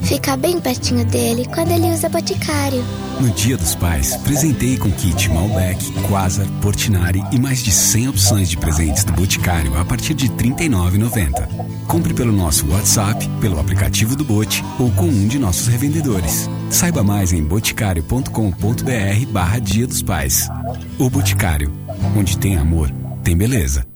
Ficar 0.03 0.37
bem 0.37 0.61
pertinho 0.61 1.05
dele 1.05 1.47
quando 1.55 1.71
ele 1.71 1.93
usa 1.93 2.09
boticário. 2.09 2.83
No 3.21 3.31
Dia 3.31 3.57
dos 3.57 3.75
Pais, 3.75 4.17
presentei 4.19 4.77
com 4.77 4.91
kit 4.91 5.29
Malbec, 5.29 5.93
Quasar, 6.09 6.47
Portinari 6.63 7.23
e 7.31 7.39
mais 7.39 7.63
de 7.63 7.71
100 7.71 8.09
opções 8.09 8.49
de 8.49 8.57
presentes 8.57 9.05
do 9.05 9.13
Boticário 9.13 9.79
a 9.79 9.85
partir 9.85 10.15
de 10.15 10.27
R$ 10.27 10.35
39,90. 10.37 11.87
Compre 11.87 12.15
pelo 12.15 12.33
nosso 12.33 12.67
WhatsApp, 12.71 13.29
pelo 13.41 13.61
aplicativo 13.61 14.17
do 14.17 14.25
Bote 14.25 14.65
ou 14.79 14.91
com 14.93 15.07
um 15.07 15.29
de 15.29 15.39
nossos 15.39 15.67
revendedores. 15.67 16.49
Saiba 16.71 17.03
mais 17.03 17.33
em 17.33 17.45
boticário.com.br 17.45 19.27
barra 19.31 19.59
Dia 19.59 19.87
dos 19.87 20.03
Pais. 20.03 20.49
O 20.99 21.11
Boticário, 21.11 21.73
onde 22.17 22.39
tem 22.39 22.57
amor, 22.57 22.91
tem 23.23 23.37
beleza. 23.37 23.90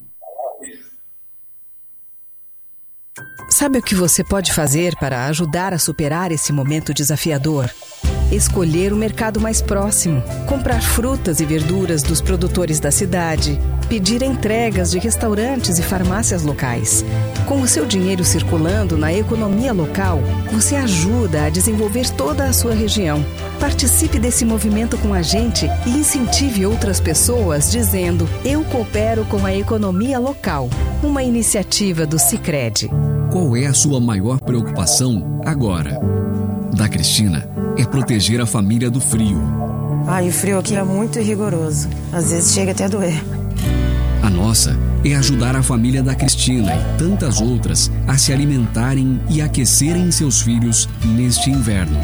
Sabe 3.54 3.78
o 3.78 3.82
que 3.82 3.94
você 3.94 4.24
pode 4.24 4.52
fazer 4.52 4.96
para 4.96 5.26
ajudar 5.26 5.72
a 5.72 5.78
superar 5.78 6.32
esse 6.32 6.52
momento 6.52 6.92
desafiador? 6.92 7.70
Escolher 8.32 8.92
o 8.92 8.96
mercado 8.96 9.40
mais 9.40 9.62
próximo, 9.62 10.24
comprar 10.48 10.82
frutas 10.82 11.38
e 11.38 11.44
verduras 11.44 12.02
dos 12.02 12.20
produtores 12.20 12.80
da 12.80 12.90
cidade, 12.90 13.56
pedir 13.88 14.24
entregas 14.24 14.90
de 14.90 14.98
restaurantes 14.98 15.78
e 15.78 15.84
farmácias 15.84 16.42
locais. 16.42 17.04
Com 17.46 17.60
o 17.60 17.68
seu 17.68 17.86
dinheiro 17.86 18.24
circulando 18.24 18.98
na 18.98 19.14
economia 19.14 19.72
local, 19.72 20.18
você 20.50 20.74
ajuda 20.74 21.44
a 21.44 21.48
desenvolver 21.48 22.10
toda 22.10 22.46
a 22.46 22.52
sua 22.52 22.74
região. 22.74 23.24
Participe 23.60 24.18
desse 24.18 24.44
movimento 24.44 24.98
com 24.98 25.14
a 25.14 25.22
gente 25.22 25.68
e 25.86 25.90
incentive 25.90 26.66
outras 26.66 26.98
pessoas 26.98 27.70
dizendo: 27.70 28.28
Eu 28.44 28.64
coopero 28.64 29.24
com 29.26 29.46
a 29.46 29.54
economia 29.54 30.18
local. 30.18 30.68
Uma 31.04 31.22
iniciativa 31.22 32.04
do 32.04 32.18
Cicred. 32.18 32.90
Qual 33.34 33.56
é 33.56 33.66
a 33.66 33.74
sua 33.74 33.98
maior 33.98 34.38
preocupação 34.38 35.40
agora? 35.44 35.98
Da 36.72 36.88
Cristina 36.88 37.50
é 37.76 37.84
proteger 37.84 38.40
a 38.40 38.46
família 38.46 38.88
do 38.88 39.00
frio. 39.00 39.42
Ai, 40.06 40.28
o 40.28 40.32
frio 40.32 40.60
aqui 40.60 40.76
é 40.76 40.84
muito 40.84 41.18
rigoroso. 41.18 41.88
Às 42.12 42.30
vezes 42.30 42.54
chega 42.54 42.70
até 42.70 42.84
a 42.84 42.88
doer. 42.88 43.20
A 44.22 44.30
nossa 44.30 44.78
é 45.04 45.16
ajudar 45.16 45.56
a 45.56 45.64
família 45.64 46.00
da 46.00 46.14
Cristina 46.14 46.76
e 46.76 46.96
tantas 46.96 47.40
outras 47.40 47.90
a 48.06 48.16
se 48.16 48.32
alimentarem 48.32 49.20
e 49.28 49.42
aquecerem 49.42 50.12
seus 50.12 50.40
filhos 50.40 50.88
neste 51.04 51.50
inverno. 51.50 51.98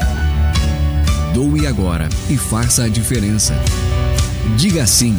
Doe 1.32 1.64
agora 1.64 2.08
e 2.28 2.36
faça 2.36 2.82
a 2.82 2.88
diferença. 2.88 3.54
Diga 4.56 4.84
sim. 4.84 5.16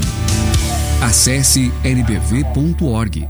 Acesse 1.01 1.72
nbv.org. 1.86 3.30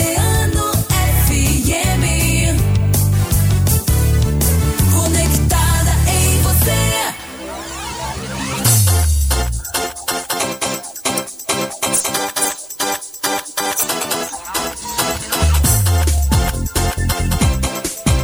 Oceano 0.00 0.29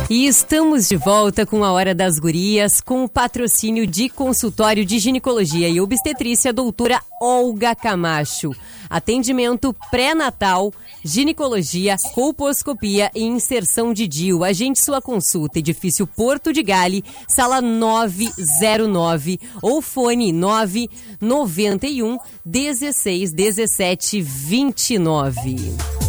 E 0.09 0.29
estamos 0.29 0.87
de 0.87 0.97
volta 0.97 1.45
com 1.45 1.65
a 1.65 1.73
Hora 1.73 1.93
das 1.93 2.21
Gurias, 2.21 2.81
com 2.81 3.03
o 3.03 3.09
patrocínio 3.09 3.85
de 3.85 4.09
consultório 4.09 4.85
de 4.85 5.01
ginecologia 5.01 5.69
e 5.69 5.81
obstetrícia, 5.81 6.53
doutora 6.53 7.03
Olga 7.21 7.75
Camacho. 7.75 8.53
Atendimento 8.89 9.75
pré-natal, 9.91 10.73
ginecologia, 11.05 11.97
colposcopia 12.15 13.11
e 13.17 13.25
inserção 13.25 13.93
de 13.93 14.07
DIU. 14.07 14.45
Agende 14.45 14.79
sua 14.79 15.03
consulta, 15.03 15.59
edifício 15.59 16.07
Porto 16.07 16.53
de 16.53 16.63
Gale, 16.63 17.03
sala 17.27 17.61
909 17.61 19.41
ou 19.61 19.83
fone 19.83 20.33
991 20.33 22.17
16 22.45 23.33
17 23.33 24.23
29. 24.23 26.06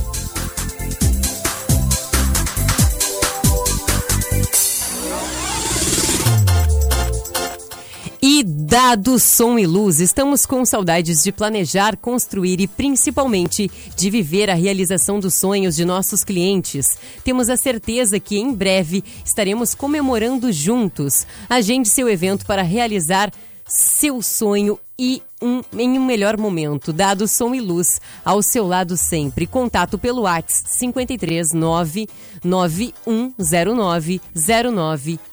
E 8.21 8.43
dado 8.43 9.17
som 9.19 9.59
e 9.59 9.67
luz, 9.67 9.99
estamos 9.99 10.43
com 10.43 10.65
saudades 10.65 11.21
de 11.21 11.31
planejar, 11.31 11.95
construir 11.95 12.59
e 12.59 12.67
principalmente 12.67 13.69
de 13.95 14.09
viver 14.09 14.49
a 14.49 14.55
realização 14.55 15.19
dos 15.19 15.35
sonhos 15.35 15.75
de 15.75 15.85
nossos 15.85 16.23
clientes. 16.23 16.97
Temos 17.23 17.47
a 17.47 17.55
certeza 17.55 18.19
que 18.19 18.37
em 18.37 18.51
breve 18.51 19.03
estaremos 19.23 19.75
comemorando 19.75 20.51
juntos. 20.51 21.27
Agende 21.47 21.89
seu 21.89 22.09
evento 22.09 22.43
para 22.45 22.63
realizar 22.63 23.31
seu 23.67 24.19
sonho 24.23 24.79
e 24.97 25.21
um, 25.39 25.61
em 25.77 25.99
um 25.99 26.03
melhor 26.03 26.37
momento. 26.37 26.91
Dado 26.91 27.27
som 27.27 27.53
e 27.53 27.61
luz 27.61 28.01
ao 28.25 28.41
seu 28.41 28.65
lado 28.65 28.97
sempre. 28.97 29.45
Contato 29.45 29.99
pelo 29.99 30.23
WhatsApp 30.23 30.71
53 30.71 31.53
99109 31.53 34.19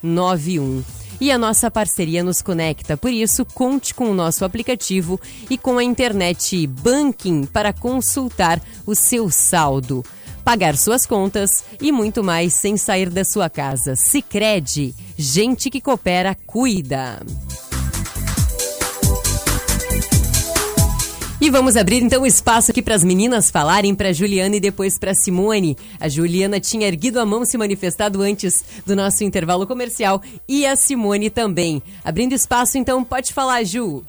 0991 0.03 1.04
e 1.25 1.33
a 1.33 1.39
nossa 1.39 1.71
parceria 1.71 2.23
nos 2.23 2.43
conecta. 2.43 2.99
Por 2.99 3.11
isso, 3.11 3.47
conte 3.47 3.95
com 3.95 4.11
o 4.11 4.15
nosso 4.15 4.45
aplicativo 4.45 5.19
e 5.49 5.57
com 5.57 5.79
a 5.79 5.83
internet 5.83 6.67
Banking 6.67 7.47
para 7.47 7.73
consultar 7.73 8.61
o 8.85 8.95
seu 8.95 9.31
saldo, 9.31 10.05
pagar 10.45 10.77
suas 10.77 11.07
contas 11.07 11.65
e 11.81 11.91
muito 11.91 12.23
mais 12.23 12.53
sem 12.53 12.77
sair 12.77 13.09
da 13.09 13.25
sua 13.25 13.49
casa. 13.49 13.97
Sicredi, 13.97 14.95
gente 15.17 15.71
que 15.71 15.81
coopera 15.81 16.37
cuida. 16.47 17.23
E 21.45 21.51
vamos 21.51 21.77
abrir 21.77 22.03
então 22.03 22.23
o 22.23 22.27
espaço 22.27 22.71
aqui 22.71 22.81
para 22.81 22.95
as 22.95 23.05
meninas 23.05 23.51
falarem, 23.51 23.95
para 23.95 24.15
Juliana 24.15 24.57
e 24.57 24.61
depois 24.61 24.99
para 24.99 25.13
Simone. 25.13 25.77
A 26.01 26.09
Juliana 26.09 26.59
tinha 26.59 26.89
erguido 26.89 27.21
a 27.21 27.27
mão, 27.27 27.45
se 27.45 27.59
manifestado 27.59 28.23
antes 28.23 28.65
do 28.87 28.97
nosso 28.97 29.23
intervalo 29.25 29.67
comercial 29.67 30.23
e 30.49 30.65
a 30.65 30.75
Simone 30.75 31.29
também. 31.29 31.83
Abrindo 32.03 32.33
espaço, 32.33 32.79
então 32.79 33.05
pode 33.05 33.35
falar, 33.35 33.63
Ju. 33.63 34.03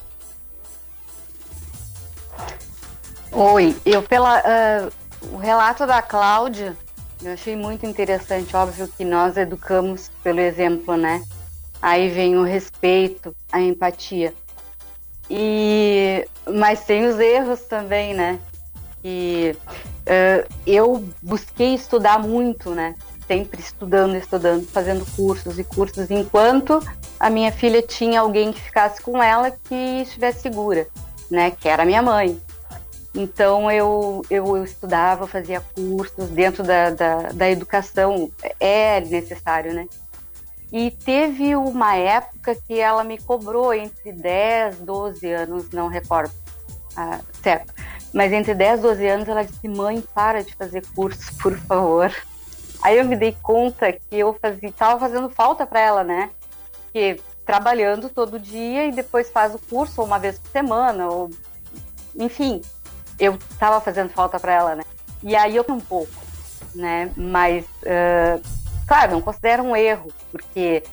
Oi, 3.34 3.76
eu 3.86 4.02
pela 4.02 4.40
uh, 4.40 5.34
o 5.34 5.38
relato 5.38 5.86
da 5.86 6.02
Cláudia, 6.02 6.74
eu 7.22 7.34
achei 7.34 7.58
muito 7.58 7.86
interessante. 7.86 8.56
Óbvio 8.56 8.88
que 8.88 9.04
nós 9.04 9.36
educamos 9.36 10.10
pelo 10.24 10.40
exemplo, 10.40 10.96
né? 10.96 11.22
Aí 11.82 12.08
vem 12.08 12.38
o 12.38 12.44
respeito, 12.44 13.36
a 13.52 13.60
empatia. 13.60 14.34
E 15.30 16.28
mas 16.54 16.84
tem 16.84 17.06
os 17.06 17.20
erros 17.20 17.62
também, 17.62 18.14
né? 18.14 18.40
E 19.04 19.56
uh, 19.56 20.48
eu 20.66 21.04
busquei 21.22 21.74
estudar 21.74 22.20
muito, 22.20 22.72
né? 22.72 22.96
Sempre 23.28 23.60
estudando, 23.60 24.16
estudando, 24.16 24.68
fazendo 24.68 25.06
cursos 25.16 25.58
e 25.58 25.64
cursos, 25.64 26.12
enquanto 26.12 26.80
a 27.20 27.30
minha 27.30 27.52
filha 27.52 27.82
tinha 27.82 28.20
alguém 28.20 28.52
que 28.54 28.62
ficasse 28.62 29.02
com 29.02 29.22
ela 29.22 29.50
que 29.52 30.02
estivesse 30.02 30.42
segura, 30.42 30.88
né? 31.30 31.52
Que 31.52 31.68
era 31.68 31.86
minha 31.86 32.02
mãe. 32.02 32.40
Então 33.16 33.72
eu, 33.72 34.22
eu, 34.30 34.58
eu 34.58 34.64
estudava, 34.64 35.26
fazia 35.26 35.62
cursos 35.74 36.30
dentro 36.30 36.64
da, 36.64 36.90
da, 36.90 37.16
da 37.32 37.50
educação, 37.50 38.30
é 38.60 39.00
necessário, 39.00 39.74
né? 39.74 39.88
E 40.78 40.92
teve 40.92 41.56
uma 41.56 41.96
época 41.96 42.54
que 42.54 42.78
ela 42.78 43.02
me 43.02 43.18
cobrou 43.18 43.74
entre 43.74 44.12
10, 44.12 44.80
12 44.80 45.32
anos, 45.32 45.72
não 45.72 45.88
recordo, 45.88 46.34
ah, 46.98 47.22
certo. 47.42 47.74
Mas 48.14 48.34
entre 48.34 48.54
10 48.54 48.80
e 48.80 48.82
12 48.82 49.08
anos 49.08 49.30
ela 49.30 49.46
disse: 49.46 49.70
Mãe, 49.70 50.04
para 50.14 50.44
de 50.44 50.54
fazer 50.54 50.86
cursos, 50.94 51.30
por 51.38 51.58
favor. 51.60 52.14
Aí 52.82 52.98
eu 52.98 53.06
me 53.06 53.16
dei 53.16 53.38
conta 53.42 53.94
que 53.94 54.20
eu 54.20 54.34
fazia, 54.34 54.70
fazendo 55.00 55.30
falta 55.30 55.66
para 55.66 55.80
ela, 55.80 56.04
né? 56.04 56.30
Que 56.92 57.22
trabalhando 57.46 58.10
todo 58.10 58.38
dia 58.38 58.86
e 58.86 58.92
depois 58.92 59.30
faz 59.30 59.56
o 59.56 59.60
curso 59.60 60.04
uma 60.04 60.20
vez 60.20 60.38
por 60.38 60.52
semana, 60.52 61.08
ou 61.08 61.30
enfim, 62.18 62.62
eu 63.18 63.40
tava 63.58 63.80
fazendo 63.80 64.10
falta 64.10 64.38
para 64.42 64.52
ela, 64.52 64.76
né? 64.76 64.84
E 65.24 65.38
aí 65.38 65.56
eu 65.56 65.64
um 65.70 65.80
pouco, 65.80 66.12
né? 66.76 67.10
Mas 67.16 67.64
uh, 67.64 68.65
Claro, 68.88 69.14
não 69.14 69.22
considero 69.22 69.64
um 69.64 69.76
erro, 69.76 70.12
porque 70.32 70.84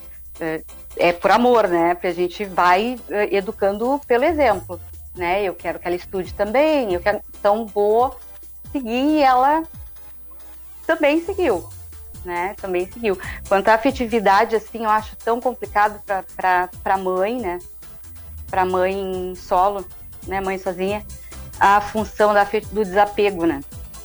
é, 0.41 0.63
é 0.97 1.13
por 1.13 1.31
amor, 1.31 1.69
né? 1.69 1.95
Porque 1.95 2.07
a 2.07 2.15
gente 2.15 2.45
vai 2.45 2.99
é, 3.11 3.35
educando 3.37 4.01
pelo 4.07 4.25
exemplo, 4.25 4.81
né? 5.15 5.43
Eu 5.43 5.55
quero 5.55 5.79
que 5.79 5.87
ela 5.87 5.97
estude 5.97 6.33
também, 6.33 6.93
eu 6.95 7.01
quero, 7.01 7.21
então 7.39 7.67
vou 7.67 8.19
seguir 8.71 9.19
e 9.19 9.23
ela 9.23 9.63
também 10.87 11.23
seguiu, 11.25 11.69
né? 12.25 12.55
Também 12.61 12.91
seguiu. 12.91 13.19
Quanto 13.47 13.69
à 13.69 13.75
afetividade, 13.75 14.57
assim, 14.57 14.85
eu 14.85 14.91
acho 14.91 15.15
tão 15.17 15.41
complicado 15.41 16.01
para 16.05 16.97
mãe, 16.97 17.39
né? 17.39 17.59
Para 18.51 18.65
mãe 18.65 19.35
solo, 19.37 19.85
né? 20.27 20.41
Mãe 20.41 20.59
sozinha, 20.59 21.05
a 21.61 21.81
função 21.81 22.33
da, 22.33 22.45
do 22.45 22.85
desapego, 22.85 23.45
né? 23.45 23.61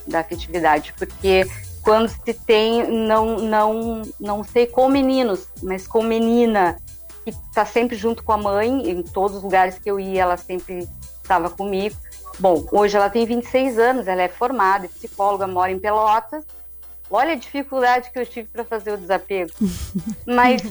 Da 0.06 0.20
afetividade, 0.20 0.94
porque 0.98 1.46
quando 1.88 2.10
se 2.10 2.34
tem, 2.34 2.86
não, 2.86 3.38
não, 3.38 4.02
não 4.20 4.44
sei 4.44 4.68
com 4.68 4.90
meninos, 4.90 5.48
mas 5.64 5.88
com 5.88 6.04
menina, 6.04 6.76
que 7.24 7.30
está 7.30 7.64
sempre 7.64 7.96
junto 7.96 8.26
com 8.26 8.34
a 8.34 8.38
mãe, 8.38 8.90
em 8.90 9.02
todos 9.02 9.38
os 9.38 9.44
lugares 9.44 9.80
que 9.80 9.90
eu 9.90 9.98
ia, 9.98 10.24
ela 10.24 10.36
sempre 10.36 10.86
estava 11.24 11.50
comigo. 11.50 11.96
Bom, 12.40 12.68
hoje 12.74 12.98
ela 12.98 13.10
tem 13.10 13.26
26 13.26 13.80
anos, 13.80 14.06
ela 14.06 14.22
é 14.22 14.28
formada, 14.28 14.84
é 14.84 14.90
psicóloga, 14.90 15.48
mora 15.48 15.72
em 15.72 15.80
Pelotas. 15.80 16.44
Olha 17.10 17.32
a 17.32 17.36
dificuldade 17.36 18.12
que 18.12 18.20
eu 18.20 18.26
tive 18.26 18.50
para 18.50 18.66
fazer 18.66 18.92
o 18.92 18.98
desapego. 18.98 19.52
Mas 20.28 20.62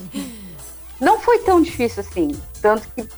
não 1.00 1.18
foi 1.18 1.38
tão 1.38 1.62
difícil 1.62 2.02
assim. 2.02 2.38
Tanto 2.60 2.86
que. 2.90 3.08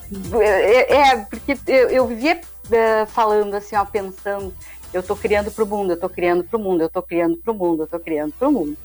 É, 0.40 0.98
é 0.98 1.16
porque 1.16 1.58
eu, 1.66 1.90
eu 1.90 2.06
vivia 2.06 2.40
uh, 2.40 3.06
falando 3.08 3.54
assim, 3.54 3.74
ó, 3.74 3.84
pensando 3.84 4.54
eu 4.92 5.02
tô 5.02 5.14
criando 5.14 5.50
para 5.50 5.64
o 5.64 5.66
mundo, 5.66 5.92
eu 5.92 6.00
tô 6.00 6.08
criando 6.08 6.44
para 6.44 6.56
o 6.56 6.62
mundo, 6.62 6.82
eu 6.82 6.88
tô 6.88 7.02
criando 7.02 7.36
para 7.36 7.52
o 7.52 7.54
mundo, 7.54 7.82
eu 7.82 7.86
tô 7.86 7.98
criando 7.98 8.32
para 8.38 8.48
o 8.48 8.52
mundo, 8.52 8.76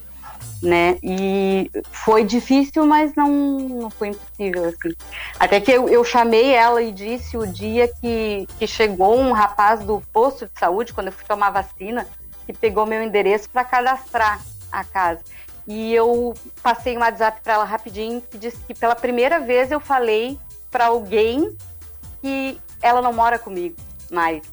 né? 0.62 0.98
E 1.02 1.72
foi 1.92 2.24
difícil, 2.24 2.86
mas 2.86 3.16
não, 3.16 3.30
não 3.30 3.90
foi 3.90 4.10
impossível, 4.10 4.66
assim. 4.66 4.96
Até 5.40 5.60
que 5.62 5.72
eu, 5.72 5.88
eu 5.88 6.04
chamei 6.04 6.54
ela 6.54 6.82
e 6.82 6.92
disse 6.92 7.38
o 7.38 7.48
dia 7.48 7.88
que, 7.88 8.48
que 8.60 8.68
chegou 8.68 9.18
um 9.18 9.32
rapaz 9.32 9.82
do 9.82 10.02
posto 10.12 10.46
de 10.46 10.60
saúde, 10.60 10.94
quando 10.94 11.08
eu 11.08 11.14
fui 11.14 11.26
tomar 11.26 11.52
vacina, 11.52 12.08
que 12.46 12.54
pegou 12.54 12.86
meu 12.86 13.02
endereço 13.02 13.50
para 13.50 13.64
cadastrar 13.64 14.42
a 14.72 14.84
casa. 14.84 15.22
E 15.66 15.94
eu 15.94 16.34
passei 16.62 16.98
um 16.98 17.00
WhatsApp 17.00 17.40
para 17.42 17.54
ela 17.54 17.64
rapidinho 17.64 18.22
que 18.22 18.38
disse 18.38 18.58
que 18.68 18.74
pela 18.74 18.96
primeira 18.96 19.40
vez 19.40 19.72
eu 19.72 19.80
falei 19.80 20.38
para 20.70 20.88
alguém 20.88 21.56
que 22.22 22.60
ela 22.82 23.02
não 23.02 23.14
mora 23.14 23.40
comigo 23.40 23.76
mais. 24.12 24.44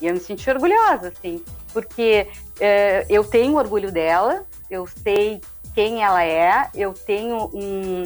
E 0.00 0.06
eu 0.06 0.14
me 0.14 0.20
senti 0.20 0.48
orgulhosa, 0.48 1.08
assim, 1.08 1.42
porque 1.72 2.26
é, 2.60 3.04
eu 3.08 3.24
tenho 3.24 3.56
orgulho 3.56 3.90
dela, 3.90 4.44
eu 4.70 4.86
sei 4.86 5.40
quem 5.74 6.02
ela 6.02 6.24
é, 6.24 6.68
eu 6.74 6.92
tenho 6.92 7.50
um, 7.52 8.02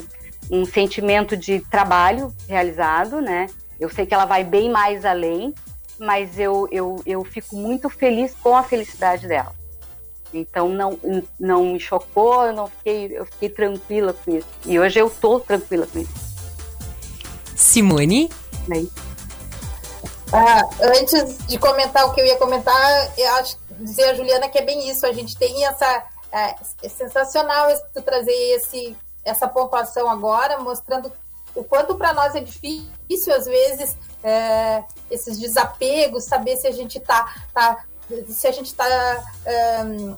um 0.51 0.64
sentimento 0.64 1.36
de 1.36 1.61
trabalho 1.61 2.32
realizado, 2.49 3.20
né? 3.20 3.47
Eu 3.78 3.88
sei 3.90 4.07
que 4.07 4.14
ela 4.14 4.24
vai 4.24 4.45
bem 4.45 4.70
mais 4.70 5.05
além, 5.05 5.55
mas 5.99 6.38
eu, 6.38 6.68
eu, 6.70 7.03
eu 7.05 7.24
fico 7.24 7.57
muito 7.57 7.88
feliz 7.88 8.34
com 8.43 8.57
a 8.57 8.62
felicidade 8.62 9.26
dela. 9.26 9.55
Então 10.32 10.68
não, 10.68 10.99
não 11.38 11.72
me 11.72 11.80
chocou, 11.80 12.45
eu 12.47 12.53
não 12.53 12.66
fiquei, 12.66 13.18
eu 13.18 13.26
fiquei 13.26 13.49
tranquila 13.49 14.14
com 14.14 14.36
isso. 14.36 14.49
E 14.64 14.78
hoje 14.78 14.99
eu 14.99 15.11
tô 15.11 15.38
tranquila 15.40 15.86
com 15.86 15.99
isso. 15.99 16.22
Simone? 17.55 18.30
Bem. 18.66 18.88
Ah, 20.33 20.62
antes 20.99 21.47
de 21.47 21.59
comentar 21.59 22.07
o 22.07 22.14
que 22.14 22.20
eu 22.20 22.26
ia 22.26 22.39
comentar, 22.39 23.18
eu 23.18 23.28
acho 23.35 23.59
dizer 23.83 24.05
a 24.05 24.14
Juliana 24.14 24.49
que 24.49 24.59
é 24.59 24.62
bem 24.62 24.89
isso. 24.89 25.07
A 25.07 25.12
gente 25.12 25.37
tem 25.37 25.66
essa. 25.66 26.05
É, 26.33 26.55
é 26.83 26.89
sensacional 26.89 27.68
tu 27.93 28.01
trazer 28.01 28.33
esse, 28.33 28.97
essa 29.24 29.47
pontuação 29.47 30.09
agora, 30.09 30.59
mostrando 30.59 31.12
o 31.55 31.62
quanto 31.62 31.95
para 31.97 32.14
nós 32.14 32.35
é 32.35 32.41
difícil, 32.41 33.35
às 33.35 33.45
vezes, 33.45 33.97
é, 34.24 34.83
esses 35.11 35.39
desapegos, 35.39 36.24
saber 36.24 36.57
se 36.57 36.66
a 36.66 36.72
gente 36.72 36.97
está 36.97 37.35
tá, 37.53 37.85
se 38.28 38.47
a 38.47 38.53
gente 38.53 38.66
está 38.66 38.87
um, 39.85 40.16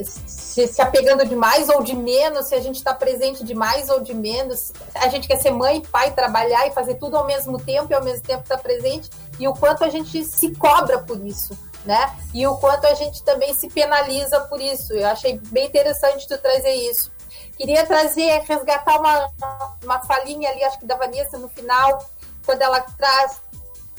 se, 0.00 0.66
se 0.66 0.80
apegando 0.80 1.26
de 1.26 1.36
mais 1.36 1.68
ou 1.68 1.82
de 1.82 1.94
menos, 1.94 2.46
se 2.46 2.54
a 2.54 2.60
gente 2.60 2.76
está 2.76 2.94
presente 2.94 3.44
de 3.44 3.54
mais 3.54 3.90
ou 3.90 4.00
de 4.00 4.14
menos, 4.14 4.72
a 4.94 5.08
gente 5.08 5.28
quer 5.28 5.36
ser 5.36 5.50
mãe, 5.50 5.80
pai, 5.80 6.12
trabalhar 6.12 6.66
e 6.66 6.72
fazer 6.72 6.94
tudo 6.94 7.16
ao 7.16 7.26
mesmo 7.26 7.58
tempo 7.58 7.88
e 7.90 7.94
ao 7.94 8.02
mesmo 8.02 8.22
tempo 8.22 8.42
estar 8.42 8.56
tá 8.56 8.62
presente, 8.62 9.10
e 9.38 9.46
o 9.46 9.54
quanto 9.54 9.84
a 9.84 9.88
gente 9.88 10.24
se 10.24 10.54
cobra 10.54 10.98
por 10.98 11.24
isso, 11.24 11.56
né? 11.84 12.14
E 12.32 12.46
o 12.46 12.56
quanto 12.56 12.86
a 12.86 12.94
gente 12.94 13.22
também 13.22 13.52
se 13.54 13.68
penaliza 13.68 14.40
por 14.40 14.60
isso. 14.60 14.92
Eu 14.94 15.08
achei 15.08 15.38
bem 15.50 15.66
interessante 15.66 16.26
tu 16.26 16.38
trazer 16.38 16.74
isso. 16.74 17.10
Queria 17.56 17.84
trazer, 17.86 18.42
resgatar 18.42 18.98
uma, 18.98 19.30
uma 19.84 20.00
falinha 20.00 20.50
ali, 20.50 20.64
acho 20.64 20.78
que 20.78 20.86
da 20.86 20.96
Vanessa 20.96 21.38
no 21.38 21.48
final, 21.48 22.08
quando 22.46 22.62
ela 22.62 22.80
traz 22.80 23.40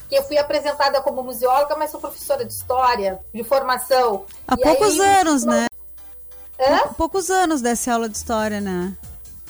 que 0.10 0.16
eu 0.16 0.24
fui 0.24 0.38
apresentada 0.38 1.02
como 1.02 1.24
museóloga, 1.24 1.76
mas 1.76 1.90
sou 1.90 2.00
professora 2.00 2.46
de 2.46 2.54
história, 2.54 3.20
de 3.34 3.44
formação. 3.44 4.26
Há 4.48 4.54
e 4.54 4.58
poucos 4.58 5.00
aí, 5.00 5.22
anos, 5.22 5.44
né? 5.44 5.66
Hã? 6.60 6.94
Poucos 6.94 7.30
anos 7.30 7.62
dessa 7.62 7.94
aula 7.94 8.08
de 8.08 8.18
história, 8.18 8.62
né? 8.62 8.96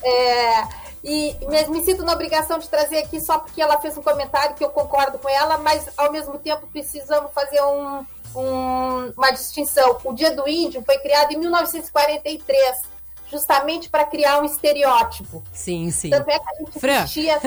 É, 0.02 0.68
e 1.02 1.36
mesmo 1.48 1.74
me 1.74 1.84
sinto 1.84 2.02
na 2.02 2.12
obrigação 2.12 2.58
de 2.58 2.68
trazer 2.68 2.98
aqui 2.98 3.20
só 3.20 3.38
porque 3.38 3.60
ela 3.60 3.78
fez 3.80 3.96
um 3.96 4.02
comentário 4.02 4.54
que 4.54 4.64
eu 4.64 4.70
concordo 4.70 5.18
com 5.18 5.28
ela, 5.28 5.58
mas 5.58 5.88
ao 5.96 6.10
mesmo 6.10 6.38
tempo 6.38 6.66
precisamos 6.66 7.30
fazer 7.32 7.62
um, 7.62 8.04
um, 8.34 9.12
uma 9.16 9.30
distinção. 9.30 9.98
O 10.04 10.12
Dia 10.12 10.34
do 10.34 10.48
Índio 10.48 10.82
foi 10.84 10.98
criado 10.98 11.32
em 11.32 11.36
1943, 11.38 12.82
justamente 13.30 13.88
para 13.88 14.04
criar 14.04 14.40
um 14.40 14.44
estereótipo. 14.44 15.42
Sim, 15.52 15.90
sim. 15.90 16.10
Tanto 16.10 16.30
é 16.30 16.38
que 16.38 16.48
a 16.48 16.54
gente 16.54 16.80
Fran. 16.80 17.00
vestia 17.02 17.40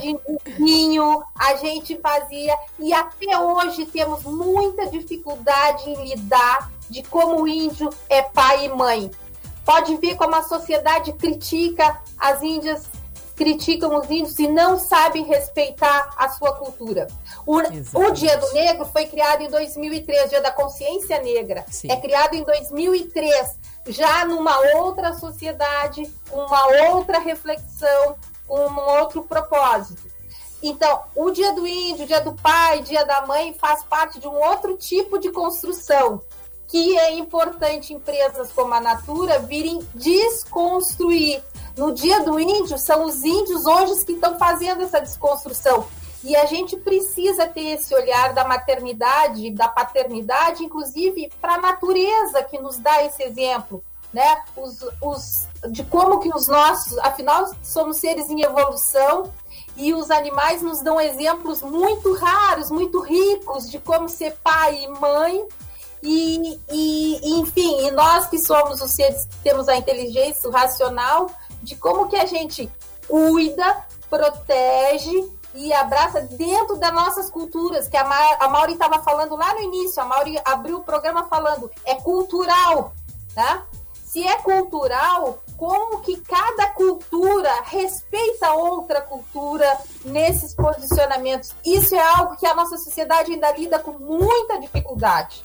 de 0.00 0.18
vinho, 0.58 1.22
a 1.38 1.56
gente 1.56 1.96
fazia, 1.98 2.56
e 2.78 2.92
até 2.92 3.38
hoje 3.38 3.86
temos 3.86 4.22
muita 4.24 4.86
dificuldade 4.86 5.88
em 5.88 6.08
lidar 6.08 6.70
de 6.92 7.02
como 7.02 7.42
o 7.42 7.48
índio 7.48 7.88
é 8.08 8.22
pai 8.22 8.66
e 8.66 8.68
mãe. 8.68 9.10
Pode 9.64 9.96
ver 9.96 10.14
como 10.16 10.34
a 10.36 10.42
sociedade 10.42 11.12
critica 11.14 11.98
as 12.18 12.42
índias, 12.42 12.84
criticam 13.34 13.96
os 13.98 14.10
índios 14.10 14.38
e 14.38 14.46
não 14.46 14.78
sabem 14.78 15.24
respeitar 15.24 16.14
a 16.18 16.28
sua 16.28 16.52
cultura. 16.54 17.06
O, 17.46 17.58
o 17.58 18.10
Dia 18.10 18.36
do 18.36 18.52
Negro 18.52 18.84
foi 18.86 19.06
criado 19.06 19.40
em 19.40 19.48
2003, 19.48 20.28
Dia 20.28 20.42
da 20.42 20.50
Consciência 20.50 21.20
Negra. 21.20 21.64
Sim. 21.68 21.90
É 21.90 21.96
criado 21.96 22.34
em 22.34 22.44
2003, 22.44 23.56
já 23.88 24.24
numa 24.26 24.58
outra 24.76 25.14
sociedade, 25.14 26.08
uma 26.30 26.90
outra 26.90 27.18
reflexão, 27.18 28.16
um 28.48 28.78
outro 28.98 29.22
propósito. 29.22 30.12
Então, 30.62 31.02
o 31.16 31.30
Dia 31.30 31.52
do 31.54 31.66
Índio, 31.66 32.06
Dia 32.06 32.20
do 32.20 32.34
Pai, 32.34 32.82
Dia 32.82 33.04
da 33.04 33.26
Mãe 33.26 33.54
faz 33.54 33.82
parte 33.84 34.20
de 34.20 34.28
um 34.28 34.34
outro 34.34 34.76
tipo 34.76 35.18
de 35.18 35.30
construção 35.30 36.20
que 36.72 36.98
é 36.98 37.12
importante 37.18 37.92
empresas 37.92 38.50
como 38.50 38.72
a 38.72 38.80
Natura 38.80 39.40
virem 39.40 39.86
desconstruir. 39.94 41.44
No 41.76 41.92
Dia 41.92 42.22
do 42.22 42.40
Índio, 42.40 42.78
são 42.78 43.04
os 43.04 43.22
índios 43.22 43.66
hoje 43.66 44.06
que 44.06 44.12
estão 44.12 44.38
fazendo 44.38 44.82
essa 44.82 44.98
desconstrução. 44.98 45.86
E 46.24 46.34
a 46.34 46.46
gente 46.46 46.74
precisa 46.78 47.46
ter 47.46 47.72
esse 47.72 47.94
olhar 47.94 48.32
da 48.32 48.46
maternidade, 48.46 49.50
da 49.50 49.68
paternidade, 49.68 50.64
inclusive 50.64 51.30
para 51.42 51.56
a 51.56 51.60
natureza 51.60 52.42
que 52.44 52.58
nos 52.58 52.78
dá 52.78 53.04
esse 53.04 53.22
exemplo, 53.22 53.84
né? 54.10 54.42
Os, 54.56 54.82
os, 55.02 55.46
de 55.70 55.84
como 55.84 56.20
que 56.20 56.30
os 56.34 56.48
nossos, 56.48 56.96
afinal, 57.00 57.52
somos 57.62 57.98
seres 57.98 58.30
em 58.30 58.40
evolução 58.40 59.30
e 59.76 59.92
os 59.92 60.10
animais 60.10 60.62
nos 60.62 60.80
dão 60.80 60.98
exemplos 60.98 61.60
muito 61.60 62.14
raros, 62.14 62.70
muito 62.70 63.00
ricos 63.00 63.70
de 63.70 63.78
como 63.78 64.08
ser 64.08 64.38
pai 64.42 64.84
e 64.84 64.88
mãe 64.88 65.46
e, 66.02 66.60
e, 66.70 67.38
enfim, 67.38 67.86
e 67.86 67.90
nós 67.92 68.26
que 68.26 68.38
somos 68.38 68.80
os 68.80 68.90
seres 68.90 69.24
que 69.26 69.36
temos 69.36 69.68
a 69.68 69.76
inteligência, 69.76 70.50
racional, 70.50 71.30
de 71.62 71.76
como 71.76 72.08
que 72.08 72.16
a 72.16 72.26
gente 72.26 72.68
cuida, 73.06 73.86
protege 74.10 75.30
e 75.54 75.72
abraça 75.72 76.22
dentro 76.22 76.76
das 76.76 76.92
nossas 76.92 77.30
culturas, 77.30 77.86
que 77.86 77.96
a, 77.96 78.04
Ma 78.04 78.16
a 78.40 78.48
Mauri 78.48 78.72
estava 78.72 79.00
falando 79.02 79.36
lá 79.36 79.54
no 79.54 79.60
início, 79.60 80.02
a 80.02 80.06
Mauri 80.06 80.40
abriu 80.44 80.78
o 80.78 80.82
programa 80.82 81.24
falando, 81.28 81.70
é 81.84 81.94
cultural, 81.94 82.92
tá? 83.34 83.64
Se 84.04 84.26
é 84.26 84.36
cultural, 84.38 85.42
como 85.56 86.00
que 86.00 86.20
cada 86.20 86.68
cultura 86.70 87.50
respeita 87.64 88.52
outra 88.52 89.00
cultura 89.00 89.78
nesses 90.04 90.54
posicionamentos? 90.54 91.54
Isso 91.64 91.94
é 91.94 92.00
algo 92.00 92.36
que 92.36 92.46
a 92.46 92.54
nossa 92.54 92.76
sociedade 92.76 93.32
ainda 93.32 93.52
lida 93.52 93.78
com 93.78 93.92
muita 93.92 94.58
dificuldade 94.58 95.42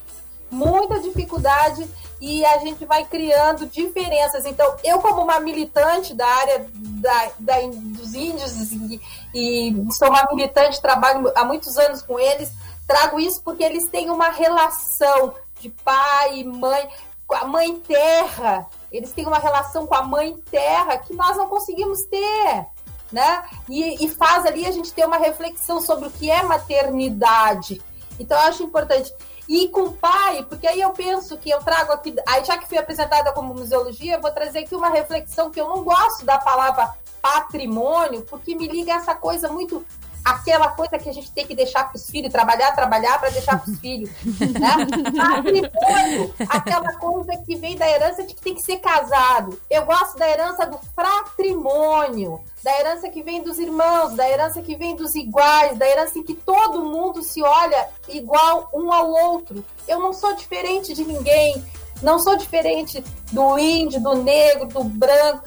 muita 0.49 0.99
dificuldade 0.99 1.87
e 2.19 2.43
a 2.45 2.57
gente 2.59 2.85
vai 2.85 3.05
criando 3.05 3.67
diferenças. 3.67 4.45
Então, 4.45 4.75
eu, 4.83 4.99
como 4.99 5.21
uma 5.21 5.39
militante 5.39 6.13
da 6.13 6.27
área 6.27 6.67
da, 6.73 7.31
da 7.39 7.55
dos 7.67 8.13
índios 8.13 8.71
e, 8.71 9.01
e, 9.33 9.85
sou 9.91 10.09
uma 10.09 10.25
militante, 10.31 10.81
trabalho 10.81 11.31
há 11.35 11.43
muitos 11.45 11.77
anos 11.77 12.01
com 12.01 12.19
eles, 12.19 12.51
trago 12.87 13.19
isso 13.19 13.41
porque 13.43 13.63
eles 13.63 13.87
têm 13.87 14.09
uma 14.09 14.29
relação 14.29 15.33
de 15.59 15.69
pai 15.69 16.39
e 16.39 16.43
mãe, 16.43 16.87
com 17.25 17.35
a 17.35 17.45
mãe 17.45 17.75
terra. 17.79 18.65
Eles 18.91 19.11
têm 19.11 19.27
uma 19.27 19.39
relação 19.39 19.85
com 19.85 19.93
a 19.93 20.01
mãe 20.01 20.35
terra 20.49 20.97
que 20.97 21.13
nós 21.13 21.37
não 21.37 21.47
conseguimos 21.47 22.03
ter. 22.03 22.65
Né? 23.11 23.43
E, 23.69 24.03
e 24.03 24.09
faz 24.09 24.45
ali 24.45 24.65
a 24.65 24.71
gente 24.71 24.91
ter 24.91 25.05
uma 25.05 25.17
reflexão 25.17 25.79
sobre 25.81 26.07
o 26.07 26.11
que 26.11 26.29
é 26.29 26.43
maternidade. 26.43 27.81
Então, 28.19 28.37
eu 28.37 28.47
acho 28.47 28.63
importante. 28.63 29.13
E 29.47 29.69
com 29.69 29.83
o 29.83 29.93
pai, 29.93 30.43
porque 30.43 30.67
aí 30.67 30.81
eu 30.81 30.91
penso 30.91 31.37
que 31.37 31.49
eu 31.49 31.59
trago 31.59 31.93
aqui, 31.93 32.13
aí 32.27 32.43
já 32.43 32.57
que 32.57 32.67
fui 32.67 32.77
apresentada 32.77 33.31
como 33.31 33.53
museologia, 33.53 34.15
eu 34.15 34.21
vou 34.21 34.31
trazer 34.31 34.59
aqui 34.59 34.75
uma 34.75 34.89
reflexão 34.89 35.49
que 35.49 35.59
eu 35.59 35.69
não 35.69 35.83
gosto 35.83 36.25
da 36.25 36.37
palavra 36.37 36.93
patrimônio, 37.21 38.23
porque 38.23 38.55
me 38.55 38.67
liga 38.67 38.93
essa 38.93 39.15
coisa 39.15 39.49
muito 39.49 39.85
aquela 40.24 40.70
coisa 40.70 40.97
que 40.97 41.09
a 41.09 41.13
gente 41.13 41.32
tem 41.32 41.45
que 41.45 41.55
deixar 41.55 41.86
para 41.86 41.95
os 41.95 42.09
filhos, 42.09 42.32
trabalhar, 42.32 42.74
trabalhar 42.74 43.20
para 43.20 43.30
deixar 43.30 43.59
para 43.59 43.72
os 43.72 43.80
filhos. 43.80 44.09
Né? 44.24 44.88
Patrimônio, 45.15 46.34
aquela 46.49 46.93
coisa 46.93 47.38
que 47.45 47.55
vem 47.55 47.76
da 47.76 47.89
herança 47.89 48.24
de 48.24 48.34
que 48.34 48.41
tem 48.41 48.55
que 48.55 48.61
ser 48.61 48.78
casado. 48.78 49.59
Eu 49.70 49.86
gosto 49.86 50.18
da 50.18 50.30
herança 50.30 50.65
do 50.65 50.80
fratrimônio, 50.95 52.41
da 52.63 52.80
herança 52.80 53.09
que 53.09 53.24
vem 53.24 53.41
dos 53.41 53.59
irmãos, 53.59 54.13
da 54.15 54.28
herança 54.30 54.61
que 54.61 54.76
vem 54.76 54.95
dos 54.95 55.15
iguais, 55.15 55.78
da 55.78 55.88
herança 55.88 56.20
em 56.20 56.24
que 56.24 56.34
todo 56.34 56.86
mundo 56.86 57.22
se 57.22 57.41
olha 57.41 57.89
igual 58.09 58.70
um 58.74 58.91
ao 58.91 59.09
outro. 59.09 59.63
Eu 59.88 59.99
não 59.99 60.13
sou 60.13 60.36
diferente 60.36 60.93
de 60.93 61.05
ninguém. 61.05 61.63
Não 62.01 62.20
sou 62.20 62.38
diferente 62.38 63.03
do 63.32 63.57
índio, 63.57 63.99
do 63.99 64.15
negro, 64.15 64.68
do 64.68 64.84
branco. 64.84 65.43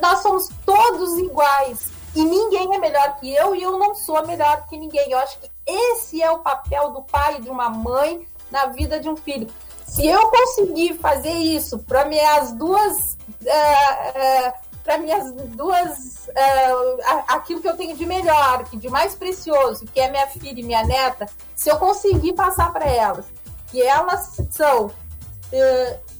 Nós 0.00 0.20
somos 0.20 0.48
todos 0.64 1.18
iguais. 1.18 1.91
E 2.14 2.24
ninguém 2.24 2.74
é 2.74 2.78
melhor 2.78 3.16
que 3.16 3.32
eu 3.32 3.54
e 3.54 3.62
eu 3.62 3.78
não 3.78 3.94
sou 3.94 4.24
melhor 4.26 4.66
que 4.66 4.76
ninguém. 4.76 5.10
Eu 5.10 5.18
acho 5.18 5.38
que 5.38 5.50
esse 5.66 6.22
é 6.22 6.30
o 6.30 6.40
papel 6.40 6.90
do 6.90 7.02
pai 7.02 7.36
e 7.36 7.42
de 7.42 7.48
uma 7.48 7.70
mãe 7.70 8.26
na 8.50 8.66
vida 8.66 9.00
de 9.00 9.08
um 9.08 9.16
filho. 9.16 9.48
Se 9.86 10.06
eu 10.06 10.30
conseguir 10.30 10.94
fazer 10.98 11.32
isso 11.32 11.78
para 11.78 12.04
minhas 12.04 12.52
duas. 12.52 13.16
Uh, 13.42 14.48
uh, 14.48 14.72
para 14.84 14.98
minhas 14.98 15.32
duas. 15.32 16.28
Uh, 16.28 16.98
aquilo 17.28 17.60
que 17.60 17.68
eu 17.68 17.76
tenho 17.76 17.96
de 17.96 18.04
melhor, 18.04 18.64
de 18.64 18.88
mais 18.88 19.14
precioso, 19.14 19.86
que 19.86 20.00
é 20.00 20.10
minha 20.10 20.26
filha 20.26 20.60
e 20.60 20.62
minha 20.62 20.84
neta, 20.84 21.26
se 21.54 21.70
eu 21.70 21.78
conseguir 21.78 22.34
passar 22.34 22.72
para 22.72 22.86
elas 22.86 23.24
que 23.70 23.80
elas 23.80 24.38
são 24.50 24.90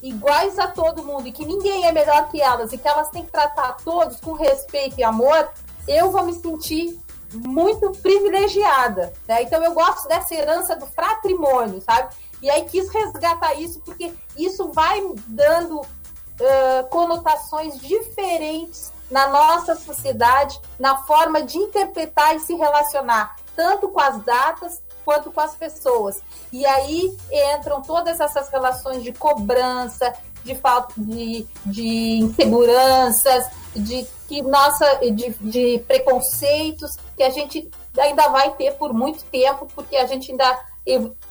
iguais 0.02 0.58
a 0.58 0.68
todo 0.68 1.02
mundo 1.02 1.26
e 1.26 1.32
que 1.32 1.44
ninguém 1.44 1.86
é 1.86 1.92
melhor 1.92 2.28
que 2.28 2.40
elas 2.40 2.72
e 2.72 2.78
que 2.78 2.88
elas 2.88 3.08
têm 3.10 3.24
que 3.24 3.30
tratar 3.30 3.76
todos 3.84 4.20
com 4.20 4.32
respeito 4.32 4.98
e 4.98 5.04
amor, 5.04 5.50
eu 5.86 6.10
vou 6.10 6.24
me 6.24 6.32
sentir 6.34 6.98
muito 7.34 7.90
privilegiada. 8.02 9.12
Né? 9.26 9.42
Então 9.42 9.62
eu 9.62 9.72
gosto 9.72 10.06
dessa 10.08 10.34
herança 10.34 10.76
do 10.76 10.86
fratrimônio, 10.86 11.80
sabe? 11.80 12.14
E 12.42 12.50
aí 12.50 12.64
quis 12.64 12.88
resgatar 12.88 13.54
isso 13.54 13.80
porque 13.80 14.12
isso 14.36 14.70
vai 14.72 15.00
dando 15.28 15.80
uh, 15.80 16.88
conotações 16.90 17.78
diferentes 17.80 18.92
na 19.10 19.28
nossa 19.28 19.76
sociedade, 19.76 20.60
na 20.78 20.96
forma 21.02 21.42
de 21.42 21.58
interpretar 21.58 22.34
e 22.34 22.40
se 22.40 22.54
relacionar, 22.54 23.36
tanto 23.54 23.88
com 23.88 24.00
as 24.00 24.22
datas 24.24 24.82
quanto 25.04 25.30
com 25.30 25.40
as 25.40 25.54
pessoas. 25.54 26.20
E 26.50 26.64
aí 26.64 27.16
entram 27.30 27.82
todas 27.82 28.20
essas 28.20 28.48
relações 28.48 29.02
de 29.02 29.12
cobrança, 29.12 30.14
de 30.42 30.54
falta 30.54 30.94
de, 30.96 31.46
de 31.66 32.18
inseguranças, 32.20 33.46
de 33.74 34.06
que 34.28 34.42
nossa 34.42 35.00
de, 35.10 35.30
de 35.40 35.78
preconceitos 35.86 36.96
que 37.16 37.22
a 37.22 37.30
gente 37.30 37.68
ainda 37.98 38.28
vai 38.28 38.54
ter 38.54 38.72
por 38.74 38.92
muito 38.92 39.24
tempo, 39.24 39.66
porque 39.74 39.96
a 39.96 40.06
gente 40.06 40.30
ainda 40.30 40.58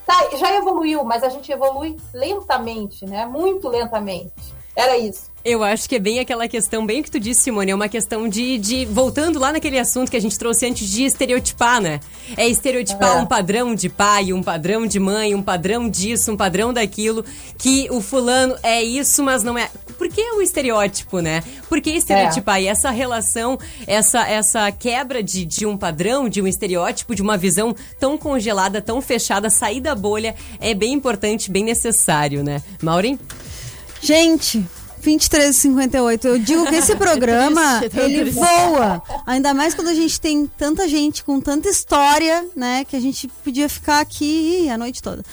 tá, 0.05 0.37
já 0.37 0.55
evoluiu, 0.55 1.03
mas 1.03 1.23
a 1.23 1.29
gente 1.29 1.51
evolui 1.51 1.97
lentamente, 2.13 3.05
né? 3.05 3.25
Muito 3.25 3.67
lentamente. 3.67 4.60
Era 4.75 4.97
isso. 4.97 5.31
Eu 5.43 5.63
acho 5.63 5.89
que 5.89 5.95
é 5.95 5.99
bem 5.99 6.19
aquela 6.19 6.47
questão, 6.47 6.85
bem 6.85 7.01
que 7.01 7.09
tu 7.09 7.19
disse, 7.19 7.41
Simone, 7.41 7.71
é 7.71 7.75
uma 7.75 7.89
questão 7.89 8.29
de, 8.29 8.59
de. 8.59 8.85
Voltando 8.85 9.39
lá 9.39 9.51
naquele 9.51 9.79
assunto 9.79 10.11
que 10.11 10.15
a 10.15 10.21
gente 10.21 10.37
trouxe 10.37 10.67
antes 10.67 10.87
de 10.87 11.03
estereotipar, 11.03 11.81
né? 11.81 11.99
É 12.37 12.47
estereotipar 12.47 13.17
é. 13.17 13.21
um 13.21 13.25
padrão 13.25 13.73
de 13.73 13.89
pai, 13.89 14.33
um 14.33 14.43
padrão 14.43 14.85
de 14.85 14.99
mãe, 14.99 15.33
um 15.33 15.41
padrão 15.41 15.89
disso, 15.89 16.31
um 16.31 16.37
padrão 16.37 16.71
daquilo, 16.71 17.25
que 17.57 17.87
o 17.89 18.01
fulano 18.01 18.55
é 18.61 18.83
isso, 18.83 19.23
mas 19.23 19.43
não 19.43 19.57
é. 19.57 19.67
Por 19.97 20.09
que 20.09 20.21
o 20.33 20.43
estereótipo, 20.43 21.19
né? 21.19 21.43
Por 21.67 21.81
que 21.81 21.89
estereotipar? 21.89 22.57
É. 22.57 22.63
E 22.63 22.67
essa 22.67 22.91
relação, 22.91 23.57
essa, 23.87 24.27
essa 24.27 24.71
quebra 24.71 25.23
de, 25.23 25.43
de 25.43 25.65
um 25.65 25.75
padrão, 25.75 26.29
de 26.29 26.39
um 26.39 26.47
estereótipo, 26.47 27.15
de 27.15 27.21
uma 27.23 27.35
visão 27.35 27.75
tão 27.99 28.15
congelada, 28.15 28.79
tão 28.79 29.01
fechada, 29.01 29.49
sair 29.49 29.81
da 29.81 29.95
bolha, 29.95 30.35
é 30.59 30.75
bem 30.75 30.93
importante, 30.93 31.49
bem 31.49 31.63
necessário, 31.63 32.43
né? 32.43 32.61
Maureen? 32.79 33.17
Gente, 34.01 34.65
23h58. 35.03 36.25
Eu 36.25 36.39
digo 36.39 36.65
que 36.67 36.75
esse 36.75 36.95
programa, 36.97 37.79
triste, 37.79 37.99
ele 37.99 38.21
triste. 38.21 38.39
voa. 38.39 39.01
Ainda 39.25 39.53
mais 39.53 39.73
quando 39.73 39.89
a 39.89 39.93
gente 39.93 40.19
tem 40.19 40.45
tanta 40.45 40.87
gente 40.87 41.23
com 41.23 41.39
tanta 41.39 41.69
história, 41.69 42.45
né? 42.55 42.85
Que 42.85 42.95
a 42.95 42.99
gente 42.99 43.27
podia 43.43 43.67
ficar 43.67 43.99
aqui 43.99 44.69
a 44.69 44.77
noite 44.77 45.01
toda. 45.01 45.23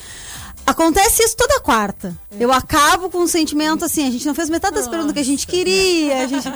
Acontece 0.69 1.23
isso 1.23 1.35
toda 1.35 1.61
quarta. 1.61 2.15
É. 2.31 2.45
Eu 2.45 2.53
acabo 2.53 3.09
com 3.09 3.21
um 3.21 3.27
sentimento 3.27 3.87
assim, 3.87 4.07
a 4.07 4.11
gente 4.11 4.27
não 4.27 4.35
fez 4.35 4.51
metade 4.51 4.75
das 4.75 4.85
Nossa. 4.85 4.91
perguntas 4.91 5.15
que 5.15 5.21
a 5.21 5.25
gente 5.25 5.47
queria. 5.47 6.25
A 6.25 6.27
gente... 6.27 6.47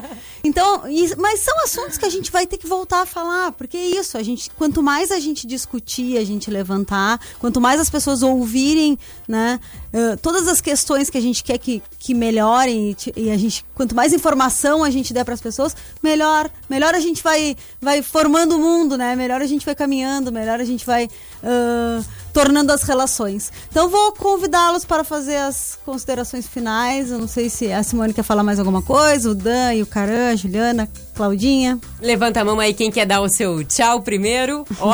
Então, 0.44 0.82
mas 1.16 1.40
são 1.40 1.64
assuntos 1.64 1.96
que 1.96 2.04
a 2.04 2.10
gente 2.10 2.30
vai 2.30 2.46
ter 2.46 2.58
que 2.58 2.66
voltar 2.66 3.02
a 3.02 3.06
falar, 3.06 3.52
porque 3.52 3.76
é 3.76 3.86
isso, 3.86 4.18
a 4.18 4.22
gente, 4.22 4.50
quanto 4.50 4.82
mais 4.82 5.10
a 5.10 5.18
gente 5.18 5.46
discutir, 5.46 6.18
a 6.18 6.24
gente 6.24 6.50
levantar, 6.50 7.20
quanto 7.38 7.60
mais 7.60 7.80
as 7.80 7.88
pessoas 7.88 8.22
ouvirem, 8.22 8.98
né, 9.26 9.60
uh, 9.94 10.16
todas 10.16 10.48
as 10.48 10.60
questões 10.60 11.08
que 11.08 11.16
a 11.16 11.20
gente 11.20 11.44
quer 11.44 11.58
que, 11.58 11.80
que 11.98 12.12
melhorem 12.12 12.90
e, 12.90 13.20
e 13.20 13.30
a 13.30 13.36
gente, 13.36 13.64
quanto 13.72 13.94
mais 13.94 14.12
informação 14.12 14.82
a 14.82 14.90
gente 14.90 15.14
der 15.14 15.24
para 15.24 15.34
as 15.34 15.40
pessoas, 15.40 15.76
melhor, 16.02 16.50
melhor 16.68 16.92
a 16.94 17.00
gente 17.00 17.22
vai, 17.22 17.56
vai 17.80 18.02
formando 18.02 18.56
o 18.56 18.58
mundo, 18.58 18.98
né, 18.98 19.14
melhor 19.14 19.40
a 19.40 19.46
gente 19.46 19.64
vai 19.64 19.76
caminhando, 19.76 20.32
melhor 20.32 20.60
a 20.60 20.64
gente 20.64 20.84
vai 20.84 21.04
uh, 21.06 22.04
tornando 22.32 22.72
as 22.72 22.82
relações. 22.82 23.52
Então 23.70 23.88
vou 23.88 24.12
convidá-los 24.12 24.84
para 24.84 25.04
fazer 25.04 25.36
as 25.36 25.78
considerações 25.84 26.46
finais. 26.46 27.10
Eu 27.10 27.18
não 27.18 27.28
sei 27.28 27.48
se 27.48 27.72
a 27.72 27.82
Simone 27.82 28.14
quer 28.14 28.22
falar 28.22 28.42
mais 28.42 28.58
alguma 28.58 28.82
coisa, 28.82 29.30
o 29.30 29.34
Dan 29.34 29.74
e 29.74 29.82
o 29.82 29.86
Caran, 29.86 30.30
a 30.30 30.36
Juliana, 30.36 30.88
Claudinha. 31.14 31.78
Levanta 32.00 32.40
a 32.40 32.44
mão 32.44 32.58
aí 32.58 32.74
quem 32.74 32.90
quer 32.90 33.06
dar 33.06 33.20
o 33.20 33.28
seu 33.28 33.64
tchau 33.64 34.02
primeiro. 34.02 34.64
Ó, 34.80 34.92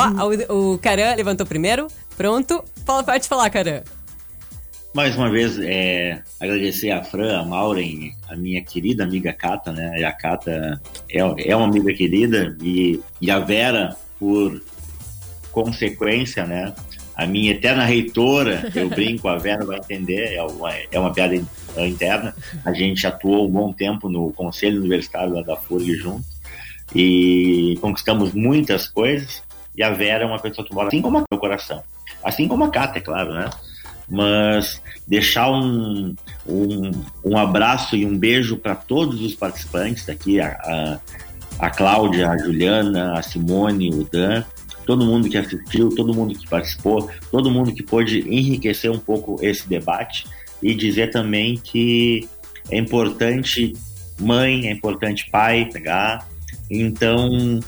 o, 0.51 0.73
o 0.73 0.77
Caran 0.79 1.15
levantou 1.15 1.45
primeiro. 1.45 1.87
Pronto. 2.17 2.63
Pode 2.85 3.27
falar, 3.27 3.49
Caran. 3.49 3.81
Mais 4.93 5.15
uma 5.15 5.29
vez, 5.29 5.59
é, 5.59 6.19
agradecer 6.39 6.89
a 6.89 7.03
Fran, 7.03 7.39
a 7.39 7.45
Maureen, 7.45 8.11
a 8.27 8.35
minha 8.35 8.63
querida 8.63 9.03
amiga 9.03 9.31
Cata, 9.31 9.71
né? 9.71 9.99
E 9.99 10.03
a 10.03 10.11
Cata 10.11 10.81
é, 11.09 11.19
é 11.19 11.55
uma 11.55 11.67
amiga 11.67 11.93
querida 11.93 12.57
e, 12.59 12.99
e 13.21 13.29
a 13.29 13.37
Vera, 13.37 13.95
por 14.17 14.59
consequência, 15.51 16.45
né? 16.45 16.73
A 17.19 17.27
minha 17.27 17.51
eterna 17.51 17.83
reitora, 17.83 18.71
eu 18.73 18.87
brinco, 18.87 19.27
a 19.27 19.37
Vera 19.37 19.65
vai 19.65 19.77
entender, 19.77 20.35
é 20.35 20.41
uma, 20.41 20.73
é 20.73 20.97
uma 20.97 21.11
piada 21.11 21.35
interna. 21.77 22.33
A 22.63 22.71
gente 22.71 23.05
atuou 23.05 23.45
um 23.45 23.51
bom 23.51 23.73
tempo 23.73 24.07
no 24.07 24.31
Conselho 24.31 24.79
Universitário 24.79 25.33
lá 25.33 25.41
da 25.41 25.57
FURG 25.57 25.95
junto 25.95 26.23
e 26.95 27.77
conquistamos 27.81 28.31
muitas 28.31 28.87
coisas. 28.87 29.43
E 29.75 29.83
a 29.83 29.91
Vera 29.91 30.23
é 30.23 30.27
uma 30.27 30.39
pessoa 30.39 30.65
que 30.65 30.73
mora 30.73 30.87
assim 30.87 31.01
como 31.01 31.21
meu 31.29 31.39
coração, 31.39 31.83
assim 32.23 32.47
como 32.47 32.63
a 32.63 32.69
Cata, 32.69 32.99
é 32.99 33.01
claro, 33.01 33.33
né? 33.33 33.49
Mas 34.09 34.81
deixar 35.05 35.51
um, 35.51 36.15
um, 36.47 36.91
um 37.25 37.37
abraço 37.37 37.97
e 37.97 38.05
um 38.05 38.17
beijo 38.17 38.55
para 38.55 38.75
todos 38.75 39.21
os 39.21 39.35
participantes 39.35 40.05
daqui, 40.05 40.39
a, 40.39 40.47
a, 40.47 40.99
a 41.59 41.69
Cláudia, 41.69 42.29
a 42.29 42.37
Juliana, 42.37 43.19
a 43.19 43.21
Simone, 43.21 43.89
o 43.93 44.05
Dan, 44.05 44.45
todo 44.89 45.05
mundo 45.05 45.29
que 45.29 45.37
assistiu, 45.37 45.89
todo 45.89 46.15
mundo 46.15 46.33
que 46.33 46.49
participou, 46.49 47.07
todo 47.29 47.51
mundo 47.51 47.71
que 47.71 47.83
pôde 47.83 48.21
enriquecer 48.27 48.89
um 48.89 48.97
pouco 48.97 49.37
esse 49.39 49.69
debate 49.69 50.25
e 50.63 50.73
dizer 50.73 51.11
também 51.11 51.59
que 51.63 52.27
é 52.71 52.77
importante 52.79 53.73
mãe, 54.19 54.67
é 54.67 54.71
importante 54.71 55.29
pai 55.29 55.69
pegar. 55.71 56.27
Então, 56.71 57.59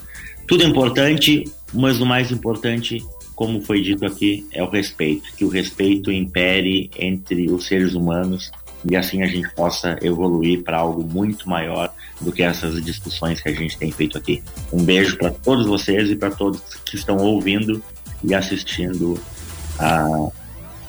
tudo 0.47 0.63
é 0.63 0.65
importante, 0.65 1.43
mas 1.71 2.01
o 2.01 2.07
mais 2.07 2.31
importante, 2.31 3.05
como 3.35 3.61
foi 3.61 3.83
dito 3.83 4.03
aqui, 4.03 4.43
é 4.51 4.63
o 4.63 4.67
respeito. 4.67 5.31
Que 5.37 5.45
o 5.45 5.49
respeito 5.49 6.11
impere 6.11 6.89
entre 6.97 7.51
os 7.51 7.67
seres 7.67 7.93
humanos 7.93 8.51
e 8.89 8.95
assim 8.95 9.21
a 9.21 9.27
gente 9.27 9.47
possa 9.53 9.95
evoluir 10.01 10.63
para 10.63 10.79
algo 10.79 11.03
muito 11.03 11.47
maior 11.47 11.93
do 12.21 12.31
que 12.31 12.43
essas 12.43 12.83
discussões 12.83 13.41
que 13.41 13.49
a 13.49 13.53
gente 13.53 13.77
tem 13.77 13.91
feito 13.91 14.17
aqui. 14.17 14.43
Um 14.71 14.83
beijo 14.83 15.17
para 15.17 15.31
todos 15.31 15.65
vocês 15.65 16.09
e 16.09 16.15
para 16.15 16.31
todos 16.31 16.61
que 16.85 16.95
estão 16.95 17.17
ouvindo 17.17 17.83
e 18.23 18.33
assistindo 18.33 19.19
a, 19.79 20.29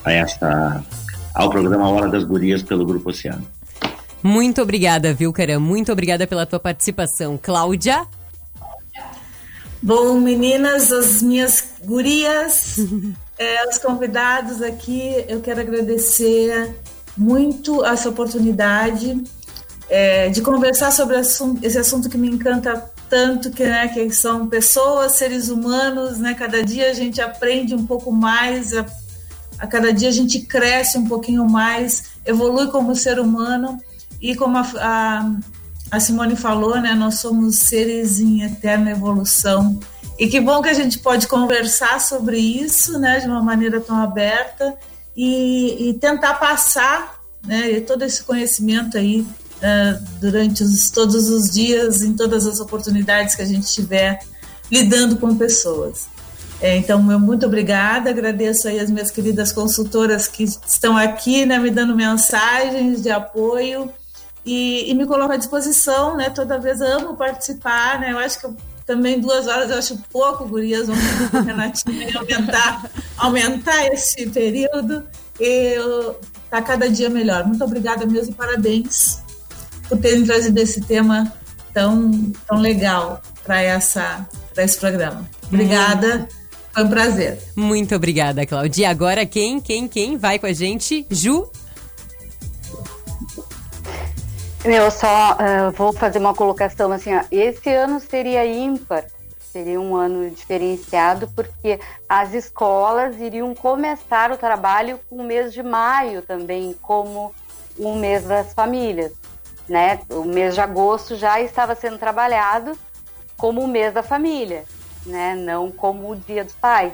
a 0.05 0.12
esta 0.12 0.85
ao 1.35 1.49
programa 1.49 1.89
Hora 1.89 2.09
das 2.09 2.24
Gurias 2.24 2.62
pelo 2.62 2.85
Grupo 2.85 3.11
Oceano. 3.11 3.47
Muito 4.22 4.62
obrigada, 4.62 5.12
viu, 5.12 5.33
Cara? 5.33 5.59
Muito 5.59 5.91
obrigada 5.91 6.26
pela 6.26 6.47
tua 6.47 6.61
participação. 6.61 7.39
Cláudia? 7.41 8.07
Bom, 9.83 10.20
meninas, 10.20 10.93
as 10.93 11.22
minhas 11.22 11.64
gurias, 11.85 12.76
é, 13.37 13.66
os 13.68 13.78
convidados 13.78 14.62
aqui, 14.62 15.24
eu 15.26 15.41
quero 15.41 15.61
agradecer 15.61 16.72
muito 17.16 17.85
essa 17.85 18.09
oportunidade 18.09 19.20
é, 19.93 20.30
de 20.30 20.40
conversar 20.40 20.90
sobre 20.90 21.20
esse 21.20 21.78
assunto 21.78 22.09
que 22.09 22.16
me 22.16 22.26
encanta 22.26 22.90
tanto, 23.11 23.51
que, 23.51 23.62
né, 23.62 23.88
que 23.88 24.11
são 24.11 24.49
pessoas, 24.49 25.12
seres 25.12 25.51
humanos, 25.51 26.16
né? 26.16 26.32
Cada 26.32 26.62
dia 26.62 26.90
a 26.90 26.95
gente 26.95 27.20
aprende 27.20 27.74
um 27.74 27.84
pouco 27.84 28.11
mais, 28.11 28.74
a, 28.74 28.86
a 29.59 29.66
cada 29.66 29.93
dia 29.93 30.09
a 30.09 30.12
gente 30.12 30.40
cresce 30.40 30.97
um 30.97 31.07
pouquinho 31.07 31.47
mais, 31.47 32.05
evolui 32.24 32.68
como 32.68 32.97
ser 32.97 33.20
humano 33.20 33.78
e 34.18 34.34
como 34.34 34.57
a, 34.57 34.66
a, 34.80 35.30
a 35.90 36.01
Simone 36.01 36.36
falou, 36.36 36.80
né? 36.80 36.95
Nós 36.95 37.16
somos 37.16 37.59
seres 37.59 38.18
em 38.18 38.45
eterna 38.45 38.93
evolução. 38.93 39.78
E 40.18 40.26
que 40.26 40.40
bom 40.40 40.62
que 40.62 40.70
a 40.70 40.74
gente 40.74 41.01
pode 41.01 41.28
conversar 41.28 42.01
sobre 42.01 42.38
isso, 42.38 42.99
né, 42.99 43.20
de 43.20 43.26
uma 43.26 43.43
maneira 43.43 43.78
tão 43.78 43.97
aberta 44.01 44.74
e, 45.14 45.90
e 45.90 45.95
tentar 45.95 46.34
passar 46.34 47.20
né, 47.45 47.78
todo 47.80 48.05
esse 48.05 48.22
conhecimento 48.22 48.97
aí 48.97 49.26
uh, 49.62 50.04
durante 50.20 50.62
os, 50.62 50.90
todos 50.90 51.30
os 51.30 51.50
dias, 51.50 52.02
em 52.02 52.14
todas 52.14 52.46
as 52.46 52.60
oportunidades 52.60 53.34
que 53.34 53.42
a 53.42 53.46
gente 53.46 53.72
tiver 53.72 54.18
lidando 54.70 55.16
com 55.16 55.36
pessoas. 55.36 56.06
É, 56.60 56.76
então, 56.76 57.02
meu 57.02 57.18
muito 57.18 57.44
obrigada, 57.46 58.10
agradeço 58.10 58.68
aí 58.68 58.78
as 58.78 58.90
minhas 58.90 59.10
queridas 59.10 59.52
consultoras 59.52 60.28
que 60.28 60.44
estão 60.44 60.96
aqui, 60.96 61.44
né, 61.44 61.58
me 61.58 61.70
dando 61.70 61.94
mensagens 61.94 63.02
de 63.02 63.10
apoio 63.10 63.90
e, 64.46 64.88
e 64.88 64.94
me 64.94 65.04
coloco 65.04 65.32
à 65.32 65.36
disposição, 65.36 66.16
né, 66.16 66.30
toda 66.30 66.60
vez 66.60 66.80
amo 66.80 67.16
participar, 67.16 67.98
né, 67.98 68.12
eu 68.12 68.18
acho 68.18 68.38
que 68.38 68.46
eu 68.46 68.56
também 68.86 69.20
duas 69.20 69.46
horas 69.46 69.70
eu 69.70 69.78
acho 69.78 69.96
pouco, 70.12 70.46
gurias, 70.46 70.88
vamos 70.88 71.02
Renatinha 71.46 72.18
aumentar, 72.18 72.90
aumentar 73.16 73.86
esse 73.86 74.28
período. 74.28 75.04
E 75.40 75.76
tá 76.50 76.60
cada 76.60 76.90
dia 76.90 77.08
melhor. 77.08 77.46
Muito 77.46 77.62
obrigada 77.62 78.04
mesmo, 78.04 78.34
parabéns 78.34 79.22
por 79.93 80.01
terem 80.01 80.24
trazido 80.24 80.59
esse 80.59 80.80
tema 80.80 81.30
tão, 81.74 82.11
tão 82.49 82.59
legal 82.59 83.20
para 83.45 83.61
essa 83.61 84.26
para 84.55 84.64
esse 84.64 84.78
programa. 84.78 85.28
Obrigada. 85.49 86.26
Foi 86.72 86.84
um 86.84 86.88
prazer. 86.88 87.38
Muito 87.55 87.95
obrigada, 87.95 88.47
Claudia. 88.47 88.88
Agora 88.88 89.26
quem, 89.26 89.61
quem, 89.61 89.86
quem 89.86 90.16
vai 90.16 90.38
com 90.38 90.47
a 90.47 90.53
gente? 90.53 91.07
Ju? 91.11 91.51
Eu 94.64 94.90
só 94.90 95.34
uh, 95.34 95.72
vou 95.76 95.93
fazer 95.93 96.18
uma 96.18 96.32
colocação 96.32 96.90
assim, 96.90 97.14
ó. 97.14 97.22
esse 97.30 97.68
ano 97.68 98.01
seria 98.01 98.47
ímpar, 98.47 99.05
seria 99.53 99.78
um 99.78 99.95
ano 99.95 100.30
diferenciado, 100.30 101.28
porque 101.34 101.78
as 102.09 102.32
escolas 102.32 103.20
iriam 103.20 103.55
começar 103.55 104.30
o 104.30 104.38
trabalho 104.38 104.99
com 105.11 105.16
o 105.16 105.24
mês 105.24 105.53
de 105.53 105.62
maio 105.62 106.22
também, 106.22 106.74
como 106.80 107.34
o 107.78 107.95
mês 107.97 108.24
das 108.24 108.53
famílias, 108.55 109.12
né? 109.68 110.00
O 110.10 110.24
mês 110.24 110.54
de 110.54 110.60
agosto 110.60 111.16
já 111.16 111.40
estava 111.40 111.74
sendo 111.74 111.98
trabalhado 111.98 112.76
como 113.36 113.62
o 113.62 113.68
mês 113.68 113.92
da 113.92 114.02
família, 114.02 114.64
né? 115.06 115.34
Não 115.34 115.70
como 115.70 116.10
o 116.10 116.16
dia 116.16 116.44
dos 116.44 116.54
pais. 116.54 116.92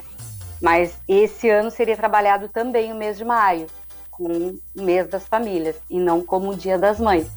Mas 0.61 0.97
esse 1.07 1.49
ano 1.49 1.71
seria 1.71 1.97
trabalhado 1.97 2.49
também 2.49 2.93
o 2.93 2.97
mês 2.97 3.17
de 3.17 3.25
maio, 3.25 3.67
com 4.11 4.59
o 4.77 4.83
mês 4.83 5.09
das 5.09 5.27
famílias, 5.27 5.77
e 5.89 5.99
não 5.99 6.21
como 6.21 6.51
o 6.51 6.57
dia 6.57 6.77
das 6.77 6.99
mães 6.99 7.29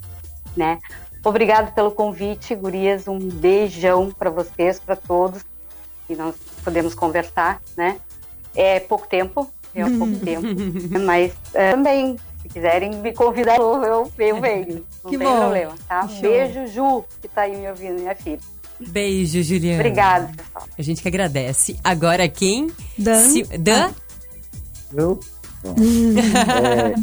né? 0.56 0.80
Obrigado 1.24 1.74
pelo 1.74 1.92
convite, 1.92 2.56
gurias. 2.56 3.08
Um 3.08 3.20
beijão 3.20 4.12
para 4.12 4.30
vocês, 4.30 4.80
para 4.80 4.96
todos. 4.96 5.44
E 6.10 6.16
nós 6.16 6.36
podemos 6.64 6.94
conversar, 6.94 7.62
né? 7.78 8.00
É 8.56 8.80
pouco 8.80 9.08
tempo, 9.08 9.50
é 9.74 9.84
pouco 9.84 10.18
tempo, 10.20 10.48
mas 11.06 11.34
é, 11.54 11.72
também 11.72 12.18
quiserem 12.54 12.92
me 12.96 13.14
convidar, 13.14 13.58
eu, 13.58 14.12
eu 14.18 14.42
venho. 14.42 14.86
Não 15.04 15.12
que 15.12 15.18
tem 15.18 15.28
bom. 15.28 15.40
problema, 15.40 15.74
tá? 15.88 16.08
Beijo, 16.20 16.68
Ju, 16.68 17.04
que 17.22 17.28
tá 17.28 17.42
aí 17.42 17.56
me 17.58 17.70
ouvindo, 17.70 18.00
minha 18.00 18.16
filha. 18.16 18.40
Beijo, 18.80 19.44
Juliana. 19.44 19.80
Obrigada, 19.80 20.32
pessoal. 20.36 20.68
A 20.78 20.82
gente 20.82 21.02
que 21.02 21.08
agradece. 21.08 21.80
Agora 21.84 22.28
quem? 22.28 22.72
Dan. 22.98 23.30
Se- 23.30 23.44
Dan? 23.58 23.92
Eu? 24.94 25.20
Bom, 25.64 25.76
é, 25.78 26.96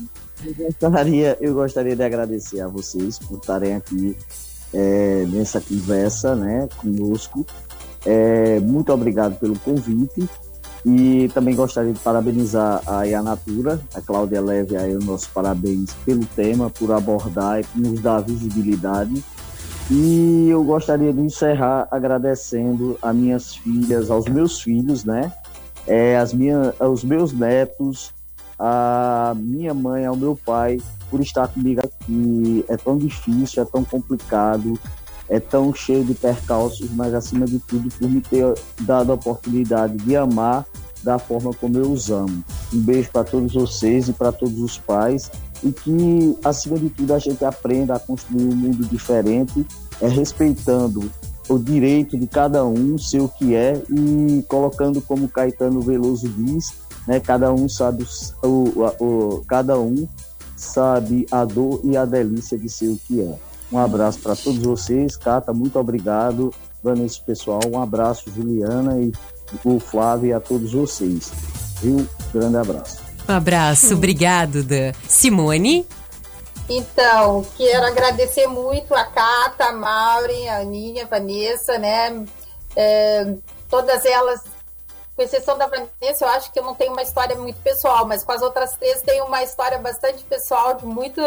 eu, 0.44 0.54
gostaria, 0.80 1.38
eu 1.40 1.54
gostaria 1.54 1.96
de 1.96 2.02
agradecer 2.02 2.60
a 2.60 2.68
vocês 2.68 3.18
por 3.18 3.38
estarem 3.38 3.74
aqui 3.76 4.16
é, 4.74 5.24
nessa 5.28 5.60
conversa 5.60 6.34
né, 6.34 6.68
conosco. 6.76 7.46
É, 8.04 8.58
muito 8.60 8.92
obrigado 8.92 9.38
pelo 9.38 9.58
convite. 9.60 10.28
E 10.86 11.28
também 11.34 11.54
gostaria 11.54 11.92
de 11.92 11.98
parabenizar 11.98 12.82
a 12.86 13.04
Ianatura, 13.04 13.80
a 13.94 14.00
Cláudia 14.00 14.40
Leve, 14.40 14.76
aí 14.76 14.94
os 14.94 15.04
nossos 15.04 15.26
parabéns 15.26 15.92
pelo 16.04 16.24
tema, 16.24 16.70
por 16.70 16.92
abordar 16.92 17.60
e 17.60 17.80
nos 17.80 18.00
dar 18.00 18.20
visibilidade. 18.20 19.22
E 19.90 20.48
eu 20.50 20.62
gostaria 20.64 21.12
de 21.12 21.20
encerrar 21.20 21.88
agradecendo 21.90 22.98
a 23.00 23.12
minhas 23.12 23.56
filhas, 23.56 24.10
aos 24.10 24.26
meus 24.26 24.60
filhos, 24.60 25.04
né? 25.04 25.32
É, 25.86 26.18
as 26.18 26.34
minha, 26.34 26.74
aos 26.78 27.02
meus 27.02 27.32
netos, 27.32 28.12
a 28.58 29.34
minha 29.36 29.72
mãe, 29.72 30.04
ao 30.04 30.14
meu 30.14 30.38
pai, 30.44 30.78
por 31.10 31.20
estar 31.20 31.48
comigo 31.48 31.80
aqui. 31.82 32.64
É 32.68 32.76
tão 32.76 32.98
difícil, 32.98 33.62
é 33.62 33.66
tão 33.66 33.82
complicado, 33.82 34.78
é 35.28 35.38
tão 35.38 35.74
cheio 35.74 36.04
de 36.04 36.14
percalços, 36.14 36.88
mas 36.92 37.12
acima 37.14 37.46
de 37.46 37.58
tudo, 37.58 37.88
por 37.98 38.08
me 38.08 38.20
ter 38.20 38.54
dado 38.80 39.12
a 39.12 39.14
oportunidade 39.14 39.96
de 39.98 40.16
amar 40.16 40.66
da 41.02 41.18
forma 41.18 41.52
como 41.54 41.76
eu 41.78 41.92
os 41.92 42.10
amo. 42.10 42.42
Um 42.72 42.80
beijo 42.80 43.10
para 43.12 43.24
todos 43.24 43.52
vocês 43.54 44.08
e 44.08 44.12
para 44.12 44.32
todos 44.32 44.58
os 44.60 44.78
pais 44.78 45.30
e 45.62 45.70
que, 45.72 46.36
acima 46.44 46.78
de 46.78 46.88
tudo, 46.88 47.14
a 47.14 47.18
gente 47.18 47.44
aprenda 47.44 47.94
a 47.94 47.98
construir 47.98 48.44
um 48.44 48.54
mundo 48.56 48.84
diferente, 48.86 49.66
é 50.00 50.08
respeitando 50.08 51.10
o 51.48 51.58
direito 51.58 52.18
de 52.18 52.26
cada 52.26 52.64
um 52.64 52.98
ser 52.98 53.20
o 53.20 53.28
que 53.28 53.54
é 53.54 53.82
e 53.90 54.44
colocando 54.48 55.00
como 55.00 55.28
Caetano 55.28 55.80
Veloso 55.80 56.28
diz, 56.28 56.72
né, 57.06 57.20
cada 57.20 57.52
um 57.52 57.68
sabe 57.68 58.06
o, 58.42 58.46
o, 58.46 59.04
o- 59.04 59.44
cada 59.48 59.78
um 59.78 60.06
sabe 60.56 61.26
a 61.30 61.44
dor 61.44 61.80
e 61.84 61.96
a 61.96 62.04
delícia 62.04 62.58
de 62.58 62.68
ser 62.68 62.88
o 62.88 62.96
que 62.96 63.20
é. 63.22 63.34
Um 63.70 63.78
abraço 63.78 64.18
para 64.20 64.34
todos 64.34 64.62
vocês, 64.62 65.16
Cata, 65.16 65.52
muito 65.52 65.78
obrigado, 65.78 66.52
Vanessa 66.82 67.20
pessoal, 67.24 67.60
um 67.70 67.80
abraço 67.80 68.30
Juliana 68.30 68.98
e 68.98 69.12
o 69.64 69.78
Flávio 69.78 70.30
e 70.30 70.32
a 70.32 70.40
todos 70.40 70.72
vocês. 70.72 71.30
Viu? 71.82 72.06
Grande 72.32 72.56
abraço. 72.56 73.00
Um 73.28 73.32
abraço, 73.32 73.94
obrigado, 73.94 74.62
Dan. 74.62 74.92
Simone? 75.06 75.86
Então, 76.68 77.46
quero 77.56 77.86
agradecer 77.86 78.46
muito 78.46 78.94
a 78.94 79.04
Cata, 79.04 79.66
a 79.66 79.72
Maureen, 79.72 80.48
a 80.48 80.58
Aninha, 80.58 81.04
a 81.04 81.06
Vanessa, 81.06 81.78
né? 81.78 82.24
É, 82.76 83.34
todas 83.68 84.04
elas, 84.04 84.42
com 85.18 85.22
exceção 85.24 85.58
da 85.58 85.66
Vanessa, 85.66 86.24
eu 86.24 86.28
acho 86.28 86.52
que 86.52 86.60
eu 86.60 86.62
não 86.62 86.76
tenho 86.76 86.92
uma 86.92 87.02
história 87.02 87.34
muito 87.34 87.60
pessoal, 87.60 88.06
mas 88.06 88.22
com 88.22 88.30
as 88.30 88.40
outras 88.40 88.76
três 88.76 89.02
tenho 89.02 89.24
uma 89.24 89.42
história 89.42 89.76
bastante 89.76 90.22
pessoal, 90.22 90.74
de 90.74 90.86
muito, 90.86 91.20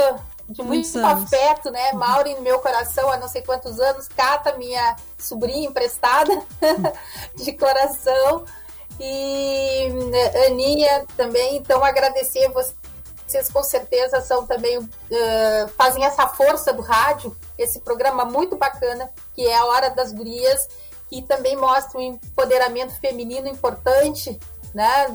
de 0.47 0.63
muito 0.63 0.97
anos. 0.97 1.25
afeto, 1.25 1.69
né? 1.69 1.91
Maureen 1.91 2.35
no 2.35 2.41
meu 2.41 2.59
coração 2.59 3.11
há 3.11 3.17
não 3.17 3.27
sei 3.27 3.41
quantos 3.41 3.81
anos, 3.81 4.07
Cata, 4.07 4.55
minha 4.55 4.95
sobrinha 5.17 5.67
emprestada 5.67 6.41
de 7.35 7.51
coração, 7.51 8.45
e 8.97 9.89
né, 10.09 10.45
Aninha 10.47 11.05
também, 11.17 11.57
então 11.57 11.83
agradecer 11.83 12.47
você 12.47 12.73
vocês 13.27 13.49
com 13.49 13.63
certeza 13.63 14.19
são 14.19 14.45
também 14.45 14.77
uh, 14.77 15.67
fazem 15.77 16.03
essa 16.03 16.27
força 16.27 16.73
do 16.73 16.81
rádio, 16.81 17.33
esse 17.57 17.79
programa 17.79 18.25
muito 18.25 18.57
bacana 18.57 19.09
que 19.33 19.47
é 19.47 19.55
a 19.55 19.65
Hora 19.65 19.89
das 19.89 20.11
Gurias 20.11 20.67
e 21.11 21.21
também 21.21 21.55
mostra 21.57 21.99
um 21.99 22.01
empoderamento 22.01 22.93
feminino 22.99 23.47
importante, 23.47 24.39
né, 24.73 25.07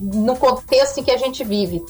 no 0.00 0.36
contexto 0.36 0.98
em 0.98 1.04
que 1.04 1.10
a 1.10 1.18
gente 1.18 1.44
vive. 1.44 1.84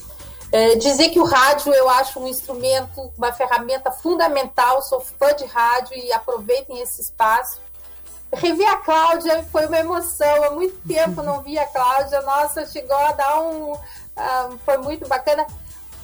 Uh, 0.53 0.79
dizer 0.79 1.09
que 1.11 1.19
o 1.19 1.25
rádio 1.25 1.73
eu 1.73 1.89
acho 1.89 2.21
um 2.21 2.29
instrumento, 2.29 3.13
uma 3.17 3.33
ferramenta 3.33 3.91
fundamental, 3.91 4.83
sou 4.83 5.01
fã 5.01 5.35
de 5.35 5.45
rádio 5.45 5.97
e 5.97 6.13
aproveitem 6.13 6.81
esse 6.81 7.01
espaço. 7.01 7.59
Rever 8.33 8.69
a 8.69 8.77
Cláudia 8.79 9.45
foi 9.51 9.67
uma 9.67 9.79
emoção, 9.79 10.45
há 10.45 10.51
muito 10.51 10.77
tempo 10.87 11.23
não 11.23 11.41
via 11.41 11.63
a 11.63 11.67
Cláudia, 11.67 12.21
nossa, 12.23 12.67
chegou 12.67 12.97
a 12.97 13.13
dar 13.13 13.41
um, 13.41 13.77
ah, 14.17 14.51
foi 14.65 14.79
muito 14.79 15.09
bacana. 15.09 15.47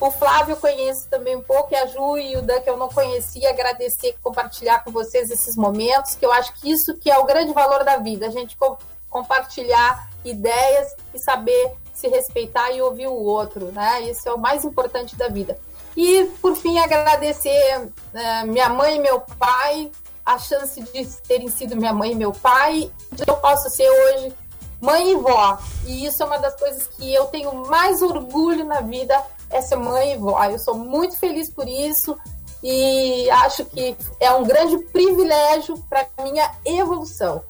O 0.01 0.11
Flávio 0.11 0.57
conheço 0.57 1.07
também 1.11 1.37
um 1.37 1.43
pouco, 1.43 1.75
e 1.75 1.77
a 1.77 1.87
Ju 1.87 2.17
e 2.17 2.35
o 2.37 2.43
Dan 2.43 2.61
que 2.61 2.71
eu 2.71 2.79
não 2.79 2.89
conhecia, 2.89 3.51
agradecer 3.51 4.17
compartilhar 4.23 4.83
com 4.83 4.91
vocês 4.91 5.31
esses 5.31 5.55
momentos, 5.57 6.15
que 6.15 6.25
eu 6.25 6.33
acho 6.33 6.55
que 6.55 6.71
isso 6.71 6.97
que 6.97 7.11
é 7.11 7.19
o 7.19 7.25
grande 7.25 7.53
valor 7.53 7.85
da 7.85 7.99
vida, 7.99 8.27
a 8.27 8.31
gente 8.31 8.57
co 8.57 8.79
compartilhar 9.11 10.09
ideias 10.25 10.95
e 11.13 11.19
saber 11.19 11.75
se 11.93 12.09
respeitar 12.09 12.71
e 12.71 12.81
ouvir 12.81 13.09
o 13.09 13.13
outro, 13.13 13.73
né? 13.73 14.03
Isso 14.03 14.29
é 14.29 14.33
o 14.33 14.39
mais 14.39 14.65
importante 14.65 15.17
da 15.17 15.29
vida. 15.29 15.59
E, 15.97 16.25
por 16.41 16.55
fim, 16.57 16.79
agradecer 16.79 17.79
uh, 17.81 18.47
minha 18.47 18.69
mãe 18.69 18.97
e 18.97 19.01
meu 19.01 19.21
pai, 19.21 19.91
a 20.25 20.39
chance 20.39 20.81
de 20.81 21.05
terem 21.27 21.49
sido 21.49 21.77
minha 21.77 21.93
mãe 21.93 22.13
e 22.13 22.15
meu 22.15 22.33
pai, 22.33 22.91
de 23.13 23.25
eu 23.27 23.37
posso 23.37 23.69
ser 23.69 23.91
hoje 23.91 24.33
mãe 24.81 25.11
e 25.11 25.17
vó. 25.17 25.59
E 25.87 26.07
isso 26.07 26.23
é 26.23 26.27
uma 26.27 26.39
das 26.39 26.55
coisas 26.57 26.87
que 26.87 27.13
eu 27.13 27.27
tenho 27.27 27.53
mais 27.67 28.01
orgulho 28.01 28.65
na 28.65 28.81
vida, 28.81 29.21
é 29.51 29.61
ser 29.61 29.77
mãe 29.77 30.15
e 30.15 30.17
vó. 30.17 30.43
Eu 30.45 30.59
sou 30.59 30.75
muito 30.75 31.17
feliz 31.19 31.51
por 31.51 31.69
isso 31.69 32.17
e 32.63 33.29
acho 33.31 33.65
que 33.65 33.97
é 34.19 34.33
um 34.33 34.45
grande 34.45 34.79
privilégio 34.85 35.77
para 35.89 36.07
minha 36.23 36.51
evolução. 36.65 37.43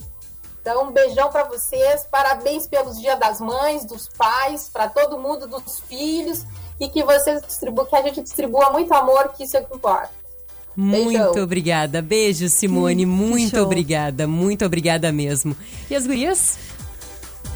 Então, 0.60 0.88
um 0.88 0.92
beijão 0.92 1.30
para 1.30 1.44
vocês, 1.44 2.06
parabéns 2.10 2.66
pelos 2.66 3.00
Dia 3.00 3.16
das 3.16 3.40
Mães, 3.40 3.84
dos 3.86 4.08
pais, 4.08 4.68
para 4.70 4.88
todo 4.88 5.18
mundo, 5.18 5.46
dos 5.46 5.80
filhos, 5.80 6.44
e 6.78 6.88
que 6.88 7.02
vocês 7.02 7.40
distribuam, 7.42 7.86
que 7.86 7.96
a 7.96 8.02
gente 8.02 8.22
distribua 8.22 8.70
muito 8.70 8.92
amor, 8.92 9.32
que 9.34 9.44
isso 9.44 9.56
é 9.56 9.60
o 9.60 9.64
que 9.64 9.74
importa. 9.74 10.10
Muito 10.76 11.18
Beijão. 11.18 11.42
obrigada. 11.42 12.02
Beijo, 12.02 12.48
Simone. 12.48 13.06
muito 13.06 13.56
show. 13.56 13.64
obrigada. 13.64 14.26
Muito 14.26 14.64
obrigada 14.64 15.10
mesmo. 15.10 15.56
E 15.90 15.96
as 15.96 16.06
gurias? 16.06 16.58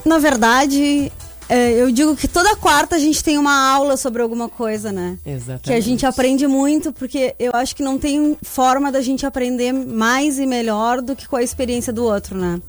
Na 0.04 0.18
verdade, 0.18 1.12
eu 1.48 1.90
digo 1.90 2.16
que 2.16 2.26
toda 2.26 2.56
quarta 2.56 2.96
a 2.96 2.98
gente 2.98 3.22
tem 3.22 3.38
uma 3.38 3.70
aula 3.70 3.96
sobre 3.96 4.22
alguma 4.22 4.48
coisa, 4.48 4.90
né? 4.92 5.18
Exatamente. 5.24 5.64
Que 5.64 5.72
a 5.72 5.80
gente 5.80 6.06
aprende 6.06 6.46
muito, 6.46 6.92
porque 6.92 7.34
eu 7.38 7.52
acho 7.54 7.76
que 7.76 7.82
não 7.82 7.98
tem 7.98 8.36
forma 8.42 8.90
da 8.90 9.00
gente 9.00 9.26
aprender 9.26 9.72
mais 9.72 10.38
e 10.38 10.46
melhor 10.46 11.02
do 11.02 11.14
que 11.14 11.28
com 11.28 11.36
a 11.36 11.42
experiência 11.42 11.92
do 11.92 12.04
outro, 12.04 12.36
né? 12.36 12.60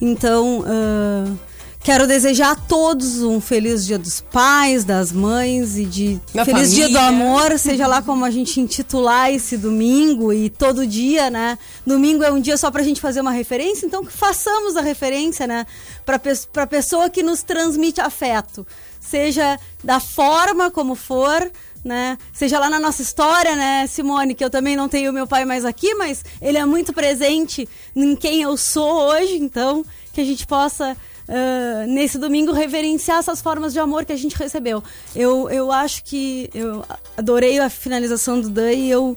Então, 0.00 0.64
ah, 0.66 1.32
quero 1.82 2.06
desejar 2.06 2.52
a 2.52 2.54
todos 2.54 3.22
um 3.22 3.40
feliz 3.40 3.84
Dia 3.84 3.98
dos 3.98 4.20
Pais, 4.20 4.84
das 4.84 5.10
Mães 5.10 5.76
e 5.76 5.84
de 5.84 6.20
Da 6.32 6.44
feliz 6.44 6.72
Dia 6.72 6.88
do 6.88 6.94
família. 6.94 7.26
Amor, 7.26 7.58
seja 7.58 7.86
lá 7.86 8.00
como 8.00 8.24
a 8.24 8.30
gente 8.30 8.60
intitular 8.60 9.30
esse 9.30 9.56
domingo 9.56 10.32
e 10.32 10.48
todo 10.48 10.86
dia, 10.86 11.28
né? 11.28 11.58
Domingo 11.84 12.22
é 12.22 12.30
um 12.30 12.40
dia 12.40 12.56
só 12.56 12.70
pra 12.70 12.82
gente 12.82 13.00
fazer 13.00 13.20
uma 13.20 13.32
referência, 13.32 13.84
então 13.84 14.04
que 14.04 14.12
façamos 14.12 14.76
a 14.76 14.80
referência, 14.80 15.46
né? 15.46 15.66
Pra, 16.06 16.18
pe 16.18 16.32
pra 16.52 16.66
pessoa 16.66 17.10
que 17.10 17.22
nos 17.22 17.42
transmite 17.42 18.00
afeto. 18.00 18.66
Seja 19.00 19.58
da 19.82 19.98
forma 19.98 20.70
como 20.70 20.94
for, 20.94 21.50
né? 21.84 22.16
Seja 22.32 22.60
lá 22.60 22.70
na 22.70 22.78
nossa 22.78 23.02
história, 23.02 23.56
né, 23.56 23.86
Simone, 23.88 24.34
que 24.34 24.44
eu 24.44 24.50
também 24.50 24.76
não 24.76 24.88
tenho 24.88 25.12
meu 25.12 25.26
pai 25.26 25.44
mais 25.44 25.64
aqui, 25.64 25.94
mas 25.94 26.24
ele 26.40 26.58
é 26.58 26.64
muito 26.64 26.92
presente 26.92 27.68
em 27.94 28.14
quem 28.14 28.42
eu 28.42 28.56
sou 28.56 29.08
hoje, 29.08 29.36
então 29.36 29.84
que 30.12 30.20
a 30.20 30.24
gente 30.24 30.46
possa 30.46 30.96
ah, 31.34 31.86
nesse 31.86 32.18
domingo 32.18 32.52
reverenciar 32.52 33.18
essas 33.18 33.40
formas 33.40 33.72
de 33.72 33.78
amor 33.78 34.04
que 34.04 34.12
a 34.12 34.16
gente 34.16 34.36
recebeu. 34.36 34.84
Eu, 35.16 35.48
eu 35.48 35.72
acho 35.72 36.04
que 36.04 36.50
eu 36.52 36.84
adorei 37.16 37.58
a 37.58 37.70
finalização 37.70 38.38
do 38.38 38.50
Dan 38.50 38.72
e 38.72 38.90
eu 38.90 39.16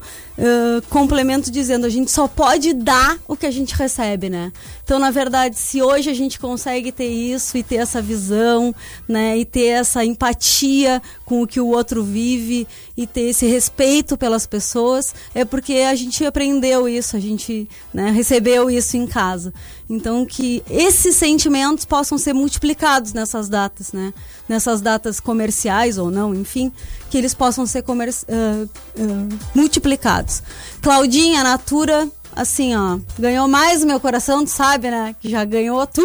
complemento 0.90 1.50
dizendo 1.50 1.86
a 1.86 1.90
gente 1.90 2.12
só 2.12 2.28
pode 2.28 2.74
dar 2.74 3.18
o 3.28 3.38
que 3.38 3.46
a 3.46 3.52
gente 3.52 3.74
recebe, 3.74 4.30
né? 4.30 4.52
Então, 4.84 5.00
na 5.00 5.10
verdade, 5.10 5.58
se 5.58 5.82
hoje 5.82 6.10
a 6.10 6.14
gente 6.14 6.40
consegue 6.40 6.92
ter 6.92 7.08
isso 7.08 7.58
e 7.58 7.64
ter 7.64 7.78
essa 7.78 8.02
visão, 8.02 8.76
né, 9.08 9.38
e 9.38 9.46
ter 9.46 9.68
essa 9.68 10.04
empatia 10.06 11.02
com 11.24 11.42
o 11.42 11.48
que 11.48 11.60
o 11.60 11.68
outro 11.68 12.04
vive 12.04 12.68
e 12.96 13.08
ter 13.08 13.30
esse 13.30 13.48
respeito 13.48 14.18
pelas 14.18 14.46
pessoas, 14.46 15.16
é 15.34 15.44
porque 15.44 15.74
a 15.90 15.96
gente 15.96 16.24
aprendeu 16.26 16.88
isso, 16.88 17.16
a 17.16 17.20
gente 17.20 17.68
né, 17.94 18.12
recebeu 18.12 18.70
isso 18.70 18.96
em 18.96 19.08
casa. 19.08 19.54
Então, 19.90 20.26
que 20.26 20.64
esses 20.70 21.16
sentimentos 21.16 21.86
possam 21.86 22.18
ser 22.18 22.34
multiplicados 22.34 23.14
nessas 23.14 23.48
datas, 23.48 23.92
né? 23.92 24.14
Nessas 24.50 24.82
datas 24.82 25.20
comerciais 25.20 25.98
ou 25.98 26.10
não, 26.10 26.34
enfim, 26.34 26.72
que 27.16 27.20
eles 27.20 27.34
possam 27.34 27.66
ser 27.66 27.82
comer 27.82 28.14
ah, 28.28 28.66
ah, 29.00 29.38
multiplicados. 29.56 30.44
Claudinha, 30.82 31.46
Natura, 31.46 32.10
assim, 32.36 32.76
ó, 32.76 33.00
ganhou 33.18 33.48
mais 33.48 33.84
o 33.84 33.88
meu 33.88 34.02
coração, 34.02 34.44
tu 34.44 34.52
sabe, 34.52 34.92
né? 34.92 35.16
Que 35.22 35.30
já 35.30 35.46
ganhou 35.46 35.88
tu. 35.88 36.04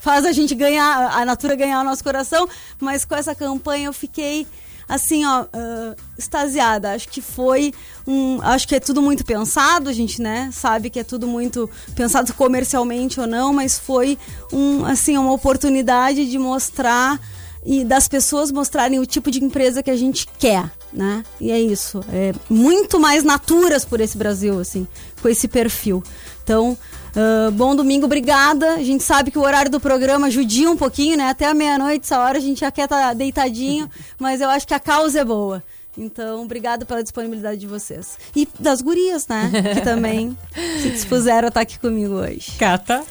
Faz 0.00 0.24
a 0.24 0.32
gente 0.32 0.54
ganhar, 0.54 1.10
a 1.14 1.26
Natura 1.26 1.54
ganhar 1.54 1.82
o 1.82 1.84
nosso 1.84 2.02
coração, 2.02 2.48
mas 2.80 3.04
com 3.04 3.14
essa 3.14 3.34
campanha 3.34 3.88
eu 3.88 3.92
fiquei 3.92 4.46
assim, 4.88 5.26
ó, 5.26 5.42
uh, 5.42 5.94
extasiada. 6.16 6.94
Acho 6.94 7.08
que 7.08 7.20
foi 7.20 7.74
um. 8.06 8.40
Acho 8.40 8.66
que 8.66 8.76
é 8.76 8.80
tudo 8.80 9.02
muito 9.02 9.26
pensado, 9.26 9.90
a 9.90 9.92
gente, 9.92 10.22
né? 10.22 10.48
Sabe 10.54 10.88
que 10.88 11.00
é 11.00 11.04
tudo 11.04 11.26
muito 11.26 11.68
pensado 11.94 12.32
comercialmente 12.32 13.20
ou 13.20 13.26
não, 13.26 13.52
mas 13.52 13.78
foi 13.78 14.16
um, 14.50 14.86
assim, 14.86 15.18
uma 15.18 15.32
oportunidade 15.32 16.30
de 16.30 16.38
mostrar 16.38 17.20
e 17.64 17.84
das 17.84 18.08
pessoas 18.08 18.50
mostrarem 18.50 18.98
o 18.98 19.06
tipo 19.06 19.30
de 19.30 19.42
empresa 19.42 19.82
que 19.82 19.90
a 19.90 19.96
gente 19.96 20.26
quer, 20.38 20.70
né? 20.92 21.22
E 21.40 21.50
é 21.50 21.60
isso. 21.60 22.00
É 22.12 22.32
muito 22.48 22.98
mais 22.98 23.22
naturas 23.22 23.84
por 23.84 24.00
esse 24.00 24.16
Brasil, 24.16 24.58
assim, 24.58 24.86
com 25.20 25.28
esse 25.28 25.46
perfil. 25.46 26.02
Então, 26.42 26.76
uh, 27.14 27.50
bom 27.52 27.76
domingo, 27.76 28.06
obrigada. 28.06 28.74
A 28.74 28.82
gente 28.82 29.04
sabe 29.04 29.30
que 29.30 29.38
o 29.38 29.42
horário 29.42 29.70
do 29.70 29.78
programa 29.78 30.30
judia 30.30 30.70
um 30.70 30.76
pouquinho, 30.76 31.16
né? 31.16 31.28
Até 31.28 31.46
a 31.46 31.54
meia-noite, 31.54 32.04
essa 32.04 32.18
hora 32.18 32.38
a 32.38 32.40
gente 32.40 32.60
já 32.60 32.70
quer 32.70 32.84
estar 32.84 33.08
tá 33.08 33.14
deitadinho, 33.14 33.88
mas 34.18 34.40
eu 34.40 34.48
acho 34.48 34.66
que 34.66 34.74
a 34.74 34.80
causa 34.80 35.20
é 35.20 35.24
boa. 35.24 35.62
Então, 35.98 36.44
obrigada 36.44 36.86
pela 36.86 37.02
disponibilidade 37.02 37.60
de 37.60 37.66
vocês. 37.66 38.16
E 38.34 38.48
das 38.58 38.80
gurias, 38.80 39.26
né? 39.28 39.50
Que 39.74 39.80
também 39.82 40.36
se 40.80 40.90
dispuseram 40.90 41.46
a 41.46 41.48
estar 41.48 41.60
aqui 41.60 41.78
comigo 41.78 42.14
hoje. 42.14 42.52
Cata. 42.58 43.04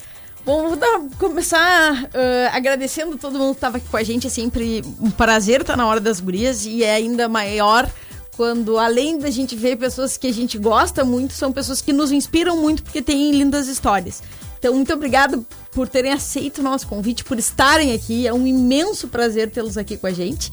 Bom, 0.46 0.70
vou 0.70 0.80
começar 1.18 2.04
uh, 2.06 2.08
agradecendo 2.52 3.18
todo 3.18 3.38
mundo 3.38 3.52
que 3.52 3.58
estava 3.58 3.78
aqui 3.78 3.88
com 3.88 3.98
a 3.98 4.04
gente. 4.04 4.28
É 4.28 4.30
sempre 4.30 4.84
um 5.00 5.12
prazer 5.12 5.62
estar 5.62 5.76
na 5.76 5.86
hora 5.86 6.00
das 6.00 6.20
gurias 6.20 6.66
e 6.66 6.84
é 6.84 6.96
ainda 6.96 7.28
maior 7.28 7.90
quando, 8.36 8.78
além 8.78 9.20
da 9.20 9.30
gente 9.30 9.56
ver 9.56 9.76
pessoas 9.76 10.16
que 10.16 10.28
a 10.28 10.34
gente 10.34 10.58
gosta 10.58 11.04
muito, 11.04 11.34
são 11.34 11.52
pessoas 11.52 11.82
que 11.82 11.92
nos 11.92 12.12
inspiram 12.12 12.56
muito 12.56 12.84
porque 12.84 13.02
têm 13.02 13.32
lindas 13.32 13.68
histórias. 13.68 14.24
Então, 14.58 14.74
muito 14.74 14.94
obrigado 14.94 15.46
por 15.72 15.88
terem 15.88 16.12
aceito 16.12 16.60
o 16.60 16.64
nosso 16.64 16.88
convite, 16.88 17.24
por 17.24 17.38
estarem 17.38 17.94
aqui. 17.94 18.26
É 18.26 18.34
um 18.34 18.48
imenso 18.48 19.08
prazer 19.08 19.52
tê-los 19.52 19.78
aqui 19.78 19.98
com 19.98 20.08
a 20.08 20.12
gente. 20.12 20.52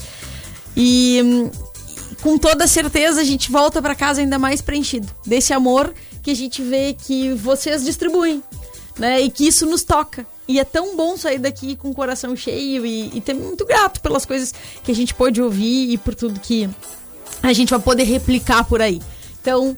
E 0.76 1.48
com 2.22 2.36
toda 2.36 2.66
certeza 2.66 3.20
a 3.20 3.24
gente 3.24 3.50
volta 3.50 3.80
para 3.80 3.94
casa 3.94 4.20
ainda 4.20 4.38
mais 4.38 4.60
preenchido 4.60 5.08
desse 5.24 5.52
amor 5.52 5.94
que 6.22 6.30
a 6.30 6.34
gente 6.34 6.60
vê 6.62 6.92
que 6.92 7.32
vocês 7.34 7.84
distribuem 7.84 8.42
né? 8.98 9.20
E 9.20 9.30
que 9.30 9.46
isso 9.46 9.66
nos 9.66 9.82
toca. 9.82 10.26
E 10.48 10.60
é 10.60 10.64
tão 10.64 10.96
bom 10.96 11.16
sair 11.16 11.38
daqui 11.38 11.76
com 11.76 11.90
o 11.90 11.94
coração 11.94 12.36
cheio 12.36 12.86
e, 12.86 13.16
e 13.16 13.20
ter 13.20 13.34
muito 13.34 13.66
grato 13.66 14.00
pelas 14.00 14.24
coisas 14.24 14.54
que 14.84 14.92
a 14.92 14.94
gente 14.94 15.12
pôde 15.12 15.42
ouvir 15.42 15.92
e 15.92 15.98
por 15.98 16.14
tudo 16.14 16.38
que 16.38 16.68
a 17.42 17.52
gente 17.52 17.70
vai 17.70 17.80
poder 17.80 18.04
replicar 18.04 18.64
por 18.64 18.80
aí. 18.80 19.02
Então, 19.40 19.76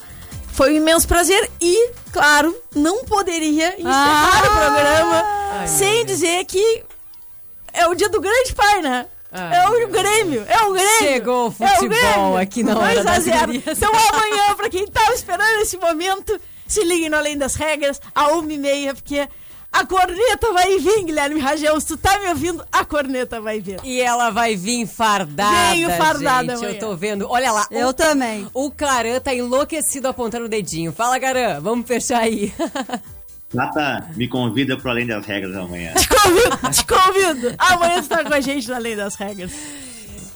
foi 0.53 0.75
um 0.75 0.77
imenso 0.77 1.07
prazer 1.07 1.51
e, 1.61 1.91
claro, 2.13 2.55
não 2.75 3.05
poderia 3.05 3.75
encerrar 3.79 4.43
ah, 4.43 4.47
o 4.47 4.57
programa 4.57 5.23
ai, 5.61 5.69
sem 5.69 6.05
dizer 6.05 6.45
que 6.45 6.83
é 7.73 7.87
o 7.87 7.95
dia 7.95 8.09
do 8.09 8.21
grande 8.21 8.55
pai, 8.55 8.83
né? 8.83 9.07
Ai, 9.31 9.57
é 9.57 9.69
o 9.69 9.89
Grêmio, 9.89 10.45
é 10.49 10.65
o 10.65 10.73
Grêmio. 10.73 10.99
Chegou 10.99 11.47
o 11.47 11.51
futebol 11.51 11.97
é 11.97 12.19
o 12.19 12.37
aqui 12.37 12.63
na 12.63 12.79
hora 12.79 13.05
das 13.05 13.27
Então 13.27 13.93
amanhã, 13.93 14.55
pra 14.57 14.69
quem 14.69 14.87
tava 14.87 15.13
esperando 15.13 15.61
esse 15.61 15.77
momento, 15.77 16.41
se 16.69 16.85
liguem 16.85 17.09
no 17.09 17.17
Além 17.17 17.37
das 17.37 17.57
Regras, 17.57 18.01
a 18.15 18.29
uma 18.29 18.53
e 18.53 18.59
meia, 18.59 18.95
porque 18.95 19.27
a 19.71 19.87
corneta 19.87 20.53
vai 20.53 20.79
vir, 20.79 21.05
Guilherme 21.05 21.41
Ragel. 21.41 21.79
Se 21.81 21.89
tu 21.89 21.97
tá 21.97 22.19
me 22.19 22.29
ouvindo, 22.29 22.65
a 22.73 22.85
corneta 22.85 23.41
vai 23.41 23.61
vir. 23.61 23.79
E 23.85 24.01
ela 24.01 24.31
vai 24.31 24.57
vir 24.57 24.87
fardada. 24.87 25.71
Venho 25.73 25.91
fardada, 25.91 26.57
gente. 26.57 26.75
Eu 26.75 26.79
tô 26.79 26.97
vendo. 26.97 27.27
Olha 27.29 27.53
lá. 27.53 27.67
Eu 27.71 27.89
o, 27.89 27.93
também. 27.93 28.47
O 28.55 28.71
Caran 28.71 29.21
tá 29.21 29.35
enlouquecido 29.35 30.09
apontando 30.09 30.47
o 30.47 30.49
dedinho. 30.49 30.93
Fala, 30.93 31.21
Caran, 31.21 31.61
vamos 31.61 31.87
fechar 31.87 32.21
aí. 32.21 32.53
Nata, 33.53 34.11
me 34.15 34.29
convida 34.29 34.77
pro 34.77 34.91
Além 34.91 35.07
das 35.07 35.25
Regras 35.25 35.57
amanhã. 35.57 35.95
Te 35.95 36.09
convido, 36.09 36.71
te 36.71 36.87
convido. 36.87 37.55
Amanhã 37.59 38.03
você 38.03 38.09
tá 38.09 38.25
com 38.25 38.35
a 38.35 38.41
gente 38.41 38.69
no 38.69 38.75
Além 38.75 38.95
das 38.95 39.15
Regras. 39.15 39.53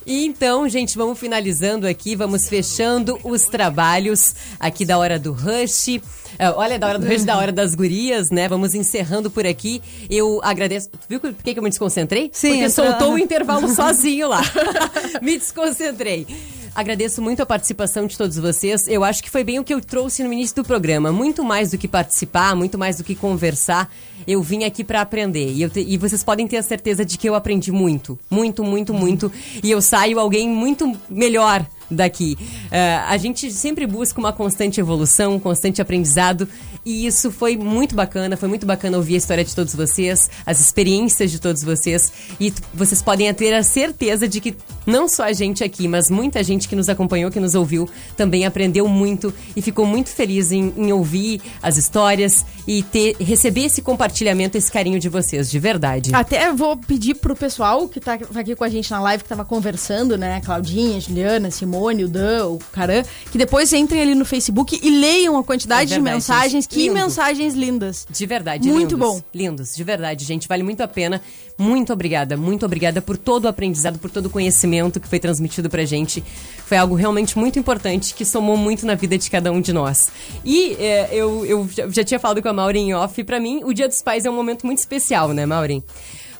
E 0.07 0.25
então, 0.25 0.69
gente, 0.69 0.97
vamos 0.97 1.19
finalizando 1.19 1.87
aqui, 1.87 2.17
vamos 2.17 2.49
fechando 2.49 3.19
os 3.23 3.43
trabalhos 3.43 4.35
aqui 4.59 4.85
da 4.85 4.99
Hora 4.99 5.19
do 5.19 5.33
Rush. 5.33 6.01
É, 6.39 6.51
olha, 6.51 6.79
da 6.79 6.89
hora 6.89 6.99
do 6.99 7.07
Rush, 7.07 7.25
da 7.25 7.37
Hora 7.37 7.53
das 7.53 7.75
Gurias, 7.75 8.31
né? 8.31 8.49
Vamos 8.49 8.75
encerrando 8.75 9.31
por 9.31 9.47
aqui. 9.47 9.83
Eu 10.09 10.41
agradeço. 10.43 10.91
Viu 11.09 11.21
por 11.21 11.33
que 11.35 11.59
eu 11.59 11.63
me 11.63 11.69
desconcentrei? 11.69 12.31
Sim. 12.33 12.53
Porque 12.53 12.71
soltou 12.71 13.13
o 13.15 13.19
intervalo 13.19 13.69
sozinho 13.75 14.29
lá. 14.29 14.43
me 15.21 15.39
desconcentrei. 15.39 16.27
Agradeço 16.75 17.21
muito 17.21 17.43
a 17.43 17.47
participação 17.47 18.07
de 18.07 18.17
todos 18.17 18.39
vocês. 18.39 18.89
Eu 18.89 19.05
acho 19.05 19.23
que 19.23 19.29
foi 19.29 19.45
bem 19.45 19.59
o 19.59 19.65
que 19.65 19.75
eu 19.75 19.81
trouxe 19.81 20.23
no 20.25 20.33
início 20.33 20.57
do 20.57 20.65
programa. 20.65 21.13
Muito 21.13 21.45
mais 21.45 21.71
do 21.71 21.77
que 21.77 21.87
participar, 21.87 22.57
muito 22.57 22.79
mais 22.79 22.97
do 22.97 23.05
que 23.05 23.15
conversar. 23.15 23.93
Eu 24.27 24.43
vim 24.43 24.65
aqui 24.65 24.83
para 24.83 25.03
aprender. 25.03 25.53
E, 25.53 25.69
te, 25.69 25.81
e, 25.81 25.99
vocês 25.99 26.25
podem 26.25 26.49
ter 26.49 26.57
a 26.57 26.63
certeza 26.63 27.05
de 27.05 27.19
que 27.19 27.29
eu 27.29 27.35
aprendi 27.35 27.71
muito. 27.71 28.19
Muito, 28.31 28.65
muito, 28.65 28.95
muito. 28.95 29.31
E 29.63 29.71
eu 29.71 29.83
saio 29.83 30.19
alguém 30.19 30.49
muito 30.49 30.91
melhor 31.11 31.67
daqui. 31.93 32.37
Uh, 32.41 33.07
a 33.07 33.17
gente 33.17 33.51
sempre 33.51 33.87
busca 33.87 34.19
uma 34.19 34.33
constante 34.33 34.81
evolução, 34.81 35.35
um 35.35 35.39
constante 35.39 35.81
aprendizado 35.81 36.49
e 36.85 37.07
isso 37.07 37.31
foi 37.31 37.57
muito 37.57 37.95
bacana. 37.95 38.37
Foi 38.37 38.49
muito 38.49 38.67
bacana 38.67 38.97
ouvir 38.97 39.15
a 39.15 39.19
história 39.19 39.45
de 39.45 39.55
todos 39.55 39.75
vocês, 39.75 40.31
as 40.45 40.61
experiências 40.61 41.31
de 41.31 41.41
todos 41.41 41.63
vocês 41.63 42.13
e 42.41 42.53
vocês 42.75 43.01
podem 43.01 43.33
ter 43.35 43.55
a 43.55 43.63
certeza 43.63 44.27
de 44.27 44.41
que 44.41 44.57
não 44.85 45.09
só 45.09 45.25
a 45.25 45.33
gente 45.33 45.63
aqui, 45.63 45.87
mas 45.87 46.11
muita 46.11 46.43
gente 46.43 46.69
que 46.69 46.75
nos 46.75 46.89
acompanhou, 46.89 47.31
que 47.31 47.39
nos 47.39 47.55
ouviu, 47.55 47.89
também 48.17 48.45
aprendeu 48.45 48.89
muito 48.89 49.33
e 49.55 49.63
ficou 49.63 49.87
muito 49.87 50.11
feliz 50.11 50.51
em, 50.51 50.73
em 50.77 50.93
ouvir 50.93 51.41
as 51.63 51.77
histórias 51.77 52.45
e 52.67 52.83
ter 52.83 53.17
receber 53.21 53.67
esse 53.67 53.81
compartilhamento, 53.83 54.59
esse 54.59 54.71
carinho 54.71 54.99
de 54.99 55.09
vocês, 55.09 55.51
de 55.51 55.59
verdade. 55.59 56.15
Até 56.15 56.53
vou 56.53 56.77
pedir 56.77 57.15
pro 57.15 57.37
pessoal 57.37 57.89
que 57.89 58.01
tá 58.01 58.19
aqui 58.35 58.57
com 58.57 58.65
a 58.65 58.69
gente 58.69 58.91
na 58.91 59.01
live, 59.01 59.23
que 59.23 59.29
tava 59.29 59.45
conversando, 59.45 60.17
né? 60.19 60.41
Claudinha, 60.45 61.01
Juliana, 61.01 61.51
Simone 61.51 61.82
Simone, 61.83 62.05
o 62.05 62.09
Dan, 62.09 62.47
o 62.47 62.59
Caran, 62.73 63.03
que 63.31 63.37
depois 63.37 63.73
entrem 63.73 64.03
ali 64.03 64.15
no 64.15 64.25
Facebook 64.25 64.79
e 64.81 64.91
leiam 64.91 65.37
a 65.37 65.43
quantidade 65.43 65.93
é 65.93 65.97
verdade, 65.97 66.11
de 66.11 66.17
mensagens. 66.17 66.65
Gente. 66.65 66.69
Que 66.69 66.83
Lindo. 66.83 66.95
mensagens 66.95 67.55
lindas. 67.55 68.07
De 68.09 68.27
verdade, 68.27 68.69
Muito 68.69 68.95
lindos, 68.95 68.99
bom. 68.99 69.23
Lindos, 69.35 69.75
de 69.75 69.85
verdade, 69.85 70.25
gente. 70.25 70.47
Vale 70.47 70.63
muito 70.63 70.81
a 70.83 70.89
pena. 70.89 71.21
Muito 71.59 71.93
obrigada, 71.93 72.37
muito 72.37 72.65
obrigada 72.65 73.03
por 73.03 73.17
todo 73.17 73.45
o 73.45 73.49
aprendizado, 73.49 73.99
por 73.99 74.11
todo 74.11 74.27
o 74.27 74.31
conhecimento 74.31 74.99
que 74.99 75.07
foi 75.07 75.19
transmitido 75.19 75.69
pra 75.69 75.85
gente. 75.85 76.25
Foi 76.67 76.77
algo 76.77 76.95
realmente 76.95 77.39
muito 77.39 77.59
importante 77.59 78.15
que 78.15 78.25
somou 78.25 78.57
muito 78.57 78.87
na 78.87 78.95
vida 78.95 79.19
de 79.19 79.31
cada 79.31 79.53
um 79.53 79.61
de 79.61 79.73
nós. 79.73 80.11
E 80.45 80.75
é, 80.79 81.11
eu, 81.13 81.45
eu 81.45 81.69
já 81.91 82.03
tinha 82.03 82.19
falado 82.19 82.41
com 82.43 82.49
a 82.49 82.53
Maureen 82.53 82.95
off, 82.95 83.23
pra 83.25 83.39
mim, 83.39 83.63
o 83.65 83.73
Dia 83.73 83.87
dos 83.87 84.03
Pais 84.03 84.25
é 84.25 84.31
um 84.31 84.35
momento 84.35 84.65
muito 84.65 84.79
especial, 84.79 85.29
né, 85.33 85.45
Maureen? 85.45 85.83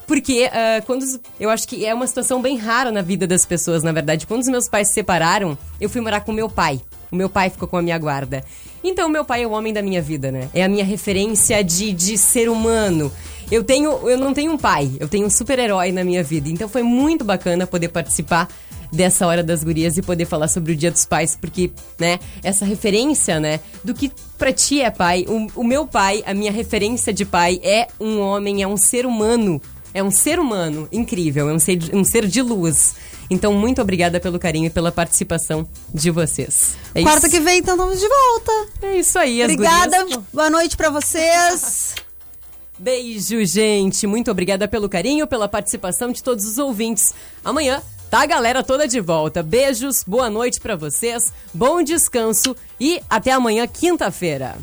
Porque 0.07 0.45
uh, 0.45 0.85
quando. 0.85 1.03
Eu 1.39 1.49
acho 1.49 1.67
que 1.67 1.85
é 1.85 1.93
uma 1.93 2.07
situação 2.07 2.41
bem 2.41 2.57
rara 2.57 2.91
na 2.91 3.01
vida 3.01 3.25
das 3.25 3.45
pessoas, 3.45 3.83
na 3.83 3.91
verdade. 3.91 4.27
Quando 4.27 4.41
os 4.41 4.47
meus 4.47 4.67
pais 4.67 4.89
se 4.89 4.93
separaram, 4.93 5.57
eu 5.79 5.89
fui 5.89 6.01
morar 6.01 6.21
com 6.21 6.31
meu 6.31 6.49
pai. 6.49 6.81
O 7.11 7.15
meu 7.15 7.29
pai 7.29 7.49
ficou 7.49 7.67
com 7.67 7.77
a 7.77 7.81
minha 7.81 7.97
guarda. 7.97 8.43
Então, 8.83 9.07
meu 9.07 9.23
pai 9.23 9.43
é 9.43 9.47
o 9.47 9.51
homem 9.51 9.71
da 9.71 9.81
minha 9.81 10.01
vida, 10.01 10.31
né? 10.31 10.49
É 10.53 10.63
a 10.63 10.67
minha 10.67 10.83
referência 10.83 11.63
de, 11.63 11.93
de 11.93 12.17
ser 12.17 12.49
humano. 12.49 13.11
Eu 13.51 13.63
tenho, 13.63 14.09
eu 14.09 14.17
não 14.17 14.33
tenho 14.33 14.51
um 14.51 14.57
pai, 14.57 14.91
eu 14.99 15.07
tenho 15.07 15.27
um 15.27 15.29
super-herói 15.29 15.91
na 15.91 16.03
minha 16.03 16.23
vida. 16.23 16.49
Então 16.49 16.67
foi 16.67 16.81
muito 16.81 17.23
bacana 17.23 17.67
poder 17.67 17.89
participar 17.89 18.47
dessa 18.91 19.25
hora 19.25 19.43
das 19.43 19.63
gurias 19.63 19.97
e 19.97 20.01
poder 20.01 20.25
falar 20.25 20.47
sobre 20.47 20.73
o 20.73 20.75
Dia 20.75 20.91
dos 20.91 21.05
Pais, 21.05 21.35
porque, 21.35 21.71
né, 21.99 22.19
essa 22.43 22.63
referência, 22.63 23.39
né, 23.39 23.59
do 23.83 23.93
que 23.93 24.11
pra 24.37 24.53
ti 24.53 24.81
é 24.81 24.91
pai. 24.91 25.25
O, 25.27 25.61
o 25.61 25.63
meu 25.63 25.87
pai, 25.87 26.23
a 26.25 26.33
minha 26.33 26.51
referência 26.51 27.11
de 27.11 27.25
pai 27.25 27.59
é 27.63 27.87
um 27.99 28.19
homem, 28.19 28.61
é 28.61 28.67
um 28.67 28.77
ser 28.77 29.05
humano 29.05 29.61
é 29.93 30.03
um 30.03 30.11
ser 30.11 30.39
humano 30.39 30.87
incrível, 30.91 31.49
é 31.49 31.53
um 31.53 31.59
ser, 31.59 31.79
um 31.93 32.03
ser 32.03 32.27
de 32.27 32.41
luz. 32.41 32.95
Então, 33.29 33.53
muito 33.53 33.81
obrigada 33.81 34.19
pelo 34.19 34.37
carinho 34.37 34.67
e 34.67 34.69
pela 34.69 34.91
participação 34.91 35.67
de 35.93 36.11
vocês. 36.11 36.75
É 36.93 37.01
Quarta 37.01 37.27
isso. 37.27 37.35
que 37.35 37.41
vem, 37.41 37.59
então, 37.59 37.75
estamos 37.75 37.99
de 37.99 38.07
volta. 38.07 38.51
É 38.81 38.97
isso 38.97 39.17
aí, 39.17 39.41
Obrigada, 39.43 40.03
gurias. 40.03 40.21
boa 40.33 40.49
noite 40.49 40.75
para 40.75 40.89
vocês. 40.89 41.95
Beijo, 42.77 43.45
gente. 43.45 44.05
Muito 44.05 44.29
obrigada 44.29 44.67
pelo 44.67 44.89
carinho, 44.89 45.27
pela 45.27 45.47
participação 45.47 46.11
de 46.11 46.21
todos 46.21 46.45
os 46.45 46.57
ouvintes. 46.57 47.13
Amanhã 47.43 47.81
tá 48.09 48.21
a 48.21 48.25
galera 48.25 48.63
toda 48.63 48.87
de 48.87 48.99
volta. 48.99 49.41
Beijos, 49.41 50.03
boa 50.05 50.29
noite 50.29 50.59
para 50.59 50.75
vocês, 50.75 51.31
bom 51.53 51.81
descanso 51.81 52.55
e 52.79 53.01
até 53.09 53.31
amanhã, 53.31 53.65
quinta-feira. 53.67 54.57